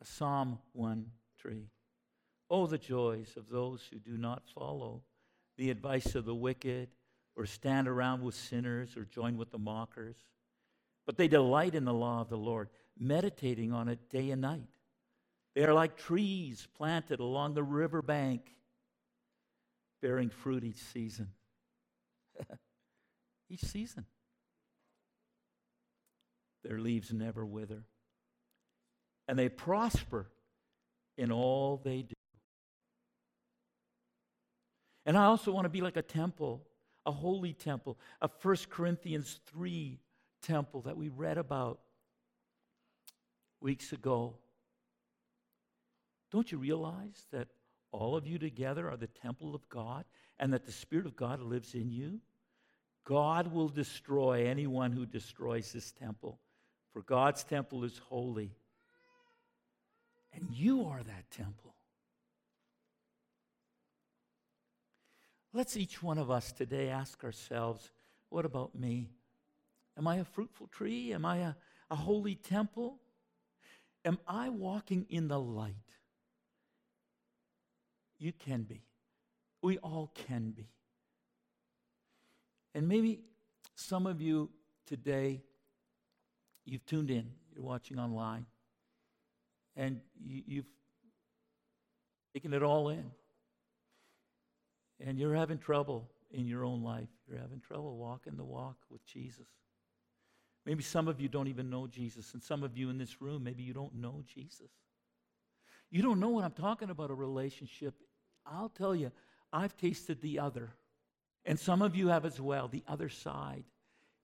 A 0.00 0.04
Psalm 0.04 0.60
1 0.72 1.06
tree. 1.36 1.66
Oh, 2.48 2.66
the 2.66 2.78
joys 2.78 3.34
of 3.36 3.48
those 3.48 3.82
who 3.90 3.98
do 3.98 4.16
not 4.16 4.44
follow 4.54 5.02
the 5.56 5.70
advice 5.70 6.14
of 6.14 6.24
the 6.24 6.34
wicked, 6.34 6.88
or 7.36 7.44
stand 7.44 7.86
around 7.86 8.22
with 8.22 8.34
sinners, 8.34 8.96
or 8.96 9.04
join 9.04 9.36
with 9.36 9.50
the 9.50 9.58
mockers. 9.58 10.16
But 11.06 11.18
they 11.18 11.28
delight 11.28 11.74
in 11.74 11.84
the 11.84 11.92
law 11.92 12.22
of 12.22 12.30
the 12.30 12.38
Lord, 12.38 12.70
meditating 12.98 13.72
on 13.72 13.88
it 13.88 14.08
day 14.08 14.30
and 14.30 14.40
night. 14.40 14.68
They 15.54 15.64
are 15.64 15.74
like 15.74 15.96
trees 15.96 16.68
planted 16.76 17.20
along 17.20 17.54
the 17.54 17.62
riverbank, 17.62 18.42
bearing 20.00 20.30
fruit 20.30 20.64
each 20.64 20.82
season. 20.82 21.28
each 23.50 23.64
season. 23.64 24.06
Their 26.62 26.78
leaves 26.78 27.12
never 27.12 27.44
wither, 27.44 27.84
and 29.26 29.38
they 29.38 29.48
prosper 29.48 30.28
in 31.16 31.32
all 31.32 31.80
they 31.82 32.02
do. 32.02 32.14
And 35.06 35.16
I 35.16 35.24
also 35.24 35.52
want 35.52 35.64
to 35.64 35.70
be 35.70 35.80
like 35.80 35.96
a 35.96 36.02
temple, 36.02 36.62
a 37.06 37.12
holy 37.12 37.54
temple, 37.54 37.98
a 38.20 38.28
1 38.42 38.56
Corinthians 38.68 39.40
3 39.46 39.98
temple 40.42 40.82
that 40.82 40.96
we 40.96 41.08
read 41.08 41.38
about 41.38 41.80
weeks 43.60 43.92
ago. 43.92 44.34
Don't 46.30 46.50
you 46.52 46.58
realize 46.58 47.26
that 47.32 47.48
all 47.92 48.16
of 48.16 48.26
you 48.26 48.38
together 48.38 48.88
are 48.88 48.96
the 48.96 49.08
temple 49.08 49.54
of 49.54 49.68
God 49.68 50.04
and 50.38 50.52
that 50.52 50.64
the 50.64 50.72
Spirit 50.72 51.06
of 51.06 51.16
God 51.16 51.40
lives 51.40 51.74
in 51.74 51.90
you? 51.90 52.20
God 53.04 53.52
will 53.52 53.68
destroy 53.68 54.46
anyone 54.46 54.92
who 54.92 55.06
destroys 55.06 55.72
this 55.72 55.90
temple, 55.90 56.38
for 56.92 57.02
God's 57.02 57.42
temple 57.42 57.84
is 57.84 57.98
holy. 57.98 58.54
And 60.32 60.46
you 60.52 60.86
are 60.86 61.02
that 61.02 61.30
temple. 61.30 61.74
Let's 65.52 65.76
each 65.76 66.00
one 66.00 66.18
of 66.18 66.30
us 66.30 66.52
today 66.52 66.88
ask 66.88 67.24
ourselves 67.24 67.90
what 68.28 68.44
about 68.44 68.76
me? 68.76 69.10
Am 69.98 70.06
I 70.06 70.16
a 70.16 70.24
fruitful 70.24 70.68
tree? 70.68 71.12
Am 71.12 71.24
I 71.24 71.38
a, 71.38 71.54
a 71.90 71.96
holy 71.96 72.36
temple? 72.36 73.00
Am 74.04 74.18
I 74.28 74.48
walking 74.50 75.04
in 75.08 75.26
the 75.26 75.40
light? 75.40 75.74
You 78.20 78.32
can 78.32 78.62
be. 78.62 78.82
We 79.62 79.78
all 79.78 80.12
can 80.14 80.50
be. 80.50 80.68
And 82.74 82.86
maybe 82.86 83.22
some 83.74 84.06
of 84.06 84.20
you 84.20 84.50
today, 84.86 85.42
you've 86.64 86.86
tuned 86.86 87.10
in, 87.10 87.32
you're 87.52 87.64
watching 87.64 87.98
online, 87.98 88.46
and 89.74 90.00
you, 90.22 90.42
you've 90.46 90.66
taken 92.32 92.52
it 92.52 92.62
all 92.62 92.90
in 92.90 93.10
and 95.04 95.18
you're 95.18 95.34
having 95.34 95.58
trouble 95.58 96.08
in 96.30 96.46
your 96.46 96.64
own 96.64 96.82
life, 96.82 97.08
you're 97.28 97.38
having 97.38 97.60
trouble 97.60 97.96
walking 97.96 98.36
the 98.36 98.44
walk 98.44 98.76
with 98.90 99.04
Jesus. 99.04 99.46
Maybe 100.66 100.82
some 100.82 101.08
of 101.08 101.20
you 101.20 101.28
don't 101.28 101.48
even 101.48 101.70
know 101.70 101.86
Jesus, 101.86 102.34
and 102.34 102.42
some 102.42 102.62
of 102.62 102.76
you 102.76 102.90
in 102.90 102.98
this 102.98 103.20
room, 103.20 103.42
maybe 103.42 103.62
you 103.62 103.72
don't 103.72 103.94
know 103.94 104.22
Jesus. 104.32 104.70
You 105.90 106.02
don't 106.02 106.20
know 106.20 106.28
what 106.28 106.44
I'm 106.44 106.52
talking 106.52 106.90
about 106.90 107.10
a 107.10 107.14
relationship. 107.14 107.94
I'll 108.50 108.68
tell 108.70 108.94
you, 108.94 109.12
I've 109.52 109.76
tasted 109.76 110.20
the 110.20 110.38
other, 110.38 110.70
and 111.44 111.58
some 111.58 111.82
of 111.82 111.94
you 111.96 112.08
have 112.08 112.24
as 112.24 112.40
well, 112.40 112.68
the 112.68 112.84
other 112.88 113.08
side. 113.08 113.64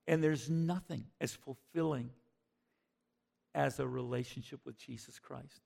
And 0.07 0.23
there's 0.23 0.49
nothing 0.49 1.05
as 1.19 1.33
fulfilling 1.33 2.09
as 3.55 3.79
a 3.79 3.87
relationship 3.87 4.59
with 4.65 4.77
Jesus 4.77 5.19
Christ, 5.19 5.61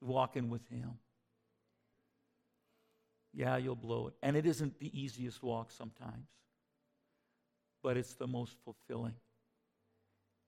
walking 0.00 0.50
with 0.50 0.66
Him 0.68 0.98
yeah, 3.34 3.56
you'll 3.56 3.74
blow 3.74 4.08
it. 4.08 4.14
And 4.22 4.36
it 4.36 4.46
isn't 4.46 4.78
the 4.78 4.98
easiest 4.98 5.42
walk 5.42 5.72
sometimes, 5.72 6.28
but 7.82 7.96
it's 7.96 8.14
the 8.14 8.26
most 8.26 8.56
fulfilling. 8.64 9.14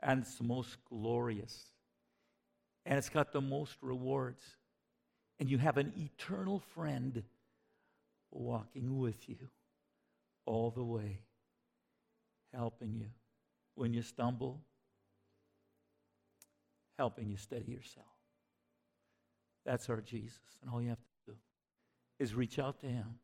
And 0.00 0.22
it's 0.22 0.36
the 0.36 0.44
most 0.44 0.76
glorious. 0.88 1.64
And 2.84 2.96
it's 2.96 3.08
got 3.08 3.32
the 3.32 3.40
most 3.40 3.76
rewards. 3.82 4.44
And 5.40 5.50
you 5.50 5.58
have 5.58 5.78
an 5.78 5.92
eternal 5.96 6.60
friend 6.60 7.22
walking 8.30 8.98
with 8.98 9.28
you 9.28 9.36
all 10.44 10.70
the 10.70 10.84
way, 10.84 11.20
helping 12.54 12.94
you 12.94 13.08
when 13.74 13.92
you 13.92 14.02
stumble, 14.02 14.62
helping 16.98 17.28
you 17.28 17.36
steady 17.36 17.72
yourself. 17.72 18.06
That's 19.64 19.90
our 19.90 20.00
Jesus. 20.00 20.38
And 20.62 20.70
all 20.70 20.80
you 20.80 20.88
have 20.90 20.98
to 20.98 21.32
do 21.32 21.36
is 22.18 22.34
reach 22.34 22.58
out 22.58 22.80
to 22.80 22.86
him. 22.86 23.18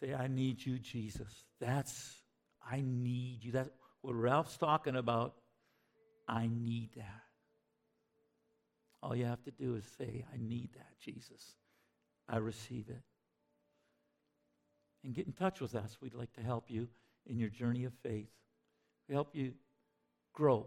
Say, 0.00 0.14
I 0.14 0.28
need 0.28 0.64
you, 0.64 0.78
Jesus. 0.78 1.44
That's, 1.60 2.22
I 2.64 2.82
need 2.84 3.44
you. 3.44 3.52
That's 3.52 3.68
what 4.00 4.14
Ralph's 4.14 4.56
talking 4.56 4.96
about. 4.96 5.34
I 6.28 6.48
need 6.48 6.90
that. 6.96 7.22
All 9.02 9.16
you 9.16 9.24
have 9.24 9.42
to 9.44 9.50
do 9.50 9.74
is 9.74 9.84
say, 9.98 10.24
I 10.32 10.36
need 10.38 10.70
that, 10.76 10.98
Jesus. 11.00 11.56
I 12.28 12.36
receive 12.36 12.88
it. 12.88 13.02
And 15.04 15.14
get 15.14 15.26
in 15.26 15.32
touch 15.32 15.60
with 15.60 15.74
us. 15.74 15.98
We'd 16.00 16.14
like 16.14 16.32
to 16.34 16.42
help 16.42 16.70
you 16.70 16.88
in 17.26 17.38
your 17.38 17.48
journey 17.48 17.84
of 17.84 17.92
faith. 18.02 18.30
We 19.08 19.14
help 19.14 19.34
you 19.34 19.52
grow 20.32 20.66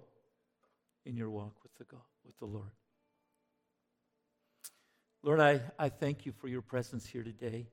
in 1.06 1.16
your 1.16 1.30
walk 1.30 1.56
with 1.64 1.74
the 1.78 1.86
God, 1.86 2.02
with 2.26 2.38
the 2.40 2.46
Lord. 2.46 2.72
Lord, 5.24 5.40
I, 5.40 5.62
I 5.80 5.90
thank 5.90 6.26
you 6.26 6.32
for 6.32 6.48
your 6.48 6.62
presence 6.62 7.06
here 7.06 7.24
today. 7.24 7.68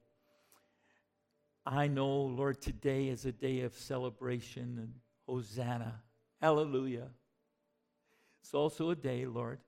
I 1.66 1.86
know, 1.86 2.22
Lord, 2.22 2.60
today 2.60 3.08
is 3.08 3.24
a 3.24 3.32
day 3.32 3.60
of 3.60 3.74
celebration 3.74 4.78
and 4.78 4.94
Hosanna. 5.26 6.00
Hallelujah. 6.40 7.08
It's 8.40 8.54
also 8.54 8.90
a 8.90 8.96
day, 8.96 9.26
Lord, 9.26 9.60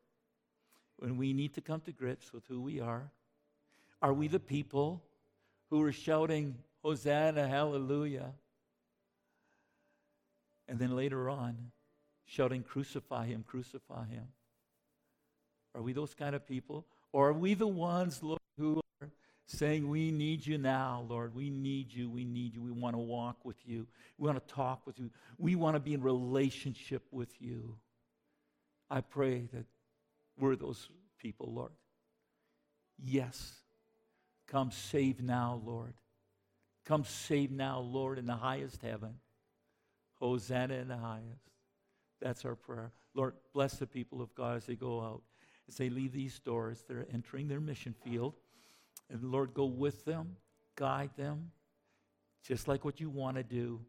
when 0.96 1.16
we 1.16 1.32
need 1.32 1.54
to 1.54 1.60
come 1.60 1.80
to 1.82 1.92
grips 1.92 2.32
with 2.32 2.44
who 2.46 2.60
we 2.60 2.80
are. 2.80 3.10
Are 4.02 4.12
we 4.12 4.28
the 4.28 4.40
people 4.40 5.02
who 5.70 5.82
are 5.82 5.92
shouting, 5.92 6.56
Hosanna, 6.84 7.48
hallelujah? 7.48 8.34
And 10.68 10.78
then 10.78 10.94
later 10.94 11.30
on, 11.30 11.56
shouting, 12.26 12.62
Crucify 12.62 13.26
him, 13.26 13.42
crucify 13.46 14.06
him. 14.06 14.28
Are 15.74 15.82
we 15.82 15.92
those 15.92 16.14
kind 16.14 16.34
of 16.34 16.46
people? 16.46 16.86
Or 17.12 17.30
are 17.30 17.32
we 17.32 17.54
the 17.54 17.66
ones, 17.66 18.22
Lord, 18.22 18.40
who 18.58 18.80
are 19.00 19.10
saying, 19.46 19.88
We 19.88 20.10
need 20.10 20.46
you 20.46 20.58
now, 20.58 21.04
Lord? 21.08 21.34
We 21.34 21.48
need 21.50 21.92
you. 21.92 22.10
We 22.10 22.24
need 22.24 22.54
you. 22.54 22.62
We 22.62 22.70
want 22.70 22.94
to 22.94 23.00
walk 23.00 23.44
with 23.44 23.56
you. 23.64 23.86
We 24.18 24.26
want 24.26 24.46
to 24.46 24.54
talk 24.54 24.86
with 24.86 24.98
you. 24.98 25.10
We 25.38 25.54
want 25.56 25.76
to 25.76 25.80
be 25.80 25.94
in 25.94 26.02
relationship 26.02 27.02
with 27.10 27.30
you. 27.40 27.76
I 28.90 29.00
pray 29.00 29.48
that 29.52 29.64
we're 30.38 30.56
those 30.56 30.88
people, 31.18 31.52
Lord. 31.52 31.72
Yes. 33.02 33.54
Come 34.46 34.70
save 34.70 35.22
now, 35.22 35.60
Lord. 35.64 35.94
Come 36.84 37.04
save 37.04 37.50
now, 37.50 37.80
Lord, 37.80 38.18
in 38.18 38.26
the 38.26 38.34
highest 38.34 38.82
heaven. 38.82 39.14
Hosanna 40.14 40.74
in 40.74 40.88
the 40.88 40.96
highest. 40.96 41.50
That's 42.20 42.44
our 42.44 42.54
prayer. 42.54 42.92
Lord, 43.14 43.34
bless 43.52 43.74
the 43.74 43.86
people 43.86 44.20
of 44.20 44.34
God 44.34 44.56
as 44.56 44.66
they 44.66 44.76
go 44.76 45.00
out. 45.02 45.22
As 45.68 45.76
they 45.76 45.88
leave 45.88 46.12
these 46.12 46.38
doors, 46.40 46.84
they're 46.86 47.06
entering 47.12 47.48
their 47.48 47.60
mission 47.60 47.94
field. 48.04 48.34
And 49.10 49.22
Lord, 49.24 49.54
go 49.54 49.64
with 49.64 50.04
them, 50.04 50.36
guide 50.76 51.10
them, 51.16 51.50
just 52.46 52.68
like 52.68 52.84
what 52.84 53.00
you 53.00 53.08
want 53.08 53.36
to 53.36 53.42
do 53.42 53.80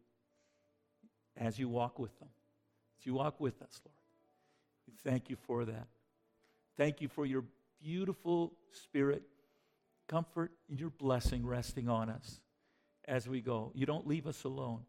as 1.37 1.59
you 1.59 1.67
walk 1.67 1.99
with 1.99 2.17
them. 2.19 2.29
As 2.99 3.05
you 3.05 3.13
walk 3.13 3.39
with 3.39 3.61
us, 3.61 3.81
Lord. 3.85 3.95
We 4.87 4.93
thank 5.09 5.29
you 5.29 5.35
for 5.35 5.65
that. 5.65 5.87
Thank 6.77 7.01
you 7.01 7.07
for 7.07 7.25
your 7.25 7.43
beautiful 7.81 8.53
Spirit, 8.71 9.23
comfort, 10.07 10.51
and 10.69 10.79
your 10.79 10.91
blessing 10.91 11.45
resting 11.45 11.89
on 11.89 12.09
us 12.09 12.39
as 13.07 13.27
we 13.27 13.41
go. 13.41 13.71
You 13.73 13.85
don't 13.85 14.07
leave 14.07 14.27
us 14.27 14.43
alone, 14.43 14.81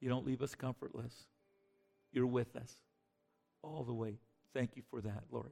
you 0.00 0.08
don't 0.08 0.26
leave 0.26 0.42
us 0.42 0.54
comfortless. 0.54 1.14
You're 2.12 2.26
with 2.26 2.56
us 2.56 2.70
all 3.62 3.84
the 3.84 3.94
way. 3.94 4.18
Thank 4.52 4.76
you 4.76 4.82
for 4.90 5.00
that, 5.00 5.22
Lord. 5.30 5.50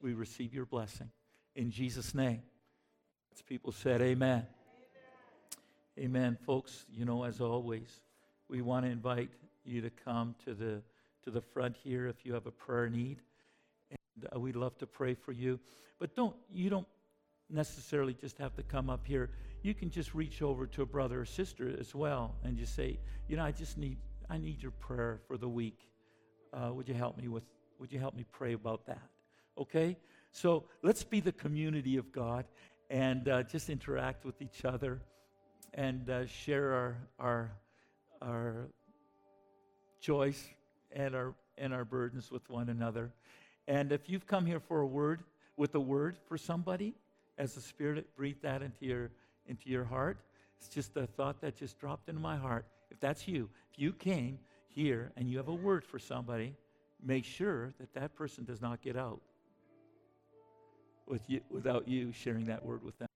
We 0.00 0.14
receive 0.14 0.52
your 0.52 0.66
blessing. 0.66 1.10
In 1.54 1.70
Jesus' 1.70 2.14
name. 2.14 2.42
As 3.32 3.40
people 3.40 3.72
said, 3.72 4.02
Amen. 4.02 4.44
Amen. 5.96 6.04
Amen. 6.06 6.38
Folks, 6.44 6.84
you 6.92 7.04
know, 7.04 7.22
as 7.22 7.40
always, 7.40 8.00
we 8.48 8.62
want 8.62 8.84
to 8.84 8.90
invite 8.90 9.30
you 9.64 9.80
to 9.80 9.90
come 9.90 10.34
to 10.44 10.54
the, 10.54 10.82
to 11.24 11.30
the 11.30 11.40
front 11.40 11.76
here 11.76 12.08
if 12.08 12.26
you 12.26 12.34
have 12.34 12.46
a 12.46 12.50
prayer 12.50 12.90
need. 12.90 13.18
And 13.90 14.28
uh, 14.34 14.40
we'd 14.40 14.56
love 14.56 14.76
to 14.78 14.86
pray 14.86 15.14
for 15.14 15.32
you. 15.32 15.60
But 15.98 16.16
don't, 16.16 16.34
you 16.52 16.68
don't 16.68 16.88
necessarily 17.48 18.14
just 18.14 18.38
have 18.38 18.54
to 18.56 18.62
come 18.62 18.90
up 18.90 19.06
here. 19.06 19.30
You 19.62 19.74
can 19.74 19.90
just 19.90 20.14
reach 20.14 20.42
over 20.42 20.66
to 20.66 20.82
a 20.82 20.86
brother 20.86 21.20
or 21.20 21.24
sister 21.24 21.74
as 21.78 21.94
well 21.94 22.34
and 22.42 22.56
just 22.56 22.74
say, 22.74 22.98
you 23.28 23.36
know, 23.36 23.44
I 23.44 23.52
just 23.52 23.78
need, 23.78 23.96
I 24.28 24.38
need 24.38 24.60
your 24.60 24.72
prayer 24.72 25.20
for 25.28 25.36
the 25.36 25.48
week. 25.48 25.78
Uh, 26.52 26.72
would 26.72 26.88
you 26.88 26.94
help 26.94 27.16
me 27.16 27.28
with, 27.28 27.44
would 27.78 27.92
you 27.92 28.00
help 28.00 28.14
me 28.14 28.24
pray 28.32 28.54
about 28.54 28.86
that? 28.86 29.02
Okay? 29.56 29.96
So 30.32 30.64
let's 30.82 31.04
be 31.04 31.20
the 31.20 31.32
community 31.32 31.96
of 31.96 32.10
God 32.10 32.44
and 32.90 33.28
uh, 33.28 33.42
just 33.44 33.70
interact 33.70 34.24
with 34.24 34.42
each 34.42 34.64
other 34.64 35.00
and 35.74 36.10
uh, 36.10 36.26
share 36.26 36.72
our, 36.72 36.96
our, 37.18 37.52
our 38.20 38.68
joys 40.00 40.44
and 40.90 41.14
our, 41.14 41.34
and 41.56 41.72
our 41.72 41.84
burdens 41.84 42.30
with 42.30 42.48
one 42.50 42.68
another. 42.68 43.12
And 43.68 43.92
if 43.92 44.10
you've 44.10 44.26
come 44.26 44.44
here 44.44 44.60
for 44.60 44.80
a 44.80 44.86
word, 44.86 45.22
with 45.56 45.74
a 45.74 45.80
word 45.80 46.16
for 46.26 46.36
somebody, 46.36 46.94
as 47.38 47.54
the 47.54 47.60
Spirit 47.60 48.14
breathed 48.16 48.42
that 48.42 48.62
into 48.62 48.84
your, 48.84 49.10
into 49.46 49.68
your 49.68 49.84
heart, 49.84 50.18
it's 50.58 50.68
just 50.68 50.96
a 50.96 51.06
thought 51.06 51.40
that 51.40 51.56
just 51.56 51.78
dropped 51.78 52.08
into 52.08 52.20
my 52.20 52.36
heart. 52.36 52.66
If 52.90 53.00
that's 53.00 53.26
you, 53.26 53.48
if 53.72 53.78
you 53.78 53.92
came 53.92 54.38
here 54.68 55.12
and 55.16 55.28
you 55.28 55.36
have 55.38 55.48
a 55.48 55.54
word 55.54 55.84
for 55.84 55.98
somebody, 55.98 56.54
make 57.04 57.24
sure 57.24 57.72
that 57.80 57.92
that 57.94 58.14
person 58.14 58.44
does 58.44 58.60
not 58.60 58.80
get 58.80 58.96
out 58.96 59.20
with 61.06 61.22
you, 61.28 61.40
without 61.50 61.88
you 61.88 62.12
sharing 62.12 62.46
that 62.46 62.64
word 62.64 62.84
with 62.84 62.96
them. 62.98 63.08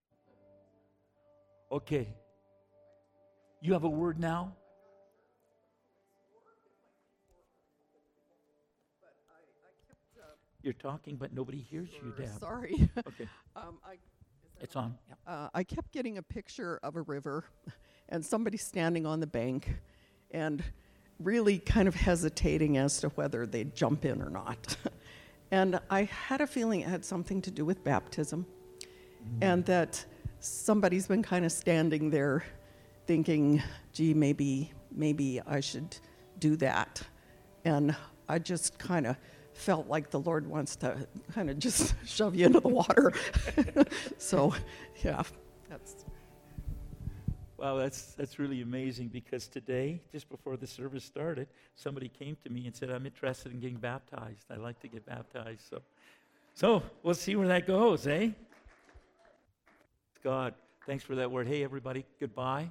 Okay. 1.70 2.08
You 3.60 3.72
have 3.72 3.84
a 3.84 3.88
word 3.88 4.18
now? 4.18 4.52
You're 10.62 10.72
talking, 10.72 11.14
but 11.14 11.32
nobody 11.32 11.58
hears 11.58 11.90
you, 11.92 12.12
Sure, 12.16 12.26
Deb. 12.26 12.40
Sorry. 12.40 12.90
Okay, 13.06 13.28
um, 13.54 13.78
I, 13.84 13.98
it's 14.61 14.76
on. 14.76 14.96
Yep. 15.09 15.18
uh, 15.26 15.48
I 15.54 15.64
kept 15.64 15.92
getting 15.92 16.18
a 16.18 16.22
picture 16.22 16.78
of 16.82 16.96
a 16.96 17.02
river 17.02 17.44
and 18.09 18.24
somebody 18.24 18.57
standing 18.57 19.07
on 19.07 19.20
the 19.20 19.26
bank 19.26 19.76
and 20.30 20.62
really 21.20 21.59
kind 21.59 21.88
of 21.88 21.94
hesitating 21.94 22.76
as 22.76 23.00
to 23.00 23.09
whether 23.11 23.46
they'd 23.46 23.74
jump 23.74 24.04
in 24.04 24.22
or 24.22 24.30
not. 24.30 24.76
and 25.50 25.80
I 25.90 26.04
had 26.04 26.40
a 26.40 26.46
feeling 26.46 26.80
it 26.80 26.88
had 26.88 27.04
something 27.04 27.40
to 27.42 27.50
do 27.50 27.64
with 27.64 27.82
baptism 27.84 28.46
and 29.40 29.64
that 29.66 30.04
somebody's 30.40 31.07
been 31.07 31.22
kind 31.22 31.44
of 31.44 31.52
standing 31.52 32.11
there 32.11 32.44
thinking, 33.07 33.62
gee, 33.92 34.14
maybe, 34.14 34.72
maybe 34.90 35.40
I 35.46 35.61
should 35.61 35.96
do 36.38 36.57
that. 36.57 37.02
And 37.64 37.96
I 38.28 38.38
just 38.38 38.78
kind 38.78 39.07
of 39.07 39.16
felt 39.57 39.88
like 39.88 40.11
the 40.11 40.20
Lord 40.20 40.46
wants 40.46 40.76
to 40.76 41.07
kind 41.34 41.50
of 41.50 41.59
just 41.59 41.94
shove 42.07 42.34
you 42.34 42.46
into 42.46 42.61
the 42.61 42.68
water. 42.68 43.12
so, 44.18 44.54
yeah, 45.02 45.22
that's 45.68 46.04
Wow, 47.59 47.76
that's, 47.76 48.12
that's 48.12 48.38
really 48.38 48.61
amazing 48.61 49.09
because 49.09 49.48
today, 49.48 50.02
just 50.12 50.28
before 50.28 50.59
the 50.59 50.66
service 50.66 51.04
started, 51.04 51.48
somebody 51.74 52.09
came 52.09 52.36
to 52.44 52.50
me 52.50 52.66
and 52.66 52.76
said, 52.76 52.90
I'm 52.90 53.07
interested 53.07 53.50
in 53.50 53.61
getting 53.61 53.78
baptized. 53.78 54.44
I'd 54.50 54.59
like 54.59 54.78
to 54.80 54.88
get 54.88 55.07
baptized. 55.07 55.62
So, 55.70 55.80
so 56.52 56.82
we'll 57.02 57.14
see 57.14 57.34
where 57.34 57.48
that 57.48 57.66
goes, 57.66 58.07
eh? 58.07 58.28
God, 60.22 60.52
thanks 60.86 61.02
for 61.02 61.14
that 61.14 61.30
word. 61.30 61.46
Hey, 61.46 61.64
everybody, 61.64 62.04
goodbye. 62.20 62.70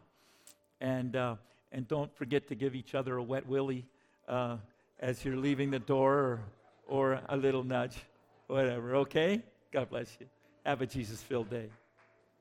And, 0.79 1.15
uh, 1.15 1.37
and 1.71 1.87
don't 1.87 2.15
forget 2.15 2.47
to 2.49 2.55
give 2.55 2.75
each 2.75 2.93
other 2.93 3.17
a 3.17 3.23
wet 3.23 3.47
willy 3.47 3.87
uh, 4.27 4.57
as 4.99 5.25
you're 5.25 5.35
leaving 5.35 5.71
the 5.71 5.79
door 5.79 6.13
or, 6.13 6.39
or 6.87 7.21
a 7.29 7.37
little 7.37 7.63
nudge, 7.63 7.97
whatever, 8.47 8.95
okay? 8.97 9.43
God 9.71 9.89
bless 9.89 10.17
you. 10.19 10.27
Have 10.65 10.81
a 10.81 10.85
Jesus 10.85 11.21
filled 11.21 11.49
day. 11.49 11.69